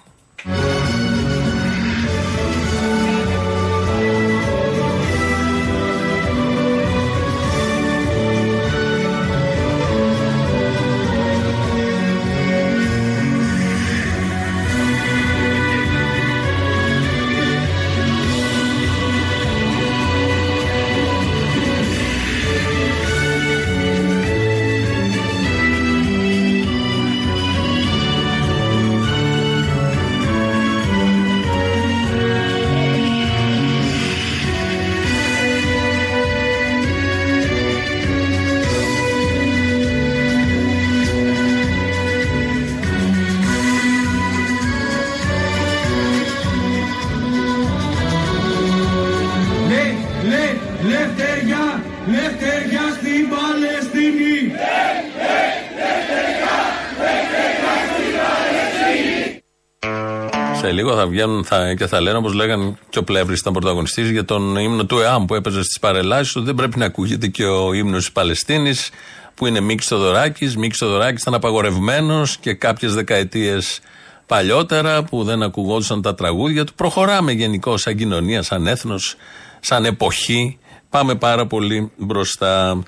Θα 61.02 61.10
βγαίνουν 61.10 61.44
θα, 61.44 61.74
και 61.74 61.86
θα 61.86 62.00
λένε, 62.00 62.16
όπως 62.16 62.32
λέγανε 62.32 62.74
και 62.88 62.98
ο 62.98 63.04
Πλεύρης 63.04 63.40
ήταν 63.40 63.52
πρωταγωνιστής, 63.52 64.10
για 64.10 64.24
τον 64.24 64.56
ύμνο 64.56 64.84
του 64.84 64.98
ΕΑΜ 64.98 65.24
που 65.24 65.34
έπαιζε 65.34 65.62
στις 65.62 65.78
παρελάσεις, 65.78 66.36
ότι 66.36 66.46
δεν 66.46 66.54
πρέπει 66.54 66.78
να 66.78 66.84
ακούγεται 66.84 67.26
και 67.26 67.44
ο 67.44 67.72
ύμνος 67.72 67.98
της 67.98 68.12
Παλαιστίνης, 68.12 68.90
που 69.34 69.46
είναι 69.46 69.60
Μίκη 69.60 69.86
Θοδωράκη. 69.86 70.52
Μίκη 70.58 70.76
Θοδωράκη 70.76 71.18
ήταν 71.20 71.34
απαγορευμένος 71.34 72.36
και 72.36 72.54
κάποιες 72.54 72.94
δεκαετίες 72.94 73.80
παλιότερα 74.26 75.04
που 75.04 75.24
δεν 75.24 75.42
ακουγόντουσαν 75.42 76.02
τα 76.02 76.14
τραγούδια 76.14 76.64
του. 76.64 76.74
Προχωράμε 76.74 77.32
γενικώ 77.32 77.76
σαν 77.76 77.96
κοινωνία, 77.96 78.42
σαν 78.42 78.66
έθνος, 78.66 79.16
σαν 79.60 79.84
εποχή. 79.84 80.58
Πάμε 80.90 81.14
πάρα 81.14 81.46
πολύ 81.46 81.90
μπροστά. 81.96 82.82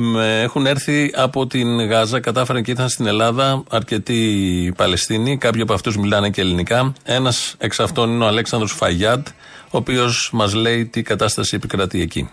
Με- 0.00 0.40
Έχουν 0.42 0.66
έρθει 0.66 1.10
από 1.14 1.46
την 1.46 1.80
Γάζα, 1.86 2.20
κατάφεραν 2.20 2.62
και 2.62 2.70
ήρθαν 2.70 2.88
στην 2.88 3.06
Ελλάδα 3.06 3.62
αρκετοί 3.70 4.72
Παλαιστίνοι. 4.76 5.38
Κάποιοι 5.38 5.60
από 5.62 5.72
αυτούς 5.72 5.96
μιλάνε 5.96 6.30
και 6.30 6.40
ελληνικά. 6.40 6.92
Ένας 7.04 7.54
εξ 7.58 7.80
αυτών 7.80 8.10
είναι 8.10 8.24
ο 8.24 8.26
Αλέξανδρος 8.26 8.72
Φαγιάτ, 8.72 9.26
ο 9.64 9.76
οποίος 9.78 10.30
μας 10.32 10.54
λέει 10.54 10.86
τι 10.86 11.02
κατάσταση 11.02 11.56
επικρατεί 11.56 12.00
εκεί. 12.00 12.30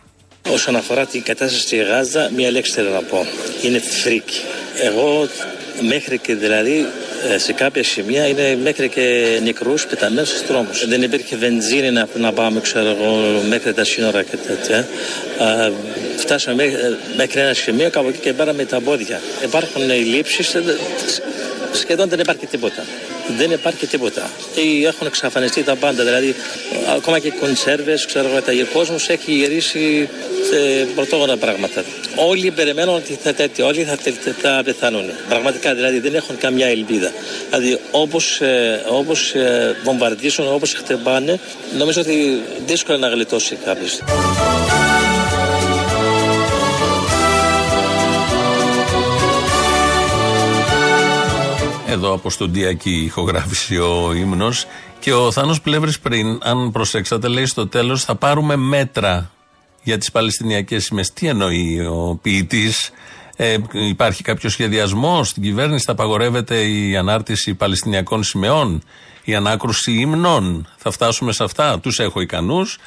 Όσον 0.50 0.76
αφορά 0.76 1.06
την 1.06 1.24
κατάσταση 1.24 1.62
στη 1.62 1.76
Γάζα, 1.76 2.32
μία 2.36 2.52
λέξη 2.52 2.72
θέλω 2.72 2.90
να 2.90 3.02
πω. 3.02 3.18
Είναι 3.64 3.80
φρίκι. 3.80 4.40
Εγώ 4.84 5.28
μέχρι 5.82 6.18
και 6.18 6.36
δηλαδή 6.36 6.86
ε, 7.34 7.38
σε 7.38 7.54
κάποια 7.54 7.84
σημεία 7.84 8.28
είναι 8.28 8.58
μέχρι 8.64 8.90
και 8.90 9.40
νεκρούς 9.44 9.86
πεταμένους 9.86 10.30
στους 10.30 10.48
δρόμους. 10.48 10.88
Δεν 10.88 11.02
υπήρχε 11.02 11.36
βενζίνη 11.36 11.92
να, 11.92 12.08
να 12.16 12.32
πάμε 12.32 12.60
ξέρω 12.60 12.90
εγώ, 12.90 13.42
μέχρι 13.50 13.74
τα 13.74 13.84
σύνορα 13.84 14.24
και 14.24 14.38
τέτοια. 14.48 14.78
Α, 15.38 15.72
φτάσαμε 16.18 16.56
μέχρι, 16.56 16.98
μέχρι 17.16 17.40
ένα 17.40 17.54
σημείο 17.54 17.90
κάπου 17.90 18.08
εκεί 18.08 18.18
και 18.18 18.34
πέρα 18.34 18.54
με 18.54 18.66
τα 18.66 18.80
πόδια. 18.80 19.22
Υπάρχουν 19.44 19.90
οι 19.90 19.94
λήψεις, 19.94 20.54
ε, 20.54 20.64
σχεδόν 21.72 22.10
δεν 22.10 22.20
υπάρχει 22.20 22.46
τίποτα. 22.46 22.84
Δεν 23.38 23.52
υπάρχει 23.52 23.88
τίποτα. 23.88 24.30
Ή 24.56 24.86
Έχουν 24.86 25.08
εξαφανιστεί 25.08 25.64
τα 25.64 25.76
πάντα. 25.76 26.04
Δηλαδή, 26.04 26.36
ακόμα 26.96 27.20
και 27.20 27.32
κονσέρβες, 27.40 28.06
ξέρω 28.06 28.28
εγώ, 28.28 28.42
τα- 28.42 28.52
ο 28.52 28.74
κόσμος 28.78 29.10
έχει 29.10 29.32
γυρίσει 29.32 30.10
σε 30.50 30.86
πρωτόγωνα 30.96 31.38
πράγματα. 31.38 31.84
Όλοι 32.16 32.52
περιμένουν 32.52 32.96
ότι 32.96 33.18
θα 33.24 33.34
τέτοιο, 33.34 33.66
όλοι 33.66 33.84
θα, 33.84 33.98
τε- 33.98 34.36
θα 34.42 34.62
πεθάνουν. 34.66 35.10
Πραγματικά 35.30 35.74
δηλαδή 35.76 36.00
δεν 36.00 36.16
έχουν 36.16 36.38
καμιά 36.38 36.68
ελπίδα. 36.68 37.12
Δηλαδή 37.50 37.80
όπως 37.92 38.42
όπως, 38.88 39.34
ε, 39.34 39.76
βομβαρδίσουν, 39.84 40.48
όπως 40.54 40.74
χτυπάνε, 40.74 41.40
νομίζω 41.78 42.02
ότι 42.02 42.42
δύσκολα 42.66 42.98
να 42.98 43.08
γλιτώσει 43.08 43.58
κάποιος. 43.66 44.00
Εδώ 51.96 52.14
από 52.14 52.30
στοντιακή 52.30 53.04
ηχογράφηση 53.06 53.78
ο 53.78 54.14
ύμνος. 54.14 54.66
Και 55.00 55.14
ο 55.14 55.32
Θάνος 55.32 55.62
Πλεύρης 55.62 56.00
πριν, 56.00 56.40
αν 56.44 56.72
προσέξατε, 56.72 57.28
λέει 57.28 57.46
στο 57.46 57.68
τέλος 57.68 58.04
θα 58.04 58.16
πάρουμε 58.16 58.56
μέτρα 58.56 59.32
για 59.84 59.98
τις 59.98 60.12
Παλαιστινιακές 60.12 60.84
σημαίες. 60.84 61.14
Τι 61.14 61.28
εννοεί 61.28 61.80
ο 61.86 62.20
ποιητής, 62.22 62.92
ε, 63.36 63.58
υπάρχει 63.72 64.24
κάποιο 64.24 64.50
σχεδιασμό 64.50 65.24
στην 65.24 65.44
κυβέρνηση, 65.44 65.86
θα 65.86 65.92
απαγορεύεται 65.92 66.66
η 66.68 66.98
ανάρτηση 66.98 67.54
Παλαιστινιακών 67.54 68.24
σημαίων, 68.24 68.84
η 69.24 69.36
ανάκρουση 69.36 69.92
ύμνων; 69.92 70.68
Θα 70.78 70.92
φτάσουμε 70.92 71.32
σε 71.32 71.44
αυτά; 71.44 71.80
Τους 71.80 72.00
έχω 72.00 72.22
ικανούς. 72.22 72.78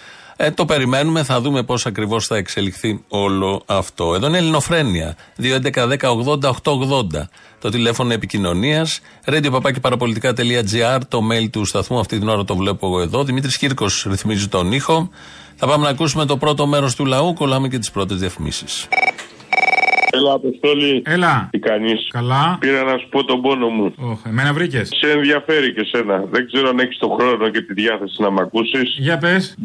Ε, 0.41 0.51
το 0.51 0.65
περιμένουμε, 0.65 1.23
θα 1.23 1.41
δούμε 1.41 1.63
πώς 1.63 1.87
ακριβώς 1.87 2.27
θα 2.27 2.37
εξελιχθεί 2.37 3.05
όλο 3.09 3.63
αυτό. 3.67 4.15
Εδώ 4.15 4.27
είναι 4.27 4.39
Ελληνοφρένεια. 4.39 5.17
2.11.10.80.880. 5.43 7.29
Το 7.61 7.69
τηλέφωνο 7.71 8.13
επικοινωνίας. 8.13 9.01
radio.parapolitica.gr. 9.25 10.99
Το 11.09 11.21
mail 11.33 11.51
του 11.51 11.65
σταθμού. 11.65 11.99
Αυτή 11.99 12.19
την 12.19 12.29
ώρα 12.29 12.45
το 12.45 12.57
βλέπω 12.57 12.87
εγώ 12.87 13.01
εδώ. 13.01 13.25
Δημήτρης 13.25 13.59
Κύρκος 13.59 14.07
ρυθμίζει 14.09 14.49
τον 14.49 14.73
ήχο. 14.73 15.11
Θα 15.57 15.67
πάμε 15.67 15.85
να 15.85 15.91
ακούσουμε 15.91 16.25
το 16.25 16.37
πρώτο 16.37 16.67
μέρος 16.67 16.95
του 16.95 17.05
λαού, 17.05 17.35
κολλάμε 17.35 17.69
και 17.69 17.79
τις 17.79 17.91
πρώτες 17.91 18.19
διαφημίσεις. 18.19 18.89
Έλα, 20.11 20.33
Αποστόλη. 20.33 21.03
Έλα. 21.07 21.49
Τι 21.51 21.59
κάνεις; 21.59 22.09
Καλά. 22.13 22.57
Πήρα 22.61 22.83
να 22.83 22.99
σου 22.99 23.09
πω 23.09 23.25
τον 23.25 23.41
πόνο 23.43 23.69
μου. 23.69 23.95
Οχ, 23.99 24.21
εμένα 24.27 24.53
βρήκες; 24.53 24.89
Σε 25.01 25.11
ενδιαφέρει 25.11 25.73
και 25.73 25.85
σένα. 25.93 26.25
Δεν 26.31 26.47
ξέρω 26.47 26.69
αν 26.69 26.79
έχεις 26.79 26.99
τον 26.99 27.11
χρόνο 27.19 27.49
και 27.49 27.61
τη 27.61 27.73
διάθεση 27.73 28.23
να 28.23 28.31
μ' 28.31 28.39
ακούσεις. 28.39 28.97
Για 28.99 29.19
πες. 29.19 29.57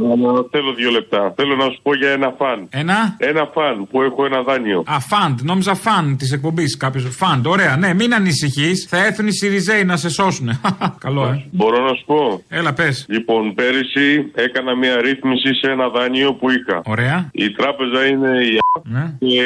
Θέλω 0.52 0.74
δύο 0.74 0.90
λεπτά. 0.92 1.34
Θέλω 1.36 1.56
να 1.56 1.64
σου 1.64 1.80
πω 1.82 1.96
για 1.96 2.10
ένα 2.10 2.34
φαν. 2.38 2.68
Ένα; 2.70 3.16
Ένα 3.18 3.50
φαν 3.54 3.88
που 3.90 4.02
έχω 4.02 4.26
ένα 4.26 4.42
δάνειο. 4.42 4.84
Α, 4.88 5.00
φαντ. 5.00 5.40
Νόμιζα 5.42 5.76
φαν 5.76 6.18
της 6.18 6.32
εκπομπής. 6.32 6.78
Κάποιος. 6.78 7.16
Φαντ. 7.16 7.48
Ωραία. 7.48 7.78
Ναι, 7.78 7.94
μην 7.94 8.14
ανησυχείς. 8.14 8.86
Θα 8.90 9.06
έρθουν 9.06 9.28
οι 9.28 9.32
Σιριζέοι 9.34 9.84
να 9.84 9.98
σε 9.98 10.10
σώσουν. 10.10 10.50
Καλό, 11.06 11.24
ε. 11.26 11.46
Μπορώ 11.52 11.80
να 11.84 11.94
σου 11.94 12.04
πω; 12.06 12.42
Έλα, 12.50 12.74
πες. 12.74 13.06
Λοιπόν, 13.10 13.54
πέρυσι 13.54 14.32
έκανα 14.36 14.76
μια 14.76 15.02
ρύθμιση 15.02 15.54
σε 15.56 15.72
ένα 15.72 15.90
δάνειο 15.90 16.34
που 16.34 16.50
είχα. 16.50 16.82
Ωραία. 16.86 17.30
Η 17.32 17.52
τράπεζα 17.52 18.06
είναι 18.06 18.30
η 18.52 18.58
Α 18.58 18.63
Ναι. 18.82 19.16
και 19.20 19.46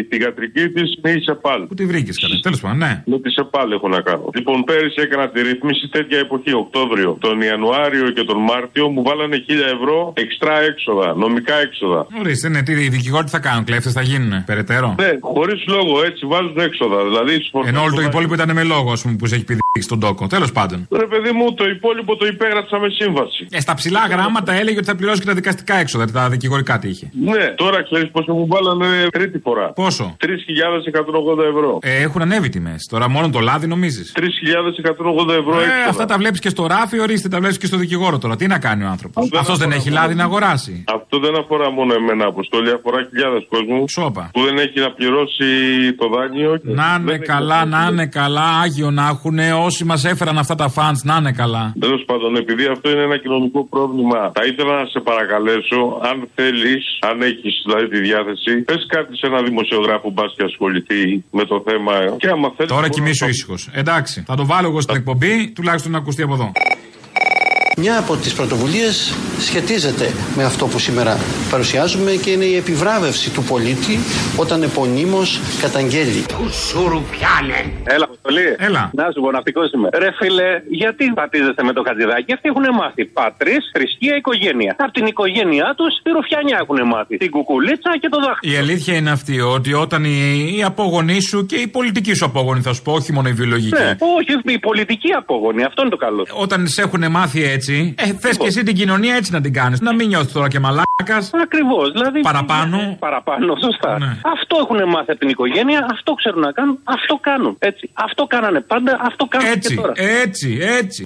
η 0.00 0.02
θηγατρική 0.10 0.68
της 0.68 0.88
είναι 0.96 1.14
η 1.18 1.20
ΣΕΠΑΛ. 1.20 1.62
Πού 1.66 1.74
τη 1.74 1.86
βρήκες 1.86 2.18
καλά. 2.20 2.38
Τέλος 2.42 2.60
πάντων, 2.60 2.78
ναι. 2.78 3.02
Με 3.06 3.18
τη 3.18 3.30
ΣΕΠΑΛ 3.30 3.72
έχω 3.72 3.88
να 3.88 4.00
κάνω. 4.00 4.30
Λοιπόν, 4.34 4.64
πέρυσι 4.64 5.00
έκανα 5.00 5.28
τη 5.28 5.42
ρύθμιση 5.42 5.88
τέτοια 5.88 6.18
εποχή, 6.18 6.52
Οκτώβριο. 6.52 7.16
Τον 7.20 7.40
Ιανουάριο 7.40 8.10
και 8.10 8.24
τον 8.24 8.38
Μάρτιο 8.38 8.88
μου 8.88 9.02
βάλανε 9.02 9.44
1000 9.48 9.52
ευρώ 9.76 10.12
εξτρά 10.16 10.60
έξοδα, 10.60 11.14
νομικά 11.14 11.54
έξοδα. 11.54 12.06
Ορίστε, 12.20 12.48
ναι, 12.48 12.62
τι, 12.62 12.72
οι 12.72 12.88
δικηγόροι 12.88 13.24
τι 13.24 13.30
θα 13.30 13.38
κάνουν, 13.38 13.64
κλέφτες 13.64 13.92
θα 13.92 14.02
γίνουν. 14.02 14.44
Περαιτέρω. 14.44 14.94
Ναι, 14.98 15.10
χωρίς 15.20 15.64
λόγο 15.66 16.04
έτσι 16.04 16.26
βάζουν 16.26 16.58
έξοδα. 16.58 17.04
Δηλαδή, 17.04 17.42
σου 17.42 17.62
Ενώ 17.66 17.82
όλο 17.82 17.94
το 17.94 18.02
υπόλοιπο 18.02 18.34
ήταν 18.34 18.52
με 18.52 18.62
λόγο, 18.62 18.92
ας 18.92 19.02
πούμε, 19.02 19.16
που 19.16 19.26
σε 19.26 19.34
έχει 19.34 19.44
πηδήξει 19.44 19.80
στον 19.80 20.00
τόκο. 20.00 20.26
Τέλος 20.26 20.52
πάντων. 20.52 20.88
Ρε 20.90 21.06
παιδί 21.06 21.30
μου, 21.32 21.54
το 21.54 21.64
υπόλοιπο 21.68 22.16
το 22.16 22.26
υπέγραψα 22.26 22.78
με 22.78 22.88
σύμβαση. 22.88 23.46
Ε, 23.50 23.60
στα 23.60 23.74
ψηλά 23.74 24.06
γράμματα 24.10 24.52
έλεγε 24.52 24.76
ότι 24.76 24.86
θα 24.86 24.96
πληρώσει 24.96 25.20
και 25.20 25.26
τα 25.26 25.34
δικαστικά 25.34 25.74
έξοδα, 25.74 26.04
τα 26.10 26.28
δικηγορικά 26.28 26.78
τι 26.78 26.88
είχε. 26.88 27.10
Ναι, 27.20 27.44
τώρα 27.56 27.82
ξέρεις 27.82 28.10
πόσο 28.10 28.32
μου 28.32 28.46
βάλανε 28.54 29.06
τρίτη 29.12 29.38
φορά. 29.38 29.72
Πόσο; 29.72 30.16
3.180 30.20 31.44
ευρώ. 31.52 31.78
Ε, 31.82 32.02
έχουν 32.02 32.22
ανέβει 32.22 32.48
τιμές. 32.48 32.86
Τώρα 32.90 33.08
μόνο 33.08 33.30
το 33.30 33.40
λάδι 33.40 33.66
νομίζεις; 33.66 34.12
3.180 34.16 35.32
ευρώ 35.40 35.60
Ε, 35.60 35.64
έξοδα. 35.64 35.88
αυτά 35.88 36.04
τα 36.04 36.16
βλέπεις 36.18 36.40
και 36.40 36.48
στο 36.48 36.66
ράφι, 36.66 37.00
ορίστε, 37.00 37.28
τα 37.28 37.38
βλέπεις 37.38 37.58
και 37.58 37.66
στο 37.66 37.76
δικηγόρο 37.76 38.18
τώρα. 38.18 38.36
Τι 38.36 38.46
να 38.46 38.58
κάνει 38.58 38.84
ο 38.84 38.88
άνθρωπος; 38.88 39.24
Αυτό 39.24 39.38
Αυτός 39.38 39.58
δεν 39.58 39.66
αφορά 39.68 39.80
έχει 39.80 39.88
μόνο 39.90 40.00
λάδι 40.00 40.14
να 40.14 40.22
εμένα. 40.22 40.36
αγοράσει. 40.38 40.84
Αυτό 40.98 41.18
δεν 41.18 41.34
αφορά 41.42 41.70
μόνο 41.70 41.94
εμένα, 41.94 42.24
Αποστόλη, 42.26 42.70
αφορά 42.70 42.98
χιλιάδες 43.08 43.42
κόσμους. 43.48 43.92
Σόπα. 43.92 44.30
Που 44.32 44.42
δεν 44.44 44.56
έχει 44.58 44.80
να 44.80 44.90
πληρώσει 44.90 45.44
το 45.98 46.06
δάνειο. 46.14 46.56
και 46.56 46.62
Να 46.80 46.88
δεν 46.92 47.02
είναι 47.02 47.12
έχει 47.12 47.22
καλά, 47.22 47.64
να 47.64 47.78
να 47.84 47.88
είναι 47.90 48.06
καλά, 48.06 48.46
άγιο 48.64 48.90
να 48.90 49.04
έχουν 49.08 49.38
όσοι 49.66 49.84
μας 49.84 50.04
έφεραν 50.04 50.38
αυτά 50.38 50.54
τα 50.54 50.68
φαντ, 50.68 50.96
να 51.02 51.16
είναι 51.20 51.32
καλά. 51.32 51.72
Τέλος 51.80 52.02
πάντων, 52.06 52.36
επειδή 52.36 52.64
αυτό 52.66 52.90
είναι 52.90 53.02
ένα 53.02 53.16
κοινωνικό 53.18 53.60
πρόβλημα, 53.74 54.20
θα 54.34 54.42
ήθελα 54.50 54.72
να 54.80 54.86
σε 54.86 55.00
παρακαλέσω, 55.08 55.80
αν 56.10 56.16
θέλεις, 56.34 56.82
αν 57.10 57.16
έχεις 57.30 57.54
δηλαδή 57.66 57.88
τη 57.88 57.98
διάθεση, 58.08 58.43
πες 58.64 58.86
κάτι 58.88 59.16
σε 59.16 59.26
ένα 59.26 59.42
δημοσιογράφο 59.42 60.10
μπας 60.10 60.34
και 60.36 60.44
ασχοληθεί 60.44 61.24
με 61.30 61.44
το 61.44 61.62
θέμα. 61.66 62.16
Και 62.16 62.28
άμα 62.28 62.52
θέλεις. 62.56 62.72
Τώρα 62.72 62.88
κοιμήσου 62.88 63.28
ήσυχος. 63.28 63.70
Εντάξει, 63.72 64.22
θα 64.26 64.34
το 64.36 64.46
βάλω 64.46 64.68
εγώ 64.68 64.80
στην 64.80 64.96
εκπομπή, 64.96 65.52
τουλάχιστον 65.54 65.92
να 65.92 65.98
ακουστεί 65.98 66.22
από 66.22 66.34
εδώ. 66.34 66.52
Μια 67.76 67.98
από 67.98 68.16
τις 68.16 68.34
πρωτοβουλίες 68.34 69.14
σχετίζεται 69.38 70.12
με 70.36 70.44
αυτό 70.44 70.66
που 70.66 70.78
σήμερα 70.78 71.18
παρουσιάζουμε 71.50 72.10
και 72.10 72.30
είναι 72.30 72.44
η 72.44 72.56
επιβράβευση 72.56 73.30
του 73.30 73.42
πολίτη 73.42 73.98
όταν 74.36 74.62
επωνύμως 74.62 75.40
καταγγέλει. 75.60 76.22
Του 76.28 76.50
σουρουπιάνε. 76.68 77.60
Έλα, 77.84 78.04
Αποστολή. 78.04 78.46
Έλα. 78.58 78.90
Να 78.92 79.04
σου 79.12 79.20
πω, 79.20 79.30
ναυτικός 79.30 79.72
είμαι. 79.72 79.88
Ρε 80.02 80.10
φίλε, 80.18 80.48
γιατί 80.80 81.04
πατίζεστε 81.14 81.62
με 81.62 81.72
το 81.72 81.82
χατζηδάκι; 81.86 82.32
Αυτοί 82.32 82.48
έχουν 82.52 82.64
μάθει 82.80 83.04
πατρίς, 83.04 83.62
θρησκεία, 83.74 84.16
οικογένεια. 84.16 84.76
Από 84.78 84.92
την 84.92 85.06
οικογένειά 85.06 85.68
τους 85.76 85.92
τη 86.02 86.10
ρουφιανιά 86.16 86.58
έχουν 86.64 86.78
μάθει. 86.92 87.16
Την 87.16 87.30
κουκουλίτσα 87.30 87.90
και 88.00 88.08
το 88.08 88.18
δάχτυλο. 88.24 88.52
Η 88.52 88.56
αλήθεια 88.56 88.94
είναι 88.96 89.10
αυτή 89.10 89.40
ότι 89.40 89.72
όταν 89.84 90.04
οι, 90.04 90.16
οι 90.56 90.62
απόγονοί 90.62 91.20
σου 91.20 91.46
και 91.46 91.56
οι 91.56 91.66
πολιτικοί 91.66 92.12
σου 92.14 92.24
απόγονοι, 92.24 92.60
θα 92.60 92.72
σου 92.72 92.82
πω, 92.82 92.92
όχι 92.92 93.12
μόνο 93.12 93.28
οι 93.28 93.32
βιολογικοί. 93.32 93.82
Ναι, 93.82 93.96
όχι, 94.18 94.32
η 94.56 94.58
πολιτική 94.58 95.10
απόγονη. 95.12 95.62
Αυτό 95.64 95.82
είναι 95.82 95.90
το 95.90 95.96
καλό. 95.96 96.26
Όταν 96.44 96.68
σε 96.68 96.82
έχουν 96.82 97.10
μάθει 97.10 97.42
έτσι, 97.42 97.63
ε, 97.72 98.12
θες 98.18 98.36
και 98.36 98.46
εσύ 98.46 98.62
την 98.62 98.74
κοινωνία 98.74 99.14
έτσι 99.14 99.32
να 99.32 99.40
την 99.40 99.52
κάνεις. 99.52 99.80
Να 99.80 99.94
μην 99.94 100.08
νιώθεις 100.08 100.32
τώρα 100.32 100.48
και 100.48 100.58
μαλάκας. 100.58 101.30
Ακριβώς. 101.42 101.92
Δηλαδή. 101.92 102.20
Παραπάνω. 102.20 102.96
Παραπάνω, 102.98 103.54
σωστά. 103.62 103.98
Ναι. 103.98 104.06
Αυτό 104.34 104.56
έχουν 104.60 104.88
μάθει 104.88 105.10
από 105.10 105.20
την 105.20 105.28
οικογένεια, 105.28 105.86
αυτό 105.90 106.12
ξέρουν 106.14 106.40
να 106.40 106.52
κάνουν, 106.52 106.78
αυτό 106.84 107.18
κάνουν. 107.20 107.56
Έτσι. 107.58 107.90
Αυτό 107.94 108.24
κάνανε 108.24 108.60
πάντα, 108.60 108.98
αυτό 109.00 109.26
κάνουν 109.26 109.48
και 109.48 109.54
Έτσι, 109.56 109.74
τώρα. 109.74 109.92
έτσι, 109.96 110.58
έτσι. 110.78 111.02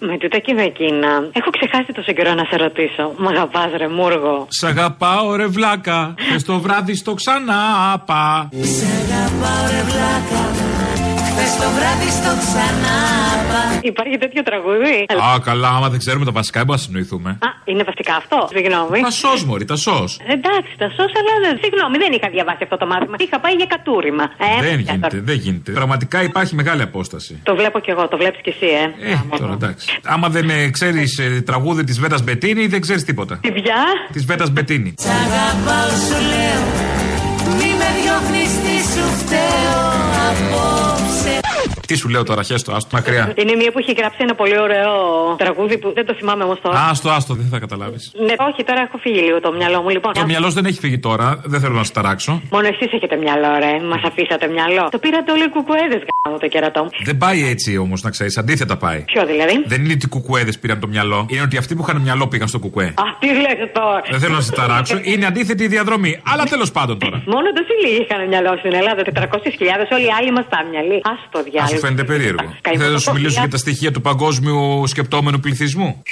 Με 0.00 0.18
τούτα 0.18 0.38
και 0.38 0.52
με 0.52 0.62
εκείνα. 0.62 1.08
Έχω 1.32 1.50
ξεχάσει 1.50 1.92
τόσο 1.92 2.12
καιρό 2.12 2.34
να 2.34 2.44
σε 2.44 2.56
ρωτήσω. 2.56 3.14
Μ' 3.16 3.28
αγαπάς, 3.28 3.70
ρε 3.76 3.88
Μούργο. 3.88 4.46
Σ' 4.48 4.64
αγαπάω 4.64 5.36
ρε 5.36 5.46
βλάκα, 5.46 6.14
χθες 6.18 6.44
το 6.44 6.58
βράδυ 6.60 6.94
στο 6.94 7.14
ξανά 7.14 7.62
πα. 8.06 8.48
Σ' 8.52 8.82
αγαπάω, 8.82 9.66
ρε 9.70 9.82
βλάκα. 9.82 10.77
Χθες 11.38 11.56
το 11.56 11.68
βράδυ 11.76 12.10
στο 12.20 12.32
ξανά 12.42 12.96
Υπάρχει 13.92 14.16
τέτοιο 14.18 14.42
τραγούδι. 14.48 14.96
Α, 15.28 15.40
καλά, 15.48 15.68
άμα 15.76 15.88
δεν 15.92 15.98
ξέρουμε 16.04 16.24
τα 16.24 16.34
βασικά, 16.40 16.58
δεν 16.60 16.66
μπορούμε 16.66 16.84
να 16.84 16.90
συνοηθούμε. 16.90 17.30
Α, 17.30 17.48
είναι 17.70 17.82
βασικά 17.90 18.14
αυτό. 18.22 18.38
Συγγνώμη. 18.54 18.98
Τα 19.00 19.10
σως, 19.10 19.44
Μωρή, 19.44 19.64
τα 19.64 19.76
σως. 19.76 20.10
Εντάξει, 20.36 20.72
τα 20.82 20.88
σώσα, 20.96 21.16
αλλά 21.22 21.34
δεν. 21.44 21.52
Συγγνώμη, 21.64 21.96
δεν 22.04 22.10
είχα 22.16 22.28
διαβάσει 22.36 22.62
αυτό 22.66 22.76
το 22.82 22.86
μάθημα. 22.92 23.16
Είχα 23.26 23.38
πάει 23.44 23.54
για 23.60 23.68
κατούριμα. 23.74 24.24
Ε, 24.46 24.60
Δεν 24.68 24.78
για 24.78 24.92
γίνεται, 24.94 25.20
δεν 25.30 25.36
γίνεται. 25.44 25.70
Πραγματικά 25.80 26.18
υπάρχει 26.30 26.52
μεγάλη 26.60 26.82
απόσταση. 26.82 27.32
Το 27.42 27.52
βλέπω 27.60 27.78
κι 27.84 27.90
εγώ, 27.94 28.08
το 28.12 28.16
βλέπεις 28.22 28.40
κι 28.44 28.52
εσύ, 28.54 28.68
ε. 28.82 28.84
Ε, 29.12 29.38
τώρα 29.38 29.52
εντάξει. 29.60 29.86
Άμα 30.14 30.28
δεν 30.28 30.46
ξέρεις 30.76 31.10
τραγούδι 31.50 31.82
της 31.84 31.96
Βέτας 32.02 32.22
Μπετίνη, 32.24 32.66
δεν 32.66 32.80
ξέρεις 32.80 33.04
τίποτα. 33.04 33.34
Τι 33.42 33.50
πια; 33.52 33.80
Της 34.12 34.24
Βέτας 34.24 34.50
Μπετίνη. 34.50 34.94
Σ' 35.04 35.12
αγαπάω, 35.24 35.90
σου 36.06 36.18
λέω. 36.32 36.62
Μη 37.58 37.70
με 37.80 37.88
διώχνεις, 37.98 38.52
τι 38.62 38.74
σου 38.92 39.04
φταίω 39.20 39.80
απόψε. 40.28 40.87
Τι 41.88 41.96
σου 41.96 42.08
λέω 42.08 42.22
τώρα, 42.22 42.42
χέστο, 42.42 42.72
άστο 42.72 42.96
μακριά. 42.96 43.32
Είναι 43.40 43.54
μία 43.60 43.70
που 43.72 43.78
έχει 43.78 43.92
γράψει 43.92 44.18
ένα 44.20 44.34
πολύ 44.34 44.58
ωραίο 44.66 44.92
τραγούδι 45.38 45.78
που 45.78 45.92
δεν 45.94 46.06
το 46.06 46.14
θυμάμαι 46.18 46.44
όμως 46.44 46.58
τώρα. 46.60 46.78
Άστο, 46.90 47.08
άστο, 47.10 47.34
δεν 47.34 47.48
θα 47.52 47.58
καταλάβεις. 47.58 48.12
Ναι, 48.26 48.34
όχι, 48.48 48.64
τώρα 48.64 48.80
έχω 48.80 48.98
φύγει 48.98 49.20
λίγο 49.20 49.40
το 49.40 49.52
μυαλό 49.52 49.82
μου. 49.82 49.88
Λοιπόν, 49.88 50.12
Το 50.12 50.24
μυαλός 50.24 50.48
σου 50.48 50.54
δεν 50.54 50.64
έχει 50.70 50.78
φύγει 50.78 50.98
τώρα, 50.98 51.40
δεν 51.44 51.60
θέλω 51.60 51.74
να 51.74 51.84
σου 51.84 51.92
ταράξω. 51.92 52.42
Μόνο 52.50 52.66
εσείς 52.66 52.92
έχετε 52.92 53.16
μυαλό, 53.16 53.48
ρε. 53.58 53.72
Μας 53.90 54.00
αφήσατε 54.04 54.46
μυαλό. 54.48 54.88
Το 54.90 54.98
πήρατε 54.98 55.32
όλοι 55.32 55.44
οι 55.44 55.48
κουκουέδες, 55.48 56.00
γάμο 56.24 56.38
το 56.38 56.48
κερατό 56.48 56.82
μου. 56.82 56.90
Δεν 57.04 57.16
πάει 57.16 57.48
έτσι 57.48 57.76
όμως, 57.76 58.02
να 58.02 58.10
ξέρεις, 58.10 58.38
αντίθετα 58.38 58.76
πάει. 58.76 59.00
Ποιο 59.00 59.26
δηλαδή; 59.26 59.62
Δεν 59.66 59.84
είναι 59.84 59.92
ότι 59.92 60.06
οι 60.06 60.08
κουκουέδες 60.08 60.58
πήραν 60.58 60.80
το 60.80 60.86
μυαλό, 60.86 61.26
είναι 61.30 61.42
ότι 61.42 61.56
αυτοί 61.56 61.74
που 61.74 61.82
είχαν 61.86 62.00
μυαλό 62.00 62.28
πήγαν 62.28 62.48
στο 62.48 62.58
κουκουέ. 62.58 62.86
Α, 62.86 63.04
τι 63.18 63.26
λέτε 63.26 63.66
τώρα. 63.72 64.02
Δεν 64.10 64.20
θέλω 64.20 64.34
να 64.34 64.40
σε 64.40 64.52
ταράξω, 64.52 64.98
είναι 65.02 65.26
αντίθετη 65.26 65.62
η 65.64 65.68
διαδρομή. 65.68 66.20
Αλλά 66.32 66.44
τέλος 66.44 66.70
πάντων 66.70 66.98
τώρα. 66.98 67.22
Μόνο 67.26 67.46
τόσοι 67.56 67.74
λίγοι 67.84 68.00
είχαν 68.02 68.28
μυαλό 68.28 68.56
στην 68.58 68.72
Ελλάδα. 68.74 69.02
400.000, 69.02 69.96
όλοι 69.96 70.04
οι 70.04 70.12
άλλοι 70.18 70.28
είμαστε 70.28 70.56
άμυαλοι. 70.62 70.94
Α 70.94 71.14
το 71.30 71.38
Α 71.38 71.42
διάλογο. 71.42 71.77
Σου 71.78 71.84
φαίνεται 71.86 72.04
περίεργο. 72.04 72.56
Καημό 72.60 72.78
Θέλω 72.78 72.90
να 72.92 72.96
το 72.96 73.02
σου 73.02 73.12
μιλήσω 73.12 73.28
κοφιά. 73.28 73.42
για 73.42 73.50
τα 73.50 73.56
στοιχεία 73.56 73.90
του 73.92 74.00
παγκόσμιου 74.00 74.86
σκεπτόμενου 74.86 75.40
πληθυσμού. 75.40 76.02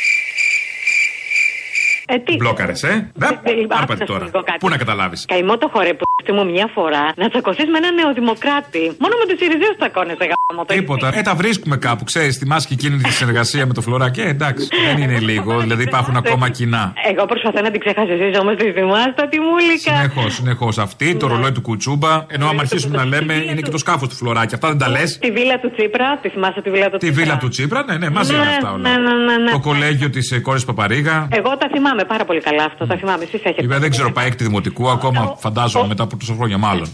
Ε, 2.07 2.17
τι; 2.19 2.37
Μπλόκαρες, 2.37 2.83
ε; 2.83 3.11
Δε, 3.15 3.27
Ε, 3.27 3.31
Άρα 3.69 3.83
άκουσα 3.83 4.05
τώρα. 4.05 4.25
λίγο 4.25 4.43
κάτι. 4.43 4.59
Πού 4.59 4.69
να 4.69 4.77
καταλάβεις. 4.77 5.25
Καημό 5.29 5.59
το 5.59 5.69
χορέ 5.73 5.95
που 5.95 6.05
μου 6.35 6.45
μια 6.51 6.69
φορά 6.75 7.13
να 7.17 7.29
τσακωθείς 7.29 7.65
με 7.73 7.79
έναν 7.79 7.95
νεοδημοκράτη. 7.95 8.85
Μόνο 8.99 9.15
με 9.21 9.25
τους 9.35 9.41
Ιριζέους 9.47 9.77
τσακώνεσαι 9.79 10.25
γάμο. 10.31 10.65
Το 10.65 10.75
Τίποτα. 10.75 11.11
Ε, 11.19 11.23
τα 11.23 11.35
βρίσκουμε 11.35 11.77
κάπου, 11.77 12.05
ξέρεις. 12.05 12.37
Θυμάσαι 12.37 12.67
και 12.69 12.75
εκείνη 12.75 12.97
τη 13.03 13.13
συνεργασία 13.13 13.67
με 13.67 13.73
το 13.73 13.81
φλωράκι. 13.81 14.21
Ε, 14.21 14.29
εντάξει. 14.29 14.69
Δεν 14.87 15.03
είναι 15.03 15.19
λίγο. 15.31 15.59
Δηλαδή 15.61 15.83
υπάρχουν 15.83 16.17
ακόμα 16.17 16.49
κοινά. 16.49 16.93
Εγώ 17.11 17.25
προσπαθώ 17.27 17.61
να 17.61 17.71
την 17.71 17.81
ξεχάσω 17.81 18.13
εσείς 18.13 18.39
όμως 18.39 18.55
τη 18.57 18.73
θυμάστε 18.73 19.27
τη 19.31 19.39
μούλικα. 19.41 19.95
Συνεχώς, 19.97 20.35
συνεχώς. 20.35 20.79
Αυτή, 20.79 21.15
το 21.17 21.27
ρολόι 21.27 21.53
του 21.53 21.61
κουτσούμπα. 21.61 22.25
Ενώ 22.29 22.47
άμα 22.49 22.61
αρχίσουμε 22.61 22.97
να 22.97 23.05
λέμε, 23.05 23.35
είναι 23.35 23.61
και 23.61 23.71
το 23.71 23.79
σκάφος 23.79 24.09
του 24.09 24.15
φλωράκι. 24.15 24.55
Αυτά 24.55 24.69
δεν 24.69 24.79
τα 24.79 24.89
λες; 24.89 25.19
Τη 25.19 25.31
βίλα 25.31 25.59
του 25.61 25.71
Τσίπρα, 25.77 26.19
τη 26.23 26.29
θυμάστε 26.29 26.61
τη 26.63 26.71
βίλα 26.71 26.91
του 26.91 26.97
Τη 26.97 27.07
Τσίπρα; 27.07 27.23
βίλα 27.25 27.37
του 27.39 27.49
Τσίπρα, 27.49 27.85
ναι, 27.85 27.97
ναι, 27.97 28.11
μαζί 28.11 28.33
Ναι, 28.33 28.39
είναι 28.39 28.49
αυτά 28.51 28.73
όλα. 28.73 28.89
ναι, 28.89 28.97
ναι, 28.99 29.15
ναι, 29.15 29.37
ναι. 29.37 29.51
Το 29.51 29.59
κολέγιο 29.61 30.11
της 30.11 30.41
κόρης 30.43 30.65
Παπαρίγα. 30.65 31.29
Εγώ 31.31 31.57
τα 31.57 31.69
θυμάμαι 31.73 31.96
πάρα 32.05 32.25
πολύ 32.25 32.41
καλά 32.41 32.65
αυτό. 32.65 32.87
Τα 32.87 32.97
θυμάμαι. 32.97 33.25
Εσείς 33.25 33.41
έχετε. 33.45 33.61
Βέβαια 33.63 33.79
δεν 33.79 33.91
ξέρω, 33.91 34.13
πάει 34.13 34.27
έκτη 34.27 34.45
δημοτικού 34.45 34.89
ακόμα, 34.89 35.37
φαντάζομαι 35.39 35.87
μετά 35.87 36.03
από 36.03 36.17
τόσα 36.17 36.35
χρόνια 36.35 36.59
μάλλον. 36.59 36.89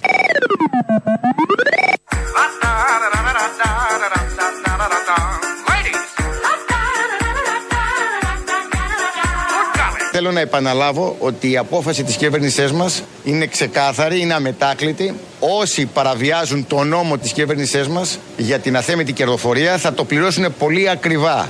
Θέλω 10.14 10.32
να 10.32 10.40
επαναλάβω 10.40 11.16
ότι 11.18 11.50
η 11.50 11.56
απόφαση 11.56 12.04
της 12.04 12.16
κυβέρνησής 12.16 12.72
μας 12.72 13.02
είναι 13.24 13.46
ξεκάθαρη, 13.46 14.20
είναι 14.20 14.34
αμετάκλητη. 14.34 15.14
Όσοι 15.40 15.86
παραβιάζουν 15.86 16.66
το 16.66 16.82
νόμο 16.82 17.18
της 17.18 17.32
κυβέρνησής 17.32 17.88
μας 17.88 18.18
για 18.36 18.58
την 18.58 18.76
αθέμητη 18.76 19.12
κερδοφορία 19.12 19.78
θα 19.78 19.92
το 19.92 20.04
πληρώσουν 20.04 20.54
πολύ 20.58 20.88
ακριβά. 20.90 21.48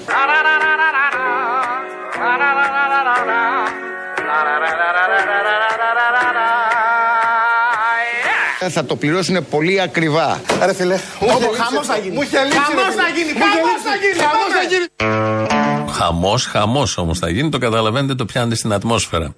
Θα 8.71 8.85
το 8.85 8.97
πληρώσουν 8.97 9.47
πολύ 9.51 9.81
ακριβά. 9.81 10.41
Ρε 10.65 10.75
φίλε, 10.75 10.99
Όπου 11.21 11.51
χαμός 11.63 11.87
θα 11.87 11.97
γίνει. 11.99 12.15
Μου 12.15 12.23
είχε 12.23 12.39
λείψει. 12.43 12.59
Χαμός 12.59 12.85
ρε 12.85 12.91
φίλε. 12.91 13.03
θα 13.03 13.09
γίνει, 13.17 13.33
Μου 13.33 13.39
είχε 13.39 13.49
χαμός 13.49 13.71
λείψει. 13.71 13.89
θα 13.89 13.95
γίνει, 14.03 14.19
Χαμός 14.19 14.49
πάμε. 14.49 14.55
θα 14.55 14.63
γίνει. 15.83 15.93
Χαμό, 15.93 16.35
χαμό 16.51 16.87
όμω 16.97 17.15
θα 17.15 17.31
γίνει, 17.31 17.49
το 17.49 17.59
καταλαβαίνετε, 17.59 18.15
το 18.15 18.25
πιάνετε 18.25 18.55
στην 18.55 18.73
ατμόσφαιρα. 18.73 19.35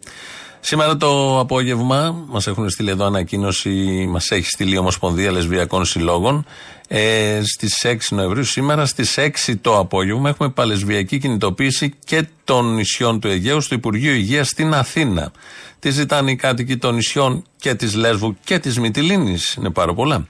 Σήμερα 0.61 0.97
το 0.97 1.39
απόγευμα 1.39 2.25
μα 2.29 2.41
έχουν 2.47 2.71
στείλει 2.71 2.91
εδώ 2.91 3.05
ανακοίνωση, 3.05 4.07
μα 4.11 4.21
έχει 4.29 4.47
στείλει 4.49 4.75
η 4.75 4.79
Ομοσπονδία 4.79 5.31
Λεσβιακών 5.33 5.85
Συλλόγων. 5.85 6.47
Ε, 6.89 7.41
Στις 7.45 7.85
6 7.85 7.97
Νοεμβρίου, 8.11 8.45
σήμερα 8.45 8.87
στις 8.87 9.19
6 9.19 9.57
το 9.61 9.79
απόγευμα, 9.79 10.29
έχουμε 10.29 10.49
παλαισβιακή 10.49 11.19
κινητοποίηση 11.19 11.95
και 12.05 12.27
των 12.45 12.75
νησιών 12.75 13.21
του 13.21 13.29
Αιγαίου 13.29 13.61
στο 13.61 13.75
Υπουργείο 13.75 14.13
Υγείας 14.13 14.49
στην 14.49 14.75
Αθήνα. 14.75 15.33
Τι 15.79 15.91
ζητάνε 15.91 16.31
οι 16.31 16.37
κάτοικοι 16.37 16.77
των 16.77 16.95
νησιών 16.95 17.45
και 17.57 17.75
της 17.75 17.95
Λέσβου 17.95 18.37
και 18.45 18.59
της 18.59 18.79
Μυτιλίνης, 18.79 19.55
είναι 19.55 19.71
πάρα 19.71 19.95
πολλά. 19.95 20.27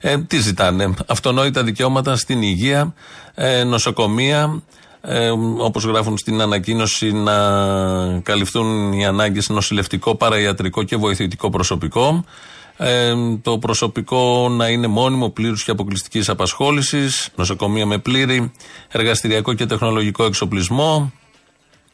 Ε, 0.00 0.18
τι 0.18 0.38
ζητάνε, 0.38 0.94
αυτονόητα 1.06 1.64
δικαιώματα 1.64 2.16
στην 2.16 2.42
υγεία, 2.42 2.94
ε, 3.34 3.64
νοσοκομεία, 3.64 4.62
ε, 5.00 5.30
όπως 5.58 5.84
γράφουν 5.84 6.18
στην 6.18 6.40
ανακοίνωση 6.40 7.12
να 7.12 7.34
καλυφθούν 8.22 8.92
οι 8.92 9.06
ανάγκες 9.06 9.48
νοσηλευτικό, 9.48 10.14
παραϊατρικό 10.14 10.82
και 10.82 10.96
βοηθητικό 10.96 11.50
προσωπικό 11.50 12.24
ε, 12.76 13.14
το 13.42 13.58
προσωπικό 13.58 14.48
να 14.48 14.68
είναι 14.68 14.86
μόνιμο, 14.86 15.30
πλήρους 15.30 15.64
και 15.64 15.70
αποκλειστικής 15.70 16.28
απασχόλησης 16.28 17.28
νοσοκομεία 17.36 17.86
με 17.86 17.98
πλήρη, 17.98 18.52
εργαστηριακό 18.88 19.54
και 19.54 19.66
τεχνολογικό 19.66 20.24
εξοπλισμό. 20.24 21.12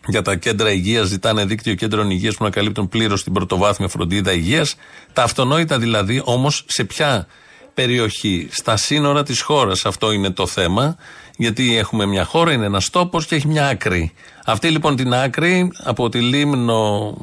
Για 0.06 0.22
τα 0.22 0.36
κέντρα 0.36 0.70
υγείας 0.70 1.06
ζητάνε 1.06 1.44
δίκτυο 1.44 1.74
κέντρων 1.74 2.10
υγείας 2.10 2.34
που 2.36 2.44
να 2.44 2.50
καλύπτουν 2.50 2.88
πλήρως 2.88 3.22
την 3.22 3.32
πρωτοβάθμια 3.32 3.88
φροντίδα 3.88 4.32
υγείας. 4.32 4.74
Τα 5.12 5.22
αυτονόητα 5.22 5.78
δηλαδή 5.78 6.22
όμως 6.24 6.64
σε 6.66 6.84
ποια 6.84 7.26
περιοχή, 7.74 8.48
στα 8.50 8.76
σύνορα 8.76 9.22
της 9.22 9.40
χώρας. 9.40 9.84
Αυτό 9.84 10.12
είναι 10.12 10.30
το 10.30 10.46
θέμα. 10.46 10.96
Γιατί 11.36 11.76
έχουμε 11.76 12.06
μια 12.06 12.24
χώρα, 12.24 12.52
είναι 12.52 12.66
ένας 12.66 12.90
τόπος 12.90 13.26
και 13.26 13.34
έχει 13.34 13.48
μια 13.48 13.66
άκρη. 13.66 14.12
Αυτή 14.44 14.68
λοιπόν 14.68 14.96
την 14.96 15.14
άκρη 15.14 15.70
από 15.84 16.08
τη 16.08 16.20
Λίμνο, 16.20 17.14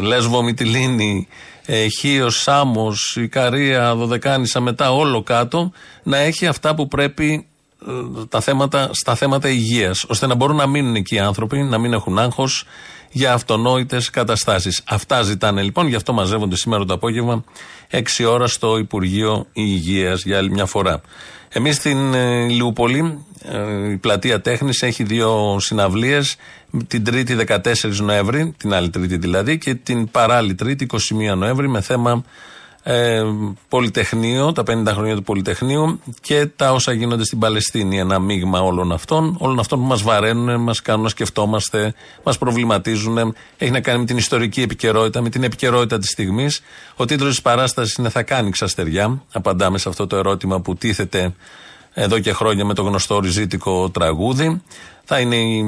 Λέσβο, 0.00 0.42
Μυτιλίνη, 0.42 1.28
ε, 1.66 1.86
Χίος, 1.88 2.42
Σάμος, 2.42 3.16
Ικαρία, 3.16 3.94
Δωδεκάνησα, 3.94 4.60
μετά 4.60 4.92
όλο 4.92 5.22
κάτω, 5.22 5.72
να 6.02 6.16
έχει 6.16 6.46
αυτά 6.46 6.74
που 6.74 6.88
πρέπει 6.88 7.46
ε, 7.86 8.26
τα 8.28 8.40
θέματα, 8.40 8.90
στα 8.92 9.14
θέματα 9.14 9.48
υγείας, 9.48 10.04
ώστε 10.08 10.26
να 10.26 10.34
μπορούν 10.34 10.56
να 10.56 10.66
μείνουν 10.66 10.94
εκεί 10.94 11.14
οι 11.14 11.18
άνθρωποι, 11.18 11.62
να 11.62 11.78
μην 11.78 11.92
έχουν 11.92 12.18
άγχος 12.18 12.64
για 13.10 13.32
αυτονόητες 13.32 14.10
καταστάσεις. 14.10 14.82
Αυτά 14.84 15.22
ζητάνε 15.22 15.62
λοιπόν, 15.62 15.86
γι' 15.86 15.94
αυτό 15.94 16.12
μαζεύονται 16.12 16.56
σήμερα 16.56 16.84
το 16.84 16.94
απόγευμα 16.94 17.44
6 17.90 18.00
ώρα 18.28 18.46
στο 18.46 18.78
Υπουργείο 18.78 19.46
Υγείας 19.52 20.24
για 20.24 20.38
άλλη 20.38 20.50
μια 20.50 20.66
φορά. 20.66 21.00
Εμείς 21.48 21.76
στην 21.76 22.14
ε, 22.14 22.48
Λιούπολη, 22.48 22.98
ε, 22.98 23.27
η 23.90 23.96
πλατεία 23.96 24.40
Τέχνης 24.40 24.82
έχει 24.82 25.02
δύο 25.02 25.56
συναυλίες, 25.60 26.36
την 26.86 27.04
Τρίτη 27.04 27.36
14 27.46 27.60
Νοέμβρη, 28.00 28.54
την 28.56 28.74
άλλη 28.74 28.90
Τρίτη 28.90 29.16
δηλαδή, 29.16 29.58
και 29.58 29.74
την 29.74 30.10
παράλληλη 30.10 30.54
Τρίτη 30.54 30.86
21 31.32 31.36
Νοέμβρη 31.36 31.68
με 31.68 31.80
θέμα 31.80 32.24
ε, 32.90 33.22
Πολυτεχνείο, 33.68 34.52
τα 34.52 34.62
50 34.66 34.86
χρόνια 34.86 35.14
του 35.14 35.22
Πολυτεχνείου 35.22 36.00
και 36.20 36.46
τα 36.56 36.72
όσα 36.72 36.92
γίνονται 36.92 37.24
στην 37.24 37.38
Παλαιστίνη. 37.38 37.98
Ένα 37.98 38.18
μείγμα 38.18 38.60
όλων 38.60 38.92
αυτών, 38.92 39.36
όλων 39.38 39.58
αυτών 39.58 39.78
που 39.78 39.84
μας 39.84 40.02
βαραίνουν, 40.02 40.60
μας 40.60 40.82
κάνουν 40.82 41.02
να 41.02 41.08
σκεφτόμαστε, 41.08 41.94
μας 42.22 42.38
προβληματίζουν. 42.38 43.34
Έχει 43.56 43.70
να 43.70 43.80
κάνει 43.80 43.98
με 43.98 44.04
την 44.04 44.16
ιστορική 44.16 44.62
επικαιρότητα, 44.62 45.20
με 45.20 45.28
την 45.28 45.42
επικαιρότητα 45.42 45.98
της 45.98 46.10
στιγμής. 46.10 46.60
Ο 46.96 47.04
τίτλος 47.04 47.28
της 47.28 47.42
παράστασης 47.42 47.94
είναι 47.94 48.08
Θα 48.08 48.22
κάνει 48.22 48.50
ξαστεριά. 48.50 49.22
Απαντάμε 49.32 49.78
σε 49.78 49.88
αυτό 49.88 50.06
το 50.06 50.16
ερώτημα 50.16 50.60
που 50.60 50.74
τίθεται 50.76 51.34
εδώ 52.00 52.18
και 52.18 52.32
χρόνια 52.32 52.64
με 52.64 52.74
το 52.74 52.82
γνωστό 52.82 53.20
ριζίτικο 53.20 53.90
τραγούδι. 53.90 54.62
Θα 55.04 55.20
είναι 55.20 55.36
οι 55.36 55.64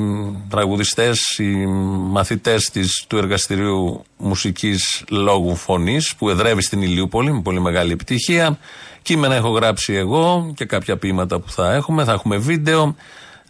τραγουδιστές, 0.48 1.38
οι 1.38 1.66
μαθητές 2.10 2.72
του 3.06 3.16
εργαστηρίου 3.16 4.04
μουσικής 4.16 5.04
λόγου 5.08 5.56
φωνής 5.56 6.14
που 6.18 6.30
εδρεύει 6.30 6.62
στην 6.62 6.82
Ηλιούπολη 6.82 7.32
με 7.32 7.40
πολύ 7.40 7.60
μεγάλη 7.60 7.92
επιτυχία. 7.92 8.58
Κείμενα 9.02 9.34
έχω 9.34 9.48
γράψει 9.48 9.92
εγώ 9.92 10.52
και 10.56 10.64
κάποια 10.64 10.96
ποίηματα 10.96 11.40
που 11.40 11.50
θα 11.50 11.74
έχουμε. 11.74 12.04
Θα 12.04 12.12
έχουμε 12.12 12.36
βίντεο. 12.36 12.94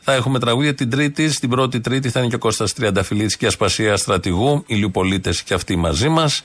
Θα 0.01 0.13
έχουμε 0.13 0.39
τραγούδια 0.39 0.75
την 0.75 0.91
Τρίτη. 0.91 1.33
Στην 1.33 1.49
πρώτη 1.49 1.81
Τρίτη 1.81 2.11
θα 2.11 2.21
είναι 2.21 2.29
και 2.29 2.35
ο 2.35 2.39
Κώστας 2.39 2.73
Τριανταφυλλίδης 2.73 3.37
και 3.37 3.47
Ασπασία 3.47 3.97
Στρατηγού. 3.97 4.63
Ηλιουπολίτες 4.67 5.43
και 5.43 5.55
αυτοί 5.55 5.77
μαζί 5.77 6.09
μας. 6.09 6.45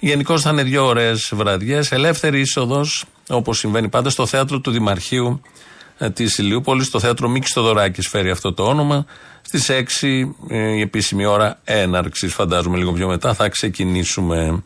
Γενικώ 0.00 0.38
θα 0.38 0.50
είναι 0.50 0.62
δύο 0.62 0.86
ωραίες 0.86 1.32
βραδιές. 1.34 1.92
Ελεύθερη 1.92 2.40
είσοδος, 2.40 3.04
όπως 3.28 3.58
συμβαίνει 3.58 3.88
πάντα, 3.88 4.10
στο 4.10 4.26
θέατρο 4.26 4.60
του 4.60 4.70
Δημαρχείου 4.70 5.40
της 6.12 6.38
Ηλιούπολης. 6.38 6.90
Το 6.90 7.00
θέατρο 7.00 7.28
Μίκης 7.28 7.50
Στοδωράκη 7.50 8.02
φέρει 8.02 8.30
αυτό 8.30 8.52
το 8.52 8.62
όνομα. 8.62 9.04
Στις 9.42 9.70
6 9.70 10.32
ε, 10.48 10.58
η 10.58 10.80
επίσημη 10.80 11.24
ώρα 11.24 11.60
έναρξης, 11.64 12.34
φαντάζομαι 12.34 12.76
λίγο 12.76 12.92
πιο 12.92 13.08
μετά, 13.08 13.34
θα 13.34 13.48
ξεκινήσουμε. 13.48 14.62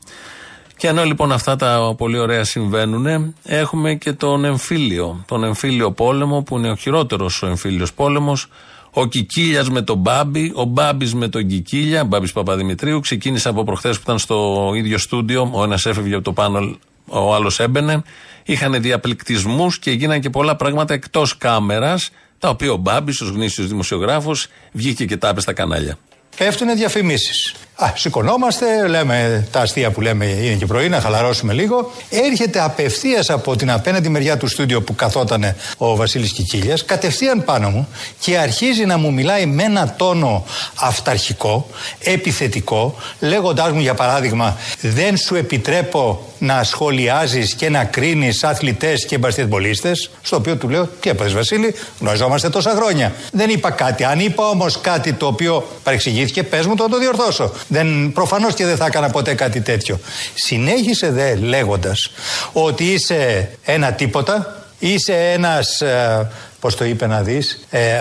Και 0.76 0.86
ενώ 0.88 1.04
λοιπόν 1.04 1.32
αυτά 1.32 1.56
τα 1.56 1.94
πολύ 1.96 2.18
ωραία 2.18 2.44
συμβαίνουν, 2.44 3.34
έχουμε 3.42 3.94
και 3.94 4.12
τον 4.12 4.44
εμφύλιο. 4.44 5.24
Τον 5.26 5.44
εμφύλιο 5.44 5.92
πόλεμο 5.92 6.42
που 6.42 6.58
είναι 6.58 6.70
ο 6.70 6.76
χειρότερος 6.76 7.42
ο 7.42 7.46
εμφύλιος 7.46 7.92
πόλεμος. 7.92 8.48
Ο 8.90 9.06
Κικίλιας 9.06 9.70
με 9.70 9.82
τον 9.82 9.98
Μπάμπη, 9.98 10.52
ο 10.54 10.64
Μπάμπης 10.64 11.14
με 11.14 11.28
τον 11.28 11.46
Κικίλια, 11.46 12.04
Μπάμπης 12.04 12.32
Παπαδημητρίου. 12.32 13.00
Ξεκίνησε 13.00 13.48
από 13.48 13.64
προχθές 13.64 13.96
που 13.96 14.02
ήταν 14.04 14.18
στο 14.18 14.70
ίδιο 14.74 14.98
στούντιο. 14.98 15.50
Ο 15.52 15.62
ένας 15.62 15.86
έφευγε 15.86 16.14
από 16.14 16.24
το 16.24 16.32
πάνω, 16.32 16.76
ο 17.06 17.34
άλλος 17.34 17.60
έμπαινε. 17.60 18.02
Είχαν 18.44 18.82
διαπληκτισμούς 18.82 19.78
και 19.78 19.90
γίνανε 19.90 20.18
και 20.18 20.30
πολλά 20.30 20.56
πράγματα 20.56 20.94
εκτός 20.94 21.36
κάμερας, 21.36 22.10
τα 22.38 22.48
οποία 22.48 22.72
ο 22.72 22.76
Μπάμπης, 22.76 23.20
ω 23.20 23.24
γνήσιος 23.24 23.68
δημοσιογράφος, 23.68 24.46
βγήκε 24.72 25.04
και 25.04 25.16
τα 25.16 25.28
έπε 25.28 25.40
στα 25.40 25.52
κανάλια. 25.52 25.98
Πέφτουν 26.36 26.76
διαφημίσεις. 26.76 27.54
Α, 27.76 27.92
σηκωνόμαστε, 27.96 28.86
λέμε 28.88 29.48
τα 29.50 29.60
αστεία 29.60 29.90
που 29.90 30.00
λέμε 30.00 30.24
είναι 30.24 30.54
και 30.54 30.66
πρωί, 30.66 30.88
να 30.88 31.00
χαλαρώσουμε 31.00 31.52
λίγο. 31.52 31.92
Έρχεται 32.10 32.60
απευθείας 32.60 33.30
από 33.30 33.56
την 33.56 33.70
απέναντι 33.70 34.08
μεριά 34.08 34.36
του 34.36 34.48
στούντιο 34.48 34.82
που 34.82 34.94
καθόταν 34.94 35.54
ο 35.76 35.96
Βασίλης 35.96 36.32
Κικίλιας, 36.32 36.84
κατευθείαν 36.84 37.44
πάνω 37.44 37.70
μου 37.70 37.88
και 38.18 38.38
αρχίζει 38.38 38.84
να 38.84 38.98
μου 38.98 39.12
μιλάει 39.12 39.46
με 39.46 39.62
ένα 39.62 39.94
τόνο 39.96 40.44
αυταρχικό, 40.74 41.66
επιθετικό, 42.00 42.94
λέγοντάς 43.20 43.72
μου 43.72 43.80
για 43.80 43.94
παράδειγμα, 43.94 44.56
δεν 44.80 45.16
σου 45.16 45.34
επιτρέπω 45.34 46.28
να 46.38 46.62
σχολιάζεις 46.62 47.54
και 47.54 47.70
να 47.70 47.84
κρίνεις 47.84 48.44
αθλητές 48.44 49.06
και 49.06 49.18
μπασκετμπολίστες. 49.18 50.10
Στο 50.22 50.36
οποίο 50.36 50.56
του 50.56 50.68
λέω, 50.68 50.88
Τι 51.00 51.10
έπαθε, 51.10 51.30
Βασίλη, 51.30 51.74
γνωριζόμαστε 52.00 52.48
τόσα 52.48 52.70
χρόνια. 52.70 53.12
Δεν 53.32 53.50
είπα 53.50 53.70
κάτι. 53.70 54.04
Αν 54.04 54.20
είπα 54.20 54.48
όμως 54.48 54.80
κάτι 54.80 55.12
το 55.12 55.26
οποίο 55.26 55.68
παρεξηγήθηκε, 55.82 56.42
πες 56.42 56.66
μου 56.66 56.74
το 56.74 56.82
να 56.82 56.88
το 56.88 56.98
διορθώσω. 56.98 57.52
Δεν, 57.68 58.12
προφανώς 58.12 58.54
και 58.54 58.64
δεν 58.64 58.76
θα 58.76 58.86
έκανα 58.86 59.10
ποτέ 59.10 59.34
κάτι 59.34 59.60
τέτοιο. 59.60 60.00
Συνέχισε 60.34 61.10
δε 61.10 61.34
λέγοντας 61.34 62.10
ότι 62.52 62.84
είσαι 62.84 63.48
ένα 63.64 63.92
τίποτα, 63.92 64.64
είσαι 64.78 65.32
ένας, 65.32 65.80
ε, 65.80 66.28
πώς 66.60 66.76
το 66.76 66.84
είπε 66.84 67.06
να 67.06 67.22
δεις, 67.22 67.66
ε, 67.70 68.00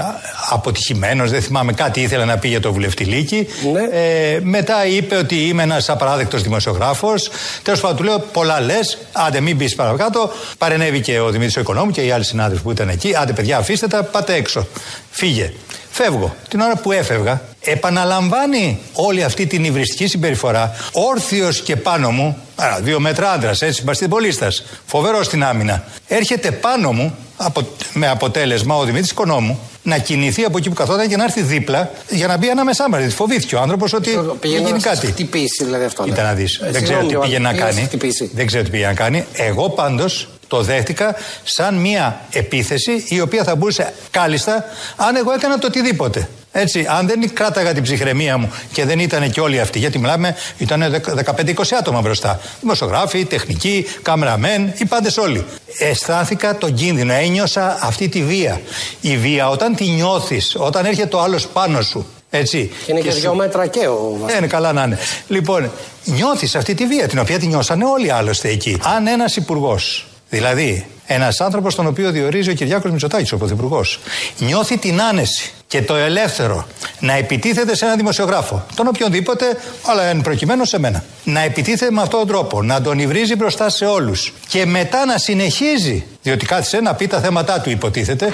αποτυχημένος, 0.49 1.31
δεν 1.31 1.41
θυμάμαι 1.41 1.73
κάτι 1.73 2.01
ήθελε 2.01 2.25
να 2.25 2.37
πει 2.37 2.47
για 2.47 2.59
το 2.59 2.73
βουλευτηλίκι. 2.73 3.47
Ε, 3.91 4.39
μετά 4.41 4.85
είπε 4.85 5.15
ότι 5.15 5.47
είμαι 5.47 5.63
ένας 5.63 5.89
απαράδεκτος 5.89 6.41
δημοσιογράφος. 6.41 7.29
Τέλος 7.63 7.79
πάντων 7.79 7.97
του 7.97 8.03
λέω 8.03 8.19
πολλά 8.19 8.61
λες, 8.61 8.97
άντε 9.11 9.39
μην 9.39 9.57
πεις 9.57 9.75
παρακάτω. 9.75 10.31
Παρενέβη 10.57 11.01
και 11.01 11.19
ο 11.19 11.29
Δημήτρης 11.29 11.57
ο 11.57 11.59
Οικονόμου 11.59 11.91
και 11.91 12.01
οι 12.01 12.11
άλλοι 12.11 12.23
συνάδελφοι 12.23 12.63
που 12.63 12.71
ήταν 12.71 12.89
εκεί. 12.89 13.15
Άντε 13.15 13.33
παιδιά 13.33 13.57
αφήστε 13.57 13.87
τα, 13.87 14.03
πάτε 14.03 14.33
έξω. 14.33 14.67
Φύγε. 15.09 15.53
Φεύγω. 15.91 16.35
Την 16.49 16.59
ώρα 16.59 16.75
που 16.75 16.91
έφευγα, 16.91 17.41
επαναλαμβάνει 17.63 18.79
όλη 18.93 19.23
αυτή 19.23 19.45
την 19.47 19.63
υβριστική 19.63 20.07
συμπεριφορά, 20.07 20.75
όρθιος 20.91 21.61
και 21.61 21.75
πάνω 21.75 22.09
μου, 22.11 22.37
άρα 22.55 22.79
δύο 22.79 22.99
μέτρα 22.99 23.31
άντρας, 23.31 23.61
έτσι, 23.61 23.83
μπαστιμπολίστας, 23.83 24.63
φοβερός 24.85 25.25
στην 25.25 25.43
άμυνα. 25.43 25.83
Έρχεται 26.07 26.51
πάνω 26.51 26.91
μου, 26.91 27.15
απο, 27.37 27.61
με 27.93 28.07
αποτέλεσμα 28.09 28.75
ο 28.77 28.83
Δημήτρης 28.83 29.13
Κονόμου, 29.13 29.59
να 29.83 29.97
κινηθεί 29.97 30.43
από 30.43 30.57
εκεί 30.57 30.69
που 30.69 30.75
καθόταν 30.75 31.07
και 31.07 31.17
να 31.17 31.23
έρθει 31.23 31.41
δίπλα 31.41 31.91
για 32.09 32.27
να 32.27 32.37
μπει 32.37 32.49
ανάμεσά 32.49 32.89
μας. 32.89 32.97
Δηλαδή 32.99 33.15
φοβήθηκε 33.15 33.55
ο 33.55 33.59
άνθρωπος 33.61 33.93
ότι 33.93 34.09
Πήγαινε 34.39 34.59
γίνει 34.61 34.71
να 34.71 34.79
σας 34.79 34.93
κάτι. 34.99 35.07
χτυπήσει 35.07 35.63
δηλαδή 35.63 35.83
αυτό. 35.85 36.03
Κοίτα 36.03 36.23
να 36.23 36.33
δεις. 36.33 36.55
Ε, 36.55 36.71
Δεν 36.71 36.83
ξέρω 36.83 36.99
τι 36.99 37.03
συγγνώμη, 37.05 37.25
πήγε 37.27 37.39
να 37.39 37.49
πήγε 37.49 37.59
να 37.61 37.65
κάνει. 37.67 37.79
σας 37.79 37.87
χτυπήσει. 37.87 38.31
Δεν 38.33 38.45
ξέρω 38.47 38.63
τι 38.63 38.69
πήγε 38.69 38.85
να 38.85 38.93
κάνει. 38.93 39.25
Εγώ 39.33 39.69
πάντως 39.69 40.27
το 40.53 40.61
δέχτηκα 40.61 41.15
σαν 41.43 41.75
μια 41.75 42.21
επίθεση 42.31 43.05
η 43.07 43.21
οποία 43.21 43.43
θα 43.43 43.55
μπορούσε 43.55 43.93
κάλλιστα 44.11 44.65
αν 44.95 45.15
εγώ 45.15 45.31
έκανα 45.33 45.57
το 45.59 45.67
οτιδήποτε. 45.67 46.29
Έτσι, 46.51 46.85
αν 46.89 47.07
δεν 47.07 47.33
κράταγα 47.33 47.73
την 47.73 47.83
ψυχραιμία 47.83 48.37
μου 48.37 48.51
και 48.71 48.85
δεν 48.85 48.99
ήταν 48.99 49.31
και 49.31 49.39
όλοι 49.41 49.59
αυτοί, 49.59 49.79
γιατί 49.79 49.99
μιλάμε, 49.99 50.35
ήταν 50.57 51.01
15-20 51.25 51.53
άτομα 51.79 52.01
μπροστά. 52.01 52.39
Δημοσιογράφοι, 52.61 53.25
τεχνικοί, 53.25 53.85
καμεραμέν, 54.01 54.73
οι 54.77 54.85
πάντες 54.85 55.17
όλοι. 55.17 55.45
Αισθάνθηκα 55.79 56.57
τον 56.57 56.73
κίνδυνο, 56.73 57.13
ένιωσα 57.13 57.77
αυτή 57.81 58.09
τη 58.09 58.23
βία. 58.23 58.61
Η 59.01 59.17
βία, 59.17 59.49
όταν 59.49 59.75
τη 59.75 59.89
νιώθεις, 59.89 60.55
όταν 60.57 60.85
έρχεται 60.85 61.15
ο 61.15 61.21
άλλος 61.21 61.47
πάνω 61.47 61.81
σου, 61.81 62.05
έτσι. 62.29 62.71
Και 62.85 62.91
είναι 62.91 63.01
και, 63.01 63.11
σου- 63.11 63.19
δύο 63.19 63.33
μέτρα 63.35 63.67
και 63.67 63.87
ο 63.87 64.25
ε, 64.33 64.37
είναι 64.37 64.47
καλά 64.47 64.73
να 64.73 64.83
είναι. 64.83 64.97
Λοιπόν, 65.27 65.71
νιώθεις 66.05 66.55
αυτή 66.55 66.73
τη 66.75 66.85
βία, 66.85 67.07
την 67.07 67.19
οποία 67.19 67.39
τη 67.39 67.47
νιώσανε 67.47 67.85
όλοι 67.85 68.11
άλλωστε 68.11 68.49
εκεί. 68.49 68.77
Αν 68.95 69.07
ένας 69.07 69.35
υπουργός, 69.35 70.07
δηλαδή 70.33 70.85
ένας 71.05 71.41
άνθρωπος 71.41 71.75
τον 71.75 71.87
οποίο 71.87 72.11
διορίζει 72.11 72.49
ο 72.49 72.53
Κυριάκος 72.53 72.91
Μητσοτάκης, 72.91 73.31
ο 73.31 73.37
πρωθυπουργός, 73.37 73.99
νιώθει 74.37 74.77
την 74.77 75.01
άνεση 75.01 75.51
και 75.67 75.81
το 75.81 75.95
ελεύθερο 75.95 76.67
να 76.99 77.13
επιτίθεται 77.13 77.75
σε 77.75 77.85
έναν 77.85 77.97
δημοσιογράφο, 77.97 78.65
τον 78.75 78.87
οποιονδήποτε, 78.87 79.45
αλλά 79.85 80.03
εν 80.03 80.21
προκειμένου 80.21 80.65
σε 80.65 80.79
μένα, 80.79 81.03
να 81.23 81.39
επιτίθεται 81.39 81.91
με 81.91 82.01
αυτόν 82.01 82.19
τον 82.19 82.27
τρόπο, 82.27 82.63
να 82.63 82.81
τον 82.81 82.99
υβρίζει 82.99 83.35
μπροστά 83.35 83.69
σε 83.69 83.85
όλους 83.85 84.33
και 84.47 84.65
μετά 84.65 85.05
να 85.05 85.17
συνεχίζει, 85.17 86.05
διότι 86.21 86.45
κάθισε 86.45 86.79
να 86.79 86.93
πει 86.93 87.07
τα 87.07 87.19
θέματα 87.19 87.61
του, 87.61 87.69
υποτίθεται, 87.69 88.29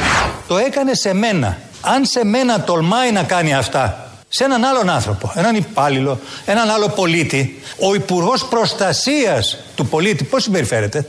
το 0.47 0.57
έκανε 0.57 0.93
σε 0.93 1.13
μένα. 1.13 1.57
Αν 1.81 2.05
σε 2.05 2.25
μένα 2.25 2.61
τολμάει 2.61 3.11
να 3.11 3.23
κάνει 3.23 3.53
αυτά 3.53 4.11
σε 4.29 4.43
έναν 4.43 4.63
άλλον 4.63 4.89
άνθρωπο, 4.89 5.31
έναν 5.35 5.55
υπάλληλο, 5.55 6.19
έναν 6.45 6.69
άλλο 6.69 6.89
πολίτη, 6.89 7.61
ο 7.79 7.93
Υπουργός 7.93 8.45
Προστασίας 8.45 9.57
του 9.75 9.85
πολίτη, 9.85 10.23
πώς 10.23 10.43
συμπεριφέρεται; 10.43 11.05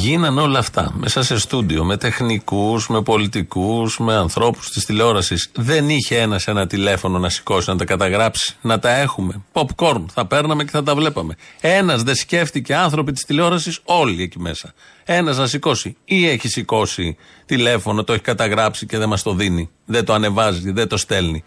Γίναν 0.00 0.38
όλα 0.38 0.58
αυτά 0.58 0.92
μέσα 0.94 1.22
σε 1.22 1.38
στούντιο, 1.38 1.84
με 1.84 1.96
τεχνικούς, 1.96 2.88
με 2.88 3.02
πολιτικούς, 3.02 3.98
με 3.98 4.14
ανθρώπους 4.14 4.70
της 4.70 4.84
τηλεόρασης. 4.84 5.50
Δεν 5.54 5.88
είχε 5.88 6.18
ένας 6.18 6.46
ένα 6.46 6.66
τηλέφωνο 6.66 7.18
να 7.18 7.28
σηκώσει, 7.28 7.70
να 7.70 7.76
τα 7.76 7.84
καταγράψει, 7.84 8.56
να 8.60 8.78
τα 8.78 8.90
έχουμε. 8.90 9.42
Popcorn, 9.52 10.04
θα 10.12 10.26
παίρναμε 10.26 10.64
και 10.64 10.70
θα 10.70 10.82
τα 10.82 10.94
βλέπαμε. 10.94 11.36
Ένας 11.60 12.02
δεν 12.02 12.14
σκέφτηκε, 12.14 12.74
άνθρωποι 12.74 13.12
της 13.12 13.24
τηλεόρασης, 13.24 13.80
όλοι 13.84 14.22
εκεί 14.22 14.38
μέσα. 14.38 14.72
Ένας 15.04 15.38
να 15.38 15.46
σηκώσει. 15.46 15.96
Ή 16.04 16.28
έχει 16.28 16.48
σηκώσει 16.48 17.16
τηλέφωνο, 17.46 18.04
το 18.04 18.12
έχει 18.12 18.22
καταγράψει 18.22 18.86
και 18.86 18.98
δεν 18.98 19.08
μας 19.08 19.22
το 19.22 19.34
δίνει. 19.34 19.70
Δεν 19.84 20.04
το 20.04 20.12
ανεβάζει, 20.12 20.72
δεν 20.72 20.88
το 20.88 20.96
στέλνει. 20.96 21.44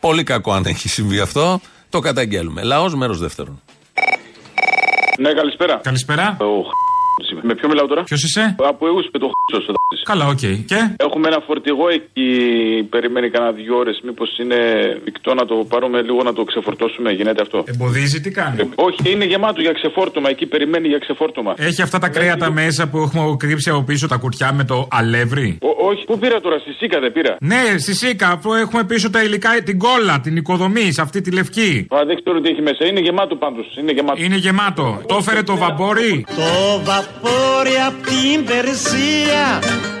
Πολύ 0.00 0.22
κακό 0.22 0.52
αν 0.52 0.64
έχει 0.66 0.88
συμβεί 0.88 1.20
αυτό. 1.20 1.60
Το 1.88 2.00
καταγγέλλουμε. 2.00 2.62
Λαός 2.62 2.94
μέρος 2.94 3.18
δεύτερον. 3.18 3.62
Ναι, 5.18 5.32
καλησπέρα. 5.32 5.80
Καλησπέρα. 5.82 6.36
Ο 6.40 6.83
με 7.42 7.54
ποιο 7.54 7.68
μιλάω 7.68 7.86
τώρα; 7.86 8.02
Ποιος 8.02 8.22
είσαι; 8.22 8.54
Από 8.58 8.86
εγώ 8.86 9.00
με 9.12 9.18
το 9.18 9.26
χ***ο 9.26 9.72
Καλά, 10.04 10.26
οκ. 10.26 10.38
Και; 10.38 10.78
Έχουμε 10.96 11.28
ένα 11.28 11.40
φορτηγό 11.46 11.88
εκεί, 11.88 12.28
περιμένει 12.90 13.30
κανένα 13.30 13.52
δύο 13.52 13.76
ώρες. 13.76 14.00
Μήπως 14.04 14.38
είναι 14.38 14.58
εφικτό 15.04 15.34
να 15.34 15.44
το 15.46 15.54
πάρουμε 15.68 16.02
λίγο 16.02 16.22
να 16.22 16.32
το 16.32 16.44
ξεφορτώσουμε, 16.44 17.10
γίνεται 17.12 17.42
αυτό; 17.42 17.64
Εμποδίζει, 17.66 18.20
τι 18.20 18.30
κάνει; 18.30 18.60
Ε, 18.60 18.64
όχι, 18.74 19.12
είναι 19.12 19.24
γεμάτο 19.24 19.60
για 19.60 19.72
ξεφόρτωμα. 19.72 20.28
Εκεί 20.30 20.46
περιμένει 20.46 20.88
για 20.88 20.98
ξεφόρτωμα. 20.98 21.54
Έχει 21.56 21.82
αυτά 21.82 21.98
τα 21.98 22.08
κρέατα 22.08 22.50
μέσα 22.50 22.88
που 22.88 22.98
έχουμε 22.98 23.36
κρύψει 23.38 23.70
από 23.70 23.82
πίσω 23.82 24.06
τα 24.08 24.16
κουτιά 24.16 24.52
με 24.52 24.64
το 24.64 24.88
αλεύρι; 24.90 25.58
Ο, 25.62 25.86
όχι, 25.86 26.04
πού 26.04 26.18
πήρα 26.18 26.40
τώρα, 26.40 26.58
στη 26.58 26.72
Sika 26.72 27.00
δεν 27.00 27.12
πήρα. 27.12 27.36
Ναι, 27.40 27.62
στη 27.78 27.94
Sika, 27.94 28.28
αφού 28.30 28.52
έχουμε 28.52 28.84
πίσω 28.84 29.10
τα 29.10 29.22
υλικά, 29.22 29.50
την 29.64 29.78
κόλλα, 29.78 30.20
την 30.20 30.36
οικοδομή, 30.36 30.92
σε 30.92 31.00
αυτή 31.00 31.20
τη 31.20 31.30
λευκή. 31.30 31.86
Α, 31.94 31.98
δεν 32.06 32.16
ξέρω 32.24 32.40
τι 32.40 32.48
έχει 32.48 32.62
μέσα. 32.62 32.86
Είναι 32.86 33.00
γεμάτο 33.00 33.36
πάντως. 33.36 33.66
Είναι 33.80 33.92
γεμάτο. 33.92 34.22
Είναι 34.22 34.36
γεμάτο. 34.36 35.00
Το 35.06 35.16
έφερε 35.20 35.42
το 35.42 35.56
βαμπόρι. 35.56 36.24
Το 36.36 36.42
βαπόρι 37.04 37.76
απ' 37.86 38.06
την 38.06 38.44
Περσία 38.44 39.44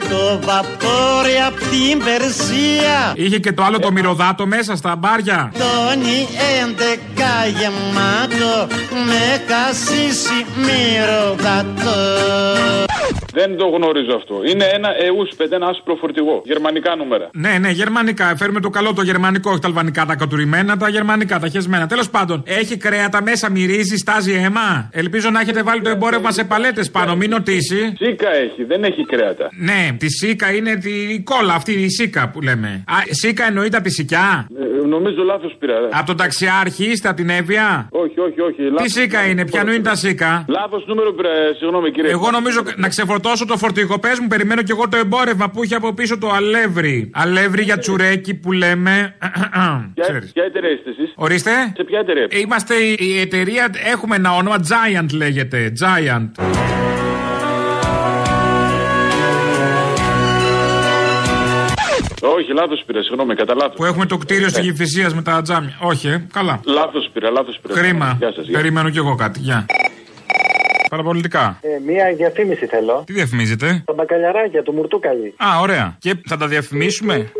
Το 0.08 0.46
βαπόρι 0.46 1.36
απ' 1.46 1.58
την 1.58 2.04
Περσία 2.04 3.12
Είχε 3.14 3.38
και 3.38 3.52
το 3.52 3.62
άλλο 3.62 3.78
το 3.78 3.92
μυρωδάτο 3.92 4.46
μέσα 4.46 4.76
στα 4.76 4.96
μπάρια. 4.96 5.52
Τόνι 5.58 6.28
έντεκα 6.62 7.34
γεμάτο 7.58 8.66
Με 8.90 9.42
κασίσι 9.46 10.46
μυρωδάτο 10.56 11.96
Δεν 13.32 13.56
το 13.56 13.66
γνωρίζω 13.66 14.14
αυτό. 14.16 14.34
Είναι 14.50 14.64
ένα 14.64 14.88
EUS5, 14.88 15.46
ένα 15.50 15.66
άσπρο 15.66 15.94
φορτηγό. 15.94 16.42
Γερμανικά 16.44 16.96
νούμερα. 16.96 17.28
Ναι, 17.32 17.58
ναι, 17.58 17.70
γερμανικά. 17.70 18.36
Φέρουμε 18.36 18.60
το 18.60 18.70
καλό 18.70 18.92
το 18.94 19.02
γερμανικό, 19.02 19.50
όχι 19.50 19.60
τα 19.60 19.68
αλβανικά 19.68 20.06
τα 20.06 20.14
κατουρημένα, 20.14 20.76
τα 20.76 20.88
γερμανικά, 20.88 21.38
τα 21.38 21.48
χεσμένα. 21.48 21.86
Τέλος 21.86 22.10
πάντων, 22.10 22.42
έχει 22.46 22.76
κρέατα 22.76 23.22
μέσα, 23.22 23.50
μυρίζει, 23.50 23.96
στάζει 23.96 24.32
αίμα. 24.32 24.88
Ελπίζω 24.92 25.30
να 25.30 25.40
έχετε 25.40 25.62
βάλει 25.62 25.80
το 25.80 25.90
εμπόρευμα 25.90 26.30
σε 26.32 26.44
παλέτες 26.44 26.90
πάνω, 26.96 27.16
μην 27.16 27.30
νοτήσει. 27.30 27.80
Σίκα 27.98 28.30
έχει, 28.44 28.64
δεν 28.64 28.84
έχει 28.84 29.02
κρέατα. 29.04 29.46
Ναι, 29.68 29.96
τη 29.98 30.08
σίκα 30.10 30.52
είναι 30.56 30.76
τη 30.76 30.90
η 30.90 31.20
κόλλα 31.30 31.54
αυτή, 31.54 31.72
η 31.72 31.88
σίκα 31.90 32.28
που 32.30 32.40
λέμε. 32.40 32.84
Α, 32.86 32.94
σίκα 33.10 33.44
εννοείται 33.46 33.76
από 33.76 33.86
τη 33.86 33.92
σικιά; 33.92 34.46
Ε, 34.82 34.86
νομίζω 34.86 35.22
λάθος 35.22 35.56
πήρα. 35.58 35.74
Από 35.90 36.06
τον 36.06 36.16
ταξιάρχη 36.16 36.84
είστε, 36.90 37.08
από 37.08 37.16
την 37.16 37.28
Εύβοια; 37.30 37.88
Όχι, 37.90 38.20
όχι, 38.20 38.40
όχι. 38.40 38.56
Τι 38.56 38.62
λάθος. 38.70 38.92
σίκα 38.92 39.20
είναι, 39.28 39.44
ποιανού 39.44 39.72
είναι 39.72 39.82
τα 39.82 39.94
σίκα; 39.94 40.44
Λάθος 40.48 40.84
νούμερο 40.86 41.12
πήρα, 41.12 41.28
ε, 41.30 41.54
συγγνώμη 41.58 41.90
κύριε. 41.90 42.10
Εγώ 42.10 42.30
νομίζω 42.30 42.60
να 42.76 42.88
ξεφορτώσω 42.88 43.46
το 43.46 43.56
φορτηγό. 43.56 43.98
Πες 43.98 44.18
μου, 44.20 44.26
περιμένω 44.26 44.62
κι 44.62 44.70
εγώ 44.70 44.88
το 44.88 44.96
εμπόρευμα 44.96 45.50
που 45.50 45.62
έχει 45.62 45.74
από 45.74 45.92
πίσω 45.94 46.18
το 46.18 46.28
αλεύρι. 46.30 47.10
Αλεύρι 47.14 47.62
για 47.62 47.78
τσουρέκι 47.78 48.34
που 48.34 48.52
λέμε. 48.52 49.16
Ποια, 49.94 50.02
Ξέρεις. 50.08 50.32
ποια 50.32 50.44
εταιρεία 50.44 50.70
είστε 50.70 50.90
εσείς; 50.90 51.12
Ορίστε. 51.16 51.50
Σε 51.76 51.84
ποια 51.84 51.98
εταιρεία; 51.98 52.26
Είμαστε 52.30 52.74
η, 52.74 52.96
η 52.98 53.20
εταιρεία, 53.20 53.70
έχουμε 53.92 54.16
ένα 54.16 54.34
όνομα, 54.36 54.56
Giant 54.68 55.12
λέγεται. 55.12 55.72
Giant. 55.80 56.83
Όχι, 62.28 62.52
λάθος 62.52 62.82
πήρα, 62.86 63.02
συγγνώμη, 63.02 63.34
κατά 63.34 63.54
λάθος. 63.54 63.76
Που 63.76 63.84
έχουμε 63.84 64.06
το 64.06 64.16
κτίριο 64.16 64.48
στη 64.48 64.60
Γυφυσία 64.60 65.10
με 65.14 65.22
τα 65.22 65.42
τζάμια. 65.42 65.78
Όχι, 65.80 66.08
ε, 66.08 66.26
καλά. 66.32 66.60
Λάθος 66.64 67.10
πήρα, 67.12 67.30
λάθος 67.30 67.58
πήρα. 67.62 67.74
Κρίμα. 67.80 68.16
Γεια 68.18 68.32
σας, 68.32 68.44
γεια. 68.46 68.58
Περιμένω 68.58 68.90
κι 68.90 68.98
εγώ 68.98 69.14
κάτι. 69.14 69.38
Γεια. 69.40 69.66
Παραπολιτικά. 70.90 71.58
Ε, 71.60 71.68
μία 71.86 72.14
διαφήμιση 72.16 72.66
θέλω. 72.66 73.02
Τι 73.06 73.12
διαφημίζετε; 73.12 73.82
Τα 73.86 73.92
μπακαλιαράκια 73.92 74.62
του 74.62 74.72
Μουρτούκαλη. 74.72 75.34
Α, 75.36 75.60
ωραία. 75.60 75.96
Και 75.98 76.14
θα 76.28 76.36
τα 76.36 76.46
διαφημίσουμε; 76.46 77.32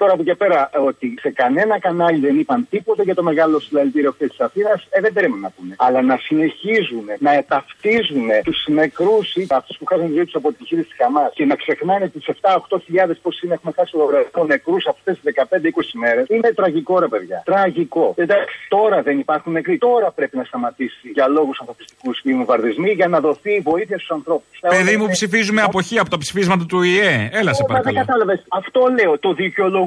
Τώρα 0.00 0.12
από 0.12 0.22
και 0.22 0.34
πέρα, 0.34 0.70
ε, 0.72 0.78
ότι 0.78 1.14
σε 1.20 1.30
κανένα 1.30 1.78
κανάλι 1.78 2.18
δεν 2.26 2.38
είπαν 2.38 2.66
τίποτα 2.70 3.02
για 3.02 3.14
το 3.14 3.22
μεγάλο 3.22 3.60
συλλαλητήριο 3.60 4.12
χθε 4.12 4.26
της 4.26 4.40
Αθήνας, 4.40 4.86
ε, 4.90 5.00
δεν 5.00 5.12
περίμενα 5.12 5.40
να 5.40 5.50
πούνε. 5.56 5.74
Αλλά 5.78 6.02
να 6.02 6.16
συνεχίζουν 6.16 7.04
να 7.18 7.32
εταυτίζουν 7.32 8.28
τους 8.44 8.64
νεκρούς 8.68 9.34
ή 9.34 9.46
αυτούς 9.50 9.76
που 9.78 9.84
χάσαν 9.86 10.06
τη 10.06 10.12
ζωή 10.14 10.24
τους 10.24 10.34
από 10.34 10.52
τη 10.52 10.64
χείριση 10.64 10.88
της 10.88 10.96
Χαμάς 11.00 11.30
και 11.34 11.44
να 11.44 11.54
ξεχνάνε 11.54 12.08
τι 12.08 12.18
7-8 12.26 12.78
χιλιάδες 12.84 13.18
πώς 13.22 13.42
είναι 13.42 13.54
έχουμε 13.54 13.72
χάσει 13.76 13.96
λογαριασμό 13.96 14.44
νεκρούς 14.44 14.86
αυτές 14.86 15.14
τις 15.20 15.24
15-20 15.24 15.98
μέρες. 16.02 16.24
Είναι 16.28 16.52
τραγικό, 16.54 16.98
ρε 16.98 17.08
παιδιά. 17.08 17.42
Τραγικό. 17.44 18.14
Εντάξει, 18.16 18.54
τώρα 18.68 19.02
δεν 19.02 19.18
υπάρχουν 19.18 19.52
νεκροί. 19.52 19.78
Τώρα 19.78 20.10
πρέπει 20.10 20.36
να 20.36 20.44
σταματήσει 20.44 21.08
για 21.12 21.28
λόγους 21.28 21.60
ανθρωπιστικούς 21.60 22.20
οι 22.22 22.32
βομβαρδισμοί 22.34 22.90
για 22.90 23.08
να 23.08 23.20
δοθεί 23.20 23.60
βοήθεια 23.64 23.96
στους 23.96 24.10
ανθρώπους. 24.10 24.58
Παιδί 24.68 24.96
μου, 24.96 25.06
ψηφίζουμε 25.08 25.62
αποχή 25.62 25.98
από 25.98 26.10
τα 26.10 26.18
ψηφίσματα 26.18 26.64
του 26.66 26.82
ΙΕ. 26.82 27.28
Έλα 27.32 27.52
σε 27.52 27.62
Μα 27.62 27.74
δεν 27.74 27.82
παρακαλώ. 27.82 27.96
κατάλαβες. 27.98 28.44
Αυτό 28.48 28.80
λέω. 28.98 29.18
Το 29.18 29.28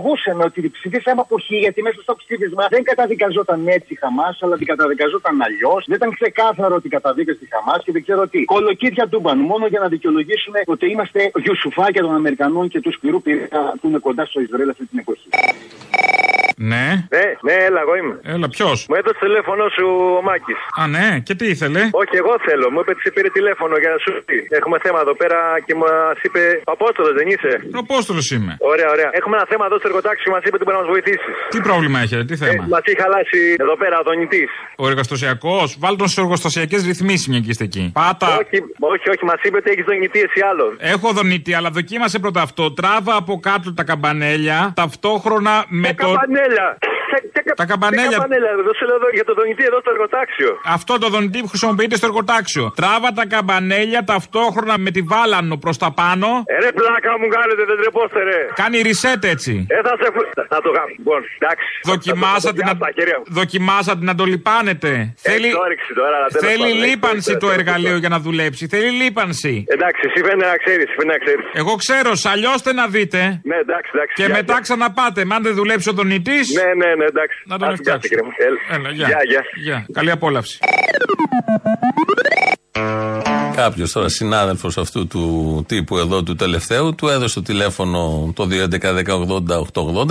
δικαιολογούσαν 0.03 0.41
ότι 0.41 0.69
ψηφίσαμε 0.69 1.21
αποχή 1.21 1.57
γιατί 1.57 1.81
μέσα 1.81 1.99
στο 2.01 2.15
ψήφισμα 2.15 2.67
δεν 2.69 2.83
καταδικαζόταν 2.83 3.67
έτσι 3.67 3.93
η 3.93 3.95
Χαμάς, 3.95 4.37
αλλά 4.41 4.53
ότι 4.53 4.65
καταδικαζόταν 4.65 5.41
αλλιώς. 5.41 5.85
Δεν 5.87 5.95
ήταν 5.95 6.09
ξεκάθαρο 6.19 6.75
ότι 6.75 6.89
καταδίκασε 6.89 7.39
τη 7.39 7.47
Χαμάς 7.53 7.83
και 7.83 7.91
δεν 7.91 8.01
ξέρω 8.03 8.27
τι. 8.27 8.45
Κολοκύθια 8.45 9.07
τούμπαν 9.07 9.37
μόνο 9.37 9.65
για 9.67 9.79
να 9.79 9.87
δικαιολογήσουν 9.87 10.53
ότι 10.65 10.85
είμαστε 10.91 11.31
γιουσουφάκια 11.43 12.01
των 12.01 12.13
Αμερικανών 12.15 12.67
και 12.67 12.79
τους 12.81 12.93
σκληρού 12.93 13.21
πυρήνα 13.21 13.61
που 13.79 13.87
είναι 13.87 13.97
κοντά 13.97 14.25
στο 14.25 14.39
Ισραήλ 14.41 14.69
αυτή 14.69 14.85
την 14.85 14.99
εποχή. 14.99 15.29
Ναι. 16.71 16.85
Ναι, 17.15 17.25
ναι, 17.47 17.55
έλα, 17.67 17.79
εγώ 17.85 17.93
είμαι. 17.99 18.15
Έλα, 18.33 18.47
ποιος; 18.55 18.77
Μου 18.89 18.95
έδωσε 18.99 19.17
το 19.19 19.25
τηλέφωνο 19.27 19.63
σου 19.75 19.85
ο 20.19 20.21
Μάκης. 20.27 20.59
Α, 20.81 20.83
ναι, 20.95 21.07
και 21.27 21.33
τι 21.39 21.45
ήθελε; 21.53 21.81
Όχι, 22.01 22.15
εγώ 22.21 22.33
θέλω. 22.47 22.65
Μου 22.73 22.79
είπε 22.81 22.91
ότι 22.95 23.01
σε 23.05 23.11
πήρε 23.15 23.29
τηλέφωνο 23.39 23.73
για 23.83 23.91
να 23.93 23.97
σου 24.03 24.11
πει. 24.27 24.37
Έχουμε 24.59 24.75
θέμα 24.85 24.99
εδώ 25.05 25.13
πέρα 25.21 25.37
και 25.65 25.73
μας 25.81 26.17
είπε. 26.25 26.41
Απόστολος 26.75 27.13
δεν 27.19 27.27
είσαι; 27.33 27.51
Ο 27.77 27.79
Απόστολος 27.85 28.25
είμαι. 28.35 28.53
Ωραία, 28.71 28.89
ωραία. 28.95 29.09
Έχουμε 29.19 29.33
ένα 29.39 29.45
θέμα 29.51 29.63
εδώ 29.69 29.77
στο 29.81 29.87
εργοτάξιο 29.91 30.29
μας 30.35 30.41
είπε 30.45 30.55
ότι 30.57 30.63
μπορεί 30.65 30.77
να 30.79 30.83
μας 30.83 30.91
βοηθήσεις. 30.95 31.33
Τι 31.53 31.59
πρόβλημα 31.67 31.97
έχετε, 32.05 32.23
τι 32.29 32.35
θέμα; 32.43 32.61
Μας 32.73 32.83
έχει 32.89 32.99
χαλάσει 33.03 33.39
εδώ 33.65 33.75
πέρα 33.81 33.95
ο 34.01 34.03
δονητής. 34.09 34.49
Ο 34.83 34.85
εργοστασιακός, 34.91 35.67
βάλτε 35.83 35.97
τον 36.03 36.09
σε 36.13 36.19
εργοστασιακές 36.23 36.81
ρυθμίσεις 36.89 37.27
μια 37.31 37.39
και 37.43 37.49
είστε 37.53 37.63
εκεί. 37.69 37.83
Πάτα. 37.99 38.27
Όχι, 38.41 38.57
όχι, 38.93 39.07
όχι, 39.13 39.23
μας 39.31 39.39
είπε 39.45 39.57
ότι 39.61 39.69
έχεις 39.73 39.85
δονητή 39.91 40.19
εσύ 40.27 40.39
άλλον. 40.51 40.71
Έχω 40.93 41.07
δονητή, 41.19 41.51
αλλά 41.57 41.69
δοκίμασε 41.77 42.17
πρώτα 42.25 42.41
αυτό. 42.47 42.63
Τράβα 42.79 43.13
από 43.21 43.33
κάτω 43.47 43.67
τα 43.79 43.83
καμπανέλια 43.89 44.59
ταυτόχρονα 44.75 45.55
με 45.81 45.87
Τα 45.87 45.93
το. 45.93 46.11
καμπανέλα. 46.11 46.52
Τα 47.61 47.65
καμπανέλια. 47.65 48.09
Τα 48.09 48.15
καμπανέλα. 48.15 48.49
Εδώ 48.63 48.73
σου 48.77 48.85
λέω 48.89 48.95
εδώ 49.01 49.09
για 49.17 49.25
το 49.29 49.33
δονητή 49.39 49.63
εδώ 49.69 49.79
στο 49.83 49.89
εργοτάξιο. 49.95 50.49
Αυτό 50.77 50.93
το 51.03 51.07
δονητή 51.15 51.39
που 51.43 51.47
χρησιμοποιείται 51.53 51.95
στο 51.99 52.05
εργοτάξιο. 52.11 52.63
Τράβα 52.79 53.09
τα 53.19 53.25
καμπανέλια 53.33 54.01
ταυτόχρονα 54.11 54.75
με 54.85 54.89
τη 54.95 55.01
βάλανο 55.13 55.55
προς 55.63 55.77
τα 55.83 55.89
πάνω. 56.01 56.27
Ε, 56.45 56.55
ρε 56.65 56.71
πλάκα 56.79 57.11
μου 57.21 57.27
κάνετε, 57.35 57.61
δεν 57.69 57.77
τρεπόστε 57.81 58.19
ρε. 58.29 58.39
Κάνει 58.61 58.77
reset 58.87 59.21
έτσι. 59.33 59.53
Ε, 59.75 59.75
θα 59.87 59.93
σε 60.01 60.07
φου- 60.13 60.31
Θα 60.53 60.59
το 60.65 60.69
κάνω. 60.77 60.89
Λοιπόν, 60.97 61.19
εντάξει. 61.39 61.67
Δοκιμάσατε 61.91 62.61
να, 62.69 62.73
δοκιμάσατε 63.39 64.03
να 64.09 64.15
το 64.19 64.23
λιπάνετε. 64.33 64.91
Θέλει, 65.27 65.47
Έχει 65.47 65.57
όρεξη 65.65 65.91
τώρα, 65.99 66.15
αλλά 66.17 66.27
τέλος 66.33 66.45
θέλει 66.47 66.63
πάντων, 66.63 66.77
έχει 66.77 66.87
λίπανση 66.89 67.09
όρεξη, 67.29 67.31
το 67.33 67.47
τέλος 67.47 67.55
εργαλείο 67.59 67.83
πάντων. 67.93 67.99
για 68.03 68.09
να 68.15 68.19
δουλέψει. 68.27 68.63
Θέλει 68.73 68.89
λίπανση. 69.03 69.53
Εντάξει, 69.75 70.01
εσύ 70.07 70.19
φαίνεται 70.27 70.49
να 70.53 70.57
ξέρεις, 70.63 70.87
φαίνεται 70.97 71.13
να 71.17 71.19
ξέρεις. 71.25 71.45
Εγώ 71.61 71.73
ξέρω, 71.83 72.09
σαλιώστε 72.25 72.69
να 72.79 72.85
δείτε. 72.95 73.21
Ναι, 73.51 73.57
εντάξει, 73.65 73.89
εντάξει. 73.95 74.13
Και 74.19 74.25
γεια, 74.25 74.35
μετά 74.37 74.53
γεια. 74.53 74.61
ξαναπάτε. 74.65 75.19
Μα 75.29 75.35
αν 75.35 75.43
δεν 75.47 75.53
δουλέψει 75.61 75.87
ο 75.89 75.93
δονητής. 76.01 76.32
Ναι, 76.57 76.85
ναι, 76.85 76.95
ναι, 76.95 77.05
εντάξει. 77.05 77.37
Να 77.45 77.57
τον 77.57 77.67
Άσε, 77.67 77.81
γεια, 77.83 77.93
φτιάξω. 77.93 78.07
κύριε 78.07 78.23
μου. 78.23 78.31
Έλα. 78.37 78.79
Έλα, 78.79 78.89
γεια. 78.89 79.07
Γεια, 79.07 79.19
γεια. 79.29 79.43
Γεια. 79.63 79.85
Καλή 79.93 80.11
απόλαυση. 80.11 80.57
Κάποιος 83.55 83.91
τώρα 83.91 84.09
συνάδελφος 84.09 84.77
αυτού 84.77 85.07
του 85.07 85.63
τύπου 85.67 85.97
εδώ 85.97 86.23
του 86.23 86.35
τελευταίου 86.35 86.95
του 86.95 87.07
έδωσε 87.07 87.33
το 87.33 87.41
τηλέφωνο 87.41 88.31
το 88.35 88.47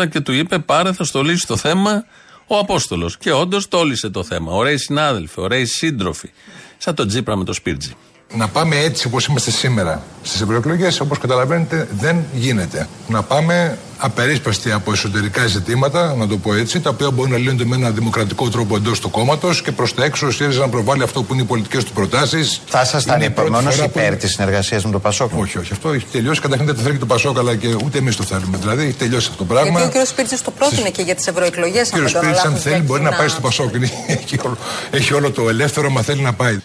211-1080-880 0.03 0.09
και 0.09 0.20
του 0.20 0.33
είπε 0.33 0.59
πάρε 0.59 0.93
θα 0.93 1.05
στο 1.05 1.23
λύσει 1.23 1.47
το 1.47 1.57
θέμα 1.57 2.05
ο 2.47 2.59
Απόστολος. 2.59 3.16
Και 3.18 3.33
όντως 3.33 3.68
το 3.68 3.83
λύσε 3.83 4.09
το 4.11 4.25
θέμα. 4.25 4.53
Ωραίοι 4.53 4.77
συνάδελφοι, 4.77 5.41
ωραίοι 5.41 5.64
σύντροφοι. 5.64 6.31
Σαν 6.79 6.95
τον 6.95 7.09
Τζίπρα 7.09 7.37
με 7.37 7.45
το 7.45 7.53
Σπίρτζι. 7.53 7.93
Να 8.35 8.49
πάμε 8.49 8.77
έτσι 8.77 9.07
όπως 9.07 9.27
είμαστε 9.27 9.51
σήμερα 9.51 10.03
στις 10.23 10.41
ευρωεκλογές, 10.41 11.01
όπως 11.01 11.18
καταλαβαίνετε, 11.18 11.89
δεν 11.99 12.25
γίνεται. 12.33 12.89
Να 13.09 13.23
πάμε 13.23 13.79
απερίσπαστοι 14.05 14.72
από 14.72 14.92
εσωτερικά 14.92 15.46
ζητήματα, 15.46 16.14
να 16.14 16.26
το 16.26 16.36
πω 16.36 16.55
έτσι, 16.55 16.80
τα 16.80 16.90
οποία 16.90 17.11
μπορούν 17.11 17.30
να 17.30 17.38
λύνονται 17.38 17.64
με 17.64 17.76
ένα 17.76 17.90
δημοκρατικό 17.90 18.48
τρόπο 18.48 18.76
εντός 18.76 19.00
του 19.00 19.11
κόμματος 19.11 19.62
και 19.62 19.72
προς 19.72 19.94
τα 19.94 20.05
έξω 20.05 20.26
ο 20.26 20.30
ΣΥΡΙΖΑ 20.30 20.61
να 20.61 20.68
προβάλλει 20.68 21.03
αυτό 21.03 21.22
που 21.22 21.32
είναι 21.32 21.42
οι 21.42 21.46
πολιτικές 21.46 21.84
του 21.84 21.92
προτάσεις. 21.92 22.61
Θα 22.66 22.80
ήσασταν 22.80 23.20
υπομονώ 23.20 23.70
υπέρ 23.84 24.16
της 24.16 24.30
συνεργασίας 24.30 24.84
με 24.84 24.90
το 24.90 24.98
Πασόκ. 24.98 25.30
Όχι, 25.38 25.59
όχι. 25.59 25.72
Αυτό 25.72 25.92
έχει 25.92 26.07
τελειώσει. 26.12 26.40
Καταρχήν 26.40 26.66
δεν 26.66 26.74
το 26.74 26.80
θέλει 26.80 26.94
και 26.94 27.00
το 27.00 27.07
Πασόκ, 27.07 27.38
αλλά 27.38 27.57
και 27.57 27.68
ούτε 27.84 27.98
εμείς 27.98 28.16
το 28.16 28.22
θέλουμε. 28.22 28.57
Δηλαδή 28.59 28.84
έχει 28.84 28.96
τελειώσει 28.96 29.26
αυτό 29.30 29.44
το 29.44 29.55
πράγμα. 29.55 29.80
Γιατί 29.80 29.98
ο 29.98 30.03
κ. 30.03 30.07
Σπίρτζη 30.07 30.36
το 30.42 30.50
πρότεινε 30.50 30.90
και 30.90 31.03
για 31.03 31.14
τις 31.14 31.26
ευρωεκλογές. 31.26 31.92
Ο 31.92 32.05
κ. 32.05 32.09
Σπίρτζη, 32.09 32.46
αν 32.46 32.57
θέλει, 32.57 32.82
μπορεί 32.82 33.03
να 33.03 33.11
πάει 33.11 33.28
στο 33.28 33.40
Πασόκ. 33.40 33.74
έχει, 34.07 34.38
όλο, 34.44 34.57
έχει 34.90 35.14
όλο 35.14 35.30
το 35.30 35.48
ελεύθερο, 35.48 35.90
μα 35.90 36.03
θέλει 36.03 36.20
να 36.20 36.32
πάει. 36.32 36.59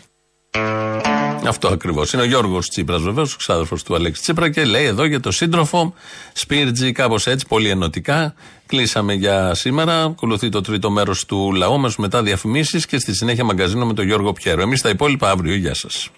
Αυτό 1.45 1.67
ακριβώς. 1.67 2.13
Είναι 2.13 2.21
ο 2.21 2.25
Γιώργος 2.25 2.69
Τσίπρας, 2.69 3.01
βεβαίως, 3.01 3.33
ο 3.33 3.37
ξάδερφος 3.37 3.83
του 3.83 3.95
Αλέξη 3.95 4.21
Τσίπρα 4.21 4.49
και 4.49 4.65
λέει 4.65 4.85
εδώ 4.85 5.05
για 5.05 5.19
το 5.19 5.31
σύντροφο 5.31 5.93
Σπίρτζη, 6.33 6.91
κάπως 6.91 7.27
έτσι, 7.27 7.45
πολύ 7.47 7.69
ενωτικά. 7.69 8.33
Κλείσαμε 8.65 9.13
για 9.13 9.53
σήμερα. 9.53 10.03
Ακολουθεί 10.03 10.49
το 10.49 10.61
τρίτο 10.61 10.89
μέρος 10.89 11.25
του 11.25 11.53
λαού 11.53 11.79
μας 11.79 11.95
μετά 11.95 12.23
διαφημίσεις 12.23 12.85
και 12.85 12.99
στη 12.99 13.15
συνέχεια 13.15 13.43
μαγκαζίνο 13.43 13.85
με 13.85 13.93
τον 13.93 14.05
Γιώργο 14.05 14.33
Πιέρο. 14.33 14.61
Εμείς 14.61 14.81
τα 14.81 14.89
υπόλοιπα 14.89 15.29
αύριο. 15.29 15.55
Γεια 15.55 15.73
σας. 15.73 16.09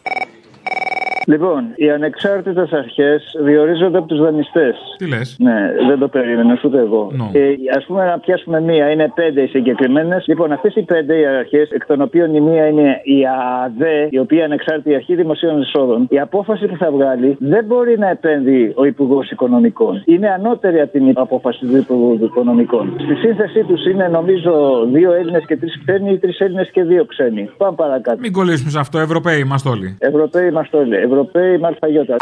Λοιπόν, 1.34 1.64
οι 1.76 1.90
ανεξάρτητες 1.90 2.72
αρχές 2.72 3.36
διορίζονται 3.44 3.98
από 3.98 4.08
τους 4.08 4.20
δανειστές. 4.20 4.76
Τι 4.98 5.08
λες; 5.08 5.36
Ναι, 5.40 5.60
δεν 5.88 6.00
το 6.00 6.08
περίμενες 6.08 6.64
ούτε 6.64 6.80
εγώ. 6.80 7.12
No. 7.20 7.36
Ε, 7.36 7.48
Α 7.78 7.86
πούμε 7.88 8.06
να 8.06 8.20
πιάσουμε 8.20 8.62
μία, 8.62 8.92
είναι 8.92 9.12
πέντε 9.16 9.42
οι 9.42 9.48
συγκεκριμένες. 9.48 10.24
Λοιπόν, 10.28 10.52
αυτές 10.52 10.76
οι 10.76 10.82
πέντε 10.82 11.20
οι 11.20 11.26
αρχές, 11.26 11.70
εκ 11.72 11.86
των 11.86 12.02
οποίων 12.02 12.36
η 12.36 12.42
μία 12.42 12.68
είναι 12.68 13.02
η 13.04 13.20
ΑΔΕ, 13.64 14.08
η 14.10 14.20
οποία 14.20 14.38
είναι 14.38 14.46
ανεξάρτητη 14.46 14.96
αρχή 14.96 15.16
δημοσίων 15.16 15.62
εισόδων, 15.62 16.08
η 16.10 16.20
απόφαση 16.20 16.66
που 16.66 16.78
θα 16.78 16.92
βγάλει 16.92 17.36
δεν 17.40 17.66
μπορεί 17.66 17.98
να 17.98 18.10
επένδυει 18.10 18.74
ο 18.76 18.86
Υπουργός 18.86 19.32
Οικονομικών. 19.32 20.02
Είναι 20.06 20.30
ανώτερη 20.30 20.80
από 20.82 20.92
την 20.92 21.12
απόφαση 21.16 21.66
του 21.66 21.78
Υπουργού 21.78 22.20
Οικονομικών. 22.24 22.94
Στη 23.04 23.16
σύνθεσή 23.16 23.64
τους 23.64 23.86
είναι 23.86 24.08
νομίζω 24.08 24.86
δύο 24.94 25.14
Έλληνες 25.14 25.46
και 25.46 25.58
τρεις 25.58 25.80
ξένοι 25.86 26.12
ή 26.12 26.18
τρεις 26.18 26.40
Έλληνες 26.40 26.70
και 26.72 26.84
δύο 26.84 27.06
ξένοι. 27.06 27.50
Πάμε 27.58 27.76
παρακάτω. 27.76 28.18
Μην 28.20 28.32
κολλήσουμε 28.32 28.70
σε 28.70 28.80
αυτό, 28.80 29.00
Ευρωπαίοι 29.00 29.40
είμαστε 29.40 29.70
όλοι. 29.70 29.98
Ευρωπαίοι 30.00 30.48
είμαστε 30.48 30.78
όλοι. 30.78 30.96
Ευρωπαίοι 31.20 31.58
με 31.58 31.68
αλφαγιώτα. 31.68 32.16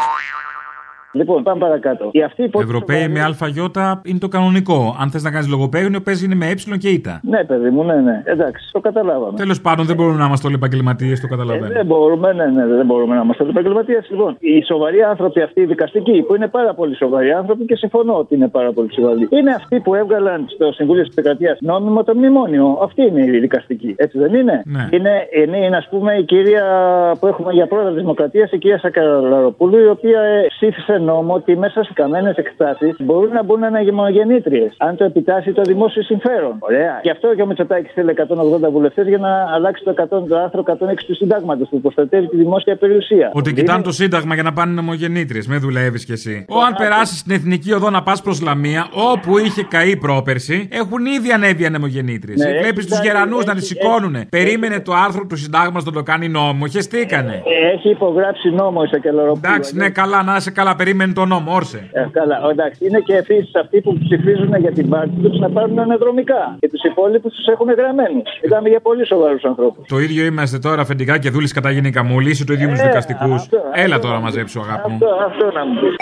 Λοιπόν, 1.12 1.44
πάμε 1.44 1.60
παρακάτω. 1.60 2.10
Η 2.12 2.24
αυτή 2.24 2.44
υπόθεση 2.44 2.72
Ευρωπαίοι 2.72 3.08
με 3.08 3.20
ΑΙ 3.20 4.00
είναι 4.04 4.20
το 4.20 4.28
κανονικό. 4.28 4.96
Αν 5.00 5.10
θες 5.10 5.24
να 5.24 5.32
κάνεις 5.32 5.48
λογοπαίγνιο, 5.48 6.02
παίζει 6.02 6.26
είναι 6.26 6.36
με 6.36 6.46
Ε 6.46 6.78
και 6.78 6.90
Ι. 6.90 7.02
Ναι, 7.22 7.44
παιδί 7.44 7.70
μου, 7.70 7.84
ναι, 7.84 7.96
ναι. 7.96 8.22
Εντάξει, 8.26 8.70
το 8.72 8.80
καταλάβαμε. 8.80 9.38
Τέλος 9.38 9.62
πάντων, 9.62 9.86
δεν 9.86 9.96
μπορούμε 9.96 10.18
να 10.18 10.26
είμαστε 10.26 10.48
όλοι 10.48 10.56
επαγγελματίες, 10.56 11.20
το 11.22 11.28
καταλαβαίνω. 11.28 11.66
Ε, 11.66 11.70
δεν 11.70 11.86
μπορούμε, 11.86 12.34
ναι, 12.34 12.46
ναι, 12.46 12.66
δεν 12.66 12.86
μπορούμε 12.86 13.16
να 13.16 13.22
είμαστε 13.22 13.44
επαγγελματίες. 13.44 14.08
Λοιπόν, 14.10 14.36
οι 14.40 14.64
σοβαροί 14.64 15.02
άνθρωποι 15.02 15.42
αυτοί, 15.42 15.62
οι 15.62 15.66
δικαστικοί, 15.66 16.22
που 16.28 16.36
είναι 16.36 16.48
πάρα 16.48 16.74
πολύ 16.74 16.96
σοβαροί 16.96 17.32
άνθρωποι 17.32 17.66
και 17.66 17.76
συμφωνώ 17.76 18.14
ότι 18.14 18.36
είναι 18.36 18.48
πάρα 18.48 18.72
πολύ 18.72 18.94
σοβαροί, 18.94 19.28
είναι 19.30 19.52
αυτοί 19.52 19.80
που 19.80 19.96
έβγαλαν 19.96 20.46
στο 20.48 20.72
Συμβούλιο 20.72 21.04
της 21.04 21.12
Επικρατείας 21.12 21.58
νόμιμο 21.62 22.04
το 22.04 22.16
μνημόνιο. 22.16 22.80
Αυτοί 22.82 23.02
είναι 23.02 23.26
οι 23.26 23.40
δικαστικοί. 23.40 23.94
Έτσι 23.98 24.18
δεν 24.18 24.34
είναι; 24.34 24.62
Ναι. 24.66 24.88
Είναι, 24.92 25.28
είναι, 25.44 25.58
είναι, 25.66 25.78
ας 25.78 25.88
πούμε, 25.90 26.14
η 26.14 26.24
κυρία 26.24 26.66
που 27.20 27.28
έχουμε 27.28 27.54
για 27.54 27.68
πρόεδρο 27.68 27.92
της 27.92 28.02
Δημοκρατίας, 28.02 28.52
η 28.52 28.58
κυρία 28.58 28.80
Σακαραλαροπούλου, 28.80 29.78
η 29.78 29.88
οποία 29.88 30.22
ε, 30.22 30.48
ψήφισε 30.98 31.12
νόμο 31.12 31.34
ότι 31.34 31.58
μέσα 31.58 31.84
σε 31.84 31.92
καμένες 31.94 32.36
εκτάσει 32.36 32.96
μπορούν 33.00 33.32
να 33.34 33.44
μπουν 33.44 33.64
αναγεμογεννήτριες. 33.64 34.74
Αν 34.78 34.96
το 34.96 35.04
επιτάσσει 35.04 35.52
το 35.52 35.62
δημόσιο 35.62 36.02
συμφέρον. 36.04 36.56
Ωραία. 36.60 37.00
Γι' 37.04 37.10
αυτό 37.10 37.36
και 37.36 37.42
ο 37.42 37.46
Μητσοτάκης 37.46 37.92
θέλει 37.94 38.14
180 38.68 38.72
βουλευτές 38.72 39.08
για 39.08 39.18
να 39.18 39.54
αλλάξει 39.56 39.84
το, 39.84 39.94
100, 39.98 40.28
το 40.30 40.38
άρθρο 40.38 40.64
106 40.68 41.06
του 41.08 41.16
συντάγματος 41.16 41.68
που 41.70 41.82
προστατεύει 41.82 42.28
τη 42.28 42.38
δημόσια 42.38 42.76
περιουσία. 42.76 43.32
Ότι 43.34 43.54
κοιτάνε 43.54 43.84
το 43.84 43.92
Σύνταγμα 43.92 44.34
για 44.34 44.44
να 44.44 44.54
πάνε 44.54 44.74
νομογεννήτριε. 44.74 45.42
Με 45.48 45.58
δουλεύεις 45.58 46.06
κι 46.06 46.12
εσύ. 46.12 46.46
Ο, 46.50 46.60
αν 46.68 46.76
περάσεις 46.78 47.20
στην 47.20 47.32
εθνική 47.36 47.74
οδό 47.74 47.90
να 47.90 48.04
πας 48.04 48.22
προς 48.22 48.42
Λαμία, 48.42 48.88
όπου 49.14 49.38
είχε 49.38 49.64
καεί 49.64 49.98
πρόπερση, 49.98 50.68
έχουν 50.72 51.06
ήδη 51.06 51.32
ανέβει 51.32 51.66
ανεμογεννήτριε. 51.66 52.36
Ναι, 52.38 52.50
Βλέπεις 52.50 52.68
έχει 52.70 52.88
τους 52.88 52.90
κάνει- 52.90 53.08
γερανούς 53.08 53.46
να 53.46 53.52
έχει- 53.52 53.60
τη 53.62 53.66
σηκώνουν. 53.66 54.30
Περίμενε 54.30 54.80
το 54.80 54.94
άρθρο 55.06 55.26
του 55.30 55.36
Συντάγματος 55.36 55.86
να 55.86 55.92
το 55.92 56.04
κάνει 56.04 56.28
νόμο. 56.30 56.68
Χεστήκανε. 56.68 57.42
Έχει 57.74 57.90
υπογράψει 57.90 58.50
νόμο 58.50 58.82
η 58.86 58.88
Σακελαροπούλου. 58.88 59.40
Εντάξει, 59.44 59.76
ναι, 59.76 59.90
καλά, 59.90 60.24
να 60.24 60.36
είσαι 60.36 60.52
καλά. 60.52 60.76
Περίμενε 60.88 61.14
το 61.14 61.26
νόμο, 61.26 61.54
όρσε. 61.54 61.90
Ε, 61.92 62.06
καλά, 62.12 62.38
εντάξει. 62.52 62.86
Είναι 62.86 63.00
και 63.00 63.16
επίσης 63.16 63.56
αυτοί 63.56 63.82
που 63.82 63.98
ψηφίζουν 64.04 64.54
για 64.60 64.72
την 64.72 64.90
πάρτη 64.90 65.16
τους 65.24 65.40
να 65.40 65.50
πάρουν 65.50 65.80
αναδρομικά. 65.80 66.56
Και 66.60 66.70
τους 66.70 66.84
υπόλοιπους 66.84 67.34
τους 67.36 67.46
έχουν 67.48 67.68
γραμμένους. 67.80 68.24
Μιλάμε 68.44 68.70
για 68.70 68.80
πολύ 68.80 69.06
σοβαρούς 69.06 69.44
ανθρώπους. 69.44 69.88
Το 69.88 70.00
ίδιο 70.00 70.26
είμαστε 70.26 70.58
τώρα 70.60 70.82
αφεντικά 70.82 71.18
και 71.18 71.30
δούλης 71.30 71.54
κατά 71.54 71.72
γενικά 71.72 72.04
μου. 72.04 72.20
Είσαι 72.20 72.46
το 72.46 72.54
ίδιο 72.54 72.68
με 72.68 72.74
τους 72.74 72.82
Ε, 72.84 72.88
δικαστικούς. 72.88 73.42
αυτό, 73.42 73.58
Έλα 73.74 73.96
αυτό. 73.96 74.08
τώρα 74.08 74.20
μαζέψου, 74.20 74.60
αγάπη 74.60 74.90
μου. 74.92 74.96
Αυτό, 74.96 75.10
αυτό 75.30 75.46
να 75.58 75.66
μου 75.66 75.74
πεις. 75.80 75.96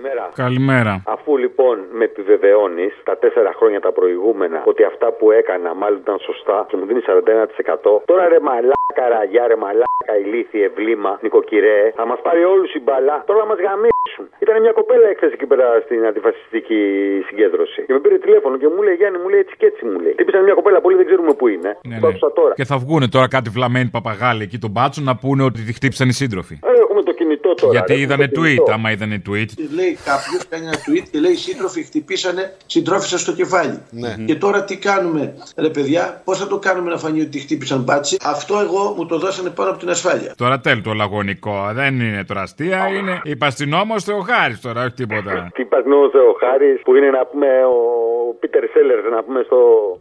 Καλημέρα. 0.00 0.30
Καλημέρα. 0.44 1.02
Αφού 1.06 1.36
λοιπόν 1.36 1.76
με 1.98 2.04
επιβεβαιώνεις 2.04 2.92
τα 3.04 3.14
τέσσερα 3.22 3.52
χρόνια 3.58 3.80
τα 3.80 3.92
προηγούμενα 3.92 4.62
ότι 4.64 4.82
αυτά 4.84 5.12
που 5.12 5.30
έκανα 5.30 5.74
μάλλον 5.74 5.98
ήταν 5.98 6.18
σωστά 6.18 6.66
και 6.68 6.76
μου 6.76 6.86
δίνεις 6.86 7.04
41%, 7.06 8.02
τώρα 8.10 8.28
ρε 8.28 8.40
μαλάκα 8.40 9.04
ραγιά, 9.14 9.46
ρε 9.46 9.56
μαλάκα 9.56 10.12
ηλίθιε 10.24 10.68
βλήμα, 10.76 11.18
νοικοκυρέ, 11.22 11.92
θα 11.96 12.06
μας 12.06 12.20
πάρει 12.26 12.44
όλους 12.44 12.74
η 12.74 12.80
μπαλά, 12.80 13.22
τώρα 13.26 13.38
να 13.44 13.46
μας 13.46 13.58
γαμίσουν. 13.66 14.24
Ήταν 14.44 14.60
μια 14.64 14.72
κοπέλα 14.72 15.06
έκθεση 15.08 15.32
εκεί 15.38 15.46
πέρα 15.46 15.66
στην 15.84 16.06
αντιφασιστική 16.06 16.82
συγκέντρωση. 17.28 17.80
Και 17.86 17.92
με 17.92 18.00
πήρε 18.00 18.18
τηλέφωνο 18.18 18.54
και 18.56 18.68
μου 18.74 18.82
λέει 18.82 18.94
Γιάννη, 18.94 19.18
μου 19.22 19.28
λέει 19.28 19.40
έτσι 19.40 19.54
και 19.60 19.66
έτσι 19.66 19.84
μου 19.84 19.98
λέει. 20.04 20.14
Τύπησαν 20.14 20.42
μια 20.44 20.54
κοπέλα 20.54 20.80
πολύ 20.80 20.96
δεν 20.96 21.06
ξέρουμε 21.06 21.32
πού 21.34 21.46
είναι. 21.48 21.70
Ναι, 21.88 21.98
το 22.00 22.06
ναι. 22.06 22.08
άκουσα 22.08 22.32
τώρα. 22.32 22.54
Και 22.54 22.64
θα 22.64 22.76
βγούνε 22.76 23.06
τώρα 23.08 23.28
κάτι 23.28 23.48
βλαμμένοι 23.56 23.88
παπαγάλοι 23.96 24.42
εκεί 24.42 24.58
τον 24.58 24.70
μπάτσο 24.70 25.00
να 25.08 25.14
πούνε 25.16 25.42
ότι 25.48 25.60
τη 25.66 25.72
χτύπησαν 25.72 26.08
οι 26.08 26.12
σύντροφοι. 26.12 26.54
Ε, 26.70 26.89
έχουμε 27.30 27.36
το 27.36 27.48
κινητό 27.48 27.54
τώρα. 27.54 27.72
Γιατί 27.72 27.92
ρε, 27.92 28.00
είδανε 28.00 28.24
έχουμε 28.24 28.36
το 28.36 28.40
tweet. 28.40 28.54
κινητό. 28.54 28.72
Άμα 28.72 28.90
είδανε 28.90 29.22
tweet. 29.28 29.50
Λέει 29.78 29.92
κάποιος, 30.04 30.40
κάνει 30.48 30.64
ένα 30.66 30.76
tweet 30.86 31.06
και 31.12 31.18
λέει: 31.18 31.34
Σύντροφοι 31.34 31.82
χτυπήσανε, 31.82 32.56
συντρόφισσα 32.66 33.18
στο 33.18 33.32
κεφάλι. 33.32 33.78
Και 34.26 34.34
τώρα 34.34 34.64
τι 34.64 34.76
κάνουμε, 34.78 35.34
ρε 35.56 35.68
παιδιά, 35.68 36.22
πώς 36.24 36.38
θα 36.38 36.46
το 36.46 36.58
κάνουμε 36.58 36.90
να 36.90 36.98
φανεί 36.98 37.20
ότι 37.20 37.38
χτύπησαν 37.38 37.82
μπάτσι; 37.82 38.16
Αυτό 38.24 38.58
εγώ 38.58 38.94
μου 38.96 39.06
το 39.06 39.18
δώσανε 39.18 39.50
πάνω 39.50 39.70
από 39.70 39.78
την 39.78 39.90
ασφάλεια. 39.90 40.34
Τώρα 40.36 40.60
τέλει 40.60 40.80
το 40.80 40.92
λαγωνικό. 40.92 41.70
Δεν 41.72 42.00
είναι 42.00 42.24
τώρα 42.24 42.40
αστεία, 42.42 42.88
είναι 42.88 43.20
υπαστινόμο 43.24 44.00
Θεοχάρης 44.00 44.60
τώρα, 44.60 44.80
όχι 44.80 44.92
τίποτα. 44.92 45.48
Τι 45.56 45.64
πα 45.64 45.82
νόμο 45.86 46.04
ο 46.04 46.36
Χάρη 46.40 46.80
που 46.84 46.94
είναι 46.96 47.10
να 47.10 47.26
πούμε 47.26 47.46
ο 47.46 48.34
Πίτερ 48.40 48.64
Σέλερ 48.72 49.10
να 49.10 49.22
πούμε 49.22 49.42
στο, 49.42 49.58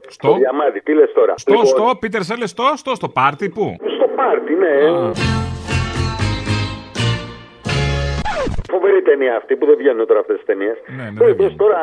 στο; 0.07 0.33
διαμάδι. 0.33 0.81
Τι 0.81 0.93
λες 0.93 1.11
τώρα; 1.13 1.33
Στο, 1.37 1.51
Λοιπόν, 1.51 1.67
στο, 1.67 1.95
Πίτερ 1.99 2.23
Σέλε, 2.23 2.47
στο, 2.47 2.63
στο, 2.75 2.95
στο 2.95 3.09
πάρτι, 3.09 3.49
πού. 3.49 3.75
στο 3.97 4.07
πάρτι, 4.15 4.53
ναι. 4.53 5.58
Φοβερή 8.75 9.01
ταινία 9.01 9.35
αυτή 9.35 9.53
που 9.55 9.65
δεν 9.69 9.75
βγαίνουν 9.81 10.05
τώρα 10.09 10.19
αυτές 10.19 10.35
τις 10.35 10.45
ταινίες. 10.45 10.77
Ναι, 10.97 11.03
ναι, 11.03 11.33
Τώρα, 11.35 11.53
τώρα, 11.63 11.79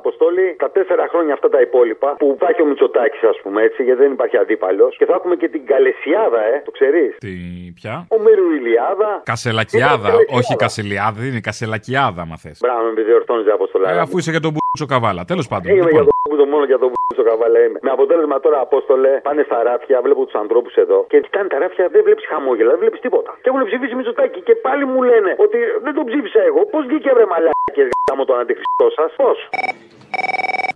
Αποστόλη, 0.00 0.44
τα 0.58 0.68
τέσσερα 0.70 1.04
χρόνια 1.12 1.32
αυτά 1.32 1.48
τα 1.48 1.60
υπόλοιπα 1.60 2.08
που 2.20 2.36
θα 2.40 2.46
έχει 2.50 2.62
ο 2.62 2.66
Μητσοτάκης, 2.70 3.22
ας 3.22 3.38
πούμε 3.42 3.62
έτσι, 3.62 3.82
γιατί 3.82 4.00
δεν 4.04 4.12
υπάρχει 4.12 4.36
αντίπαλος. 4.36 4.96
Και 4.98 5.04
θα 5.06 5.14
έχουμε 5.18 5.34
και 5.36 5.48
την 5.48 5.62
Καλεσιάδα, 5.66 6.40
ε, 6.54 6.62
το 6.64 6.70
ξέρεις. 6.70 7.16
Τι, 7.24 7.32
πια; 7.78 7.94
Ο 8.14 8.16
Μύρου 8.24 8.46
Ηλιάδα. 8.58 9.10
Κασελακιάδα, 9.24 10.08
Καλεσιάδα. 10.08 10.38
όχι 10.38 10.56
κασελιάδα, 10.56 11.20
είναι 11.28 11.40
κασελακιάδα, 11.40 12.20
άμα 12.22 12.36
θες. 12.42 12.58
Μπράβο, 12.64 12.82
με 12.96 13.02
διορθώνει, 13.02 13.50
Αποστολά. 13.50 13.90
Ε, 13.90 13.98
αφού 13.98 14.18
είσαι 14.18 14.30
για 14.30 14.40
τον 14.46 14.52
μπούτσο 14.54 14.86
καβάλα, 14.94 15.22
τέλος 15.32 15.46
πάντων. 15.48 15.66
Είμαι 15.72 15.76
Λοιπόν. 15.84 15.92
για 15.92 16.04
το 16.04 16.14
μπούτο 16.30 16.44
μόνο 16.52 16.64
για 16.72 16.78
το 16.82 16.86
μπούτο 16.90 17.22
καβάλα 17.30 17.58
είμαι. 17.64 17.78
Με 17.86 17.90
αποτέλεσμα 17.96 18.36
τώρα, 18.44 18.58
Απόστολε, 18.66 19.12
πάνε 19.28 19.42
στα 19.48 19.58
ράφια, 19.68 19.96
βλέπω 20.06 20.20
τους 20.28 20.34
ανθρώπους 20.44 20.74
εδώ 20.84 20.98
και 21.10 21.16
κοιτάνε 21.24 21.48
τα 21.52 21.58
ράφια, 21.62 21.84
δεν 21.94 22.02
βλέπεις 22.06 22.24
χαμόγελα, 22.32 22.70
δεν 22.74 22.78
βλέπεις 22.82 23.00
τίποτα. 23.06 23.30
Και 23.42 23.48
έχουν 23.50 23.64
ψηφίσει 23.70 23.94
Μητσοτάκη 23.98 24.40
και 24.48 24.54
πάλι 24.66 24.84
μου 24.92 25.00
λένε 25.10 25.30
ότι 25.44 25.58
δεν 25.84 25.92
τον 25.96 26.04
ψήφισα 26.28 26.44
εγώ. 26.50 26.66
Πώς 26.72 26.86
βγήκε 26.86 27.10
βρε 27.16 27.26
μαλάκες 27.26 27.88
γάμο 28.10 28.24
τον 28.24 28.38
αντιχριστό 28.40 28.86
σα, 28.96 29.04
πώ. 29.18 29.30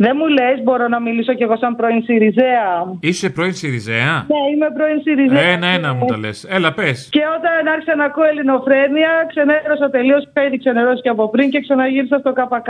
Δεν 0.04 0.14
μου 0.18 0.28
λες, 0.38 0.56
μπορώ 0.62 0.88
να 0.88 1.00
μιλήσω 1.00 1.32
κι 1.34 1.42
εγώ 1.42 1.56
σαν 1.56 1.76
πρώην 1.76 2.02
Σιριζέα. 2.02 2.70
Είσαι 3.00 3.30
πρώην 3.30 3.54
Σιριζέα; 3.54 4.14
Ναι, 4.32 4.40
είμαι 4.52 4.68
πρώην 4.76 5.00
Σιριζέα. 5.04 5.40
Ένα-ένα 5.40 5.94
μου 5.94 6.04
τα 6.06 6.16
λες. 6.18 6.46
Έλα, 6.48 6.72
πες. 6.72 7.08
Και 7.10 7.22
όταν 7.36 7.72
άρχισα 7.74 7.96
να 7.96 8.04
ακούω 8.04 8.24
ελληνοφρένεια, 8.24 9.10
ξενέρωσα 9.28 9.90
τελείως. 9.90 10.22
Είχα 10.28 10.46
ήδη 10.46 10.58
ξενερώσει 10.58 11.00
και 11.02 11.08
από 11.08 11.30
πριν 11.30 11.50
και 11.50 11.60
ξαναγύρισα 11.60 12.18
στο 12.18 12.32
ΚΚ. 12.32 12.60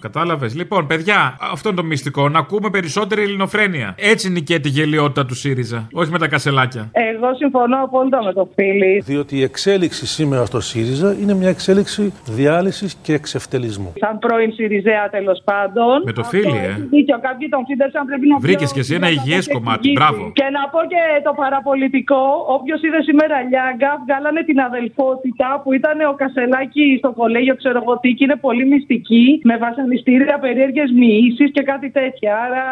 Κατάλαβες. 0.00 0.56
Λοιπόν, 0.56 0.86
παιδιά, 0.86 1.36
αυτό 1.52 1.68
είναι 1.68 1.76
το 1.76 1.84
μυστικό. 1.84 2.28
Να 2.28 2.38
ακούμε 2.38 2.70
περισσότερη 2.70 3.22
ελληνοφρένεια. 3.22 3.94
Έτσι 3.98 4.30
νικέται 4.30 4.68
η 4.68 4.70
γελιότητα 4.70 5.26
του 5.26 5.34
ΣΥΡΙΖΑ. 5.34 5.88
Όχι 5.92 6.10
με 6.10 6.18
τα 6.18 6.28
κασελάκια. 6.28 6.88
Εγώ 6.92 7.34
συμφωνώ 7.34 7.82
απόλυτα 7.82 8.22
με 8.24 8.32
το 8.32 8.48
φίλη. 8.54 9.02
Διότι 9.04 9.36
η 9.36 9.42
εξέλιξη 9.42 10.06
σήμερα 10.06 10.44
στο 10.44 10.60
ΣΥΡΙΖΑ 10.60 11.16
είναι 11.22 11.34
μια 11.34 11.48
εξέλιξη 11.48 12.12
διάλυσης 12.26 12.94
και 13.02 13.12
εξευτελισμού. 13.14 13.92
Σαν 13.98 14.18
πρώην 14.18 14.52
Σιριζέα 14.52 15.08
τέλος 15.10 15.42
πάντων. 15.44 15.99
Με 16.08 16.12
το 16.18 16.22
φίλι, 16.32 16.56
ε. 16.66 16.70
Έχει 16.70 16.82
δίκιο. 16.94 17.16
Κάποιοι 17.28 17.46
τον 17.54 17.62
φίντεσαν 17.68 18.02
πρέπει 18.10 18.26
να 18.32 18.36
Βρήκες 18.46 18.68
πιο- 18.70 18.74
και 18.74 18.80
εσύ 18.84 18.92
ένα 18.98 19.06
να 19.06 19.12
υγιές 19.16 19.44
το 19.46 19.52
κομμάτι. 19.56 19.76
εξηγήσει. 19.78 19.98
Μπράβο. 19.98 20.22
Και 20.38 20.46
να 20.56 20.62
πω 20.72 20.80
και 20.92 21.02
το 21.26 21.32
παραπολιτικό. 21.42 22.22
Όποιος 22.56 22.80
είδε 22.86 23.00
σήμερα 23.08 23.36
Λιάγκα, 23.50 23.90
βγάλανε 24.04 24.40
την 24.50 24.58
αδελφότητα 24.68 25.48
που 25.62 25.70
ήταν 25.78 25.96
ο 26.12 26.14
Κασελάκη 26.22 26.84
στο 27.00 27.10
κολέγιο, 27.20 27.54
ξέρω 27.62 27.78
εγώ 27.84 27.92
τι, 28.02 28.08
και 28.16 28.24
είναι 28.26 28.38
πολύ 28.46 28.64
μυστική. 28.72 29.24
Με 29.50 29.54
βασανιστήρια, 29.64 30.34
περίεργες 30.44 30.88
μοιήσει 31.00 31.44
και 31.54 31.62
κάτι 31.70 31.88
τέτοια. 31.98 32.32
Άρα 32.44 32.64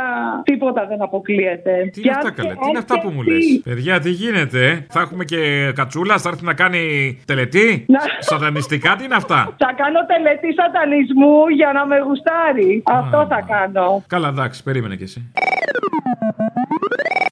τίποτα 0.50 0.80
δεν 0.90 1.00
αποκλείεται. 1.08 1.72
Τι 1.92 2.00
είναι 2.00 2.10
αυτά, 2.18 2.30
καλέ; 2.38 2.52
Τι 2.62 2.68
είναι 2.70 2.82
αυτά 2.84 2.94
που 3.02 3.08
μου 3.14 3.22
λες; 3.28 3.44
Παιδιά, 3.68 3.94
τι 4.04 4.10
γίνεται; 4.10 4.26
γίνεται. 4.28 4.66
ε. 4.68 4.86
Θα 4.94 5.00
έχουμε 5.00 5.24
και 5.24 5.40
κατσούλα, 5.78 6.14
θα 6.18 6.28
έρθει 6.32 6.44
να 6.44 6.54
κάνει 6.62 6.82
τελετή; 7.26 7.86
Σατανιστικά, 8.18 8.90
τι 8.98 9.04
είναι 9.04 9.14
αυτά; 9.14 9.40
Θα 9.64 9.70
κάνω 9.82 10.00
τελετή 10.12 10.50
σατανισμού 10.60 11.48
για 11.58 11.70
να 11.76 11.86
με 11.86 11.96
γουστάρει. 12.06 12.82
Καλά, 14.06 14.28
εντάξει, 14.28 14.62
περίμενε 14.62 14.96
κι 14.96 15.02
εσύ. 15.02 15.32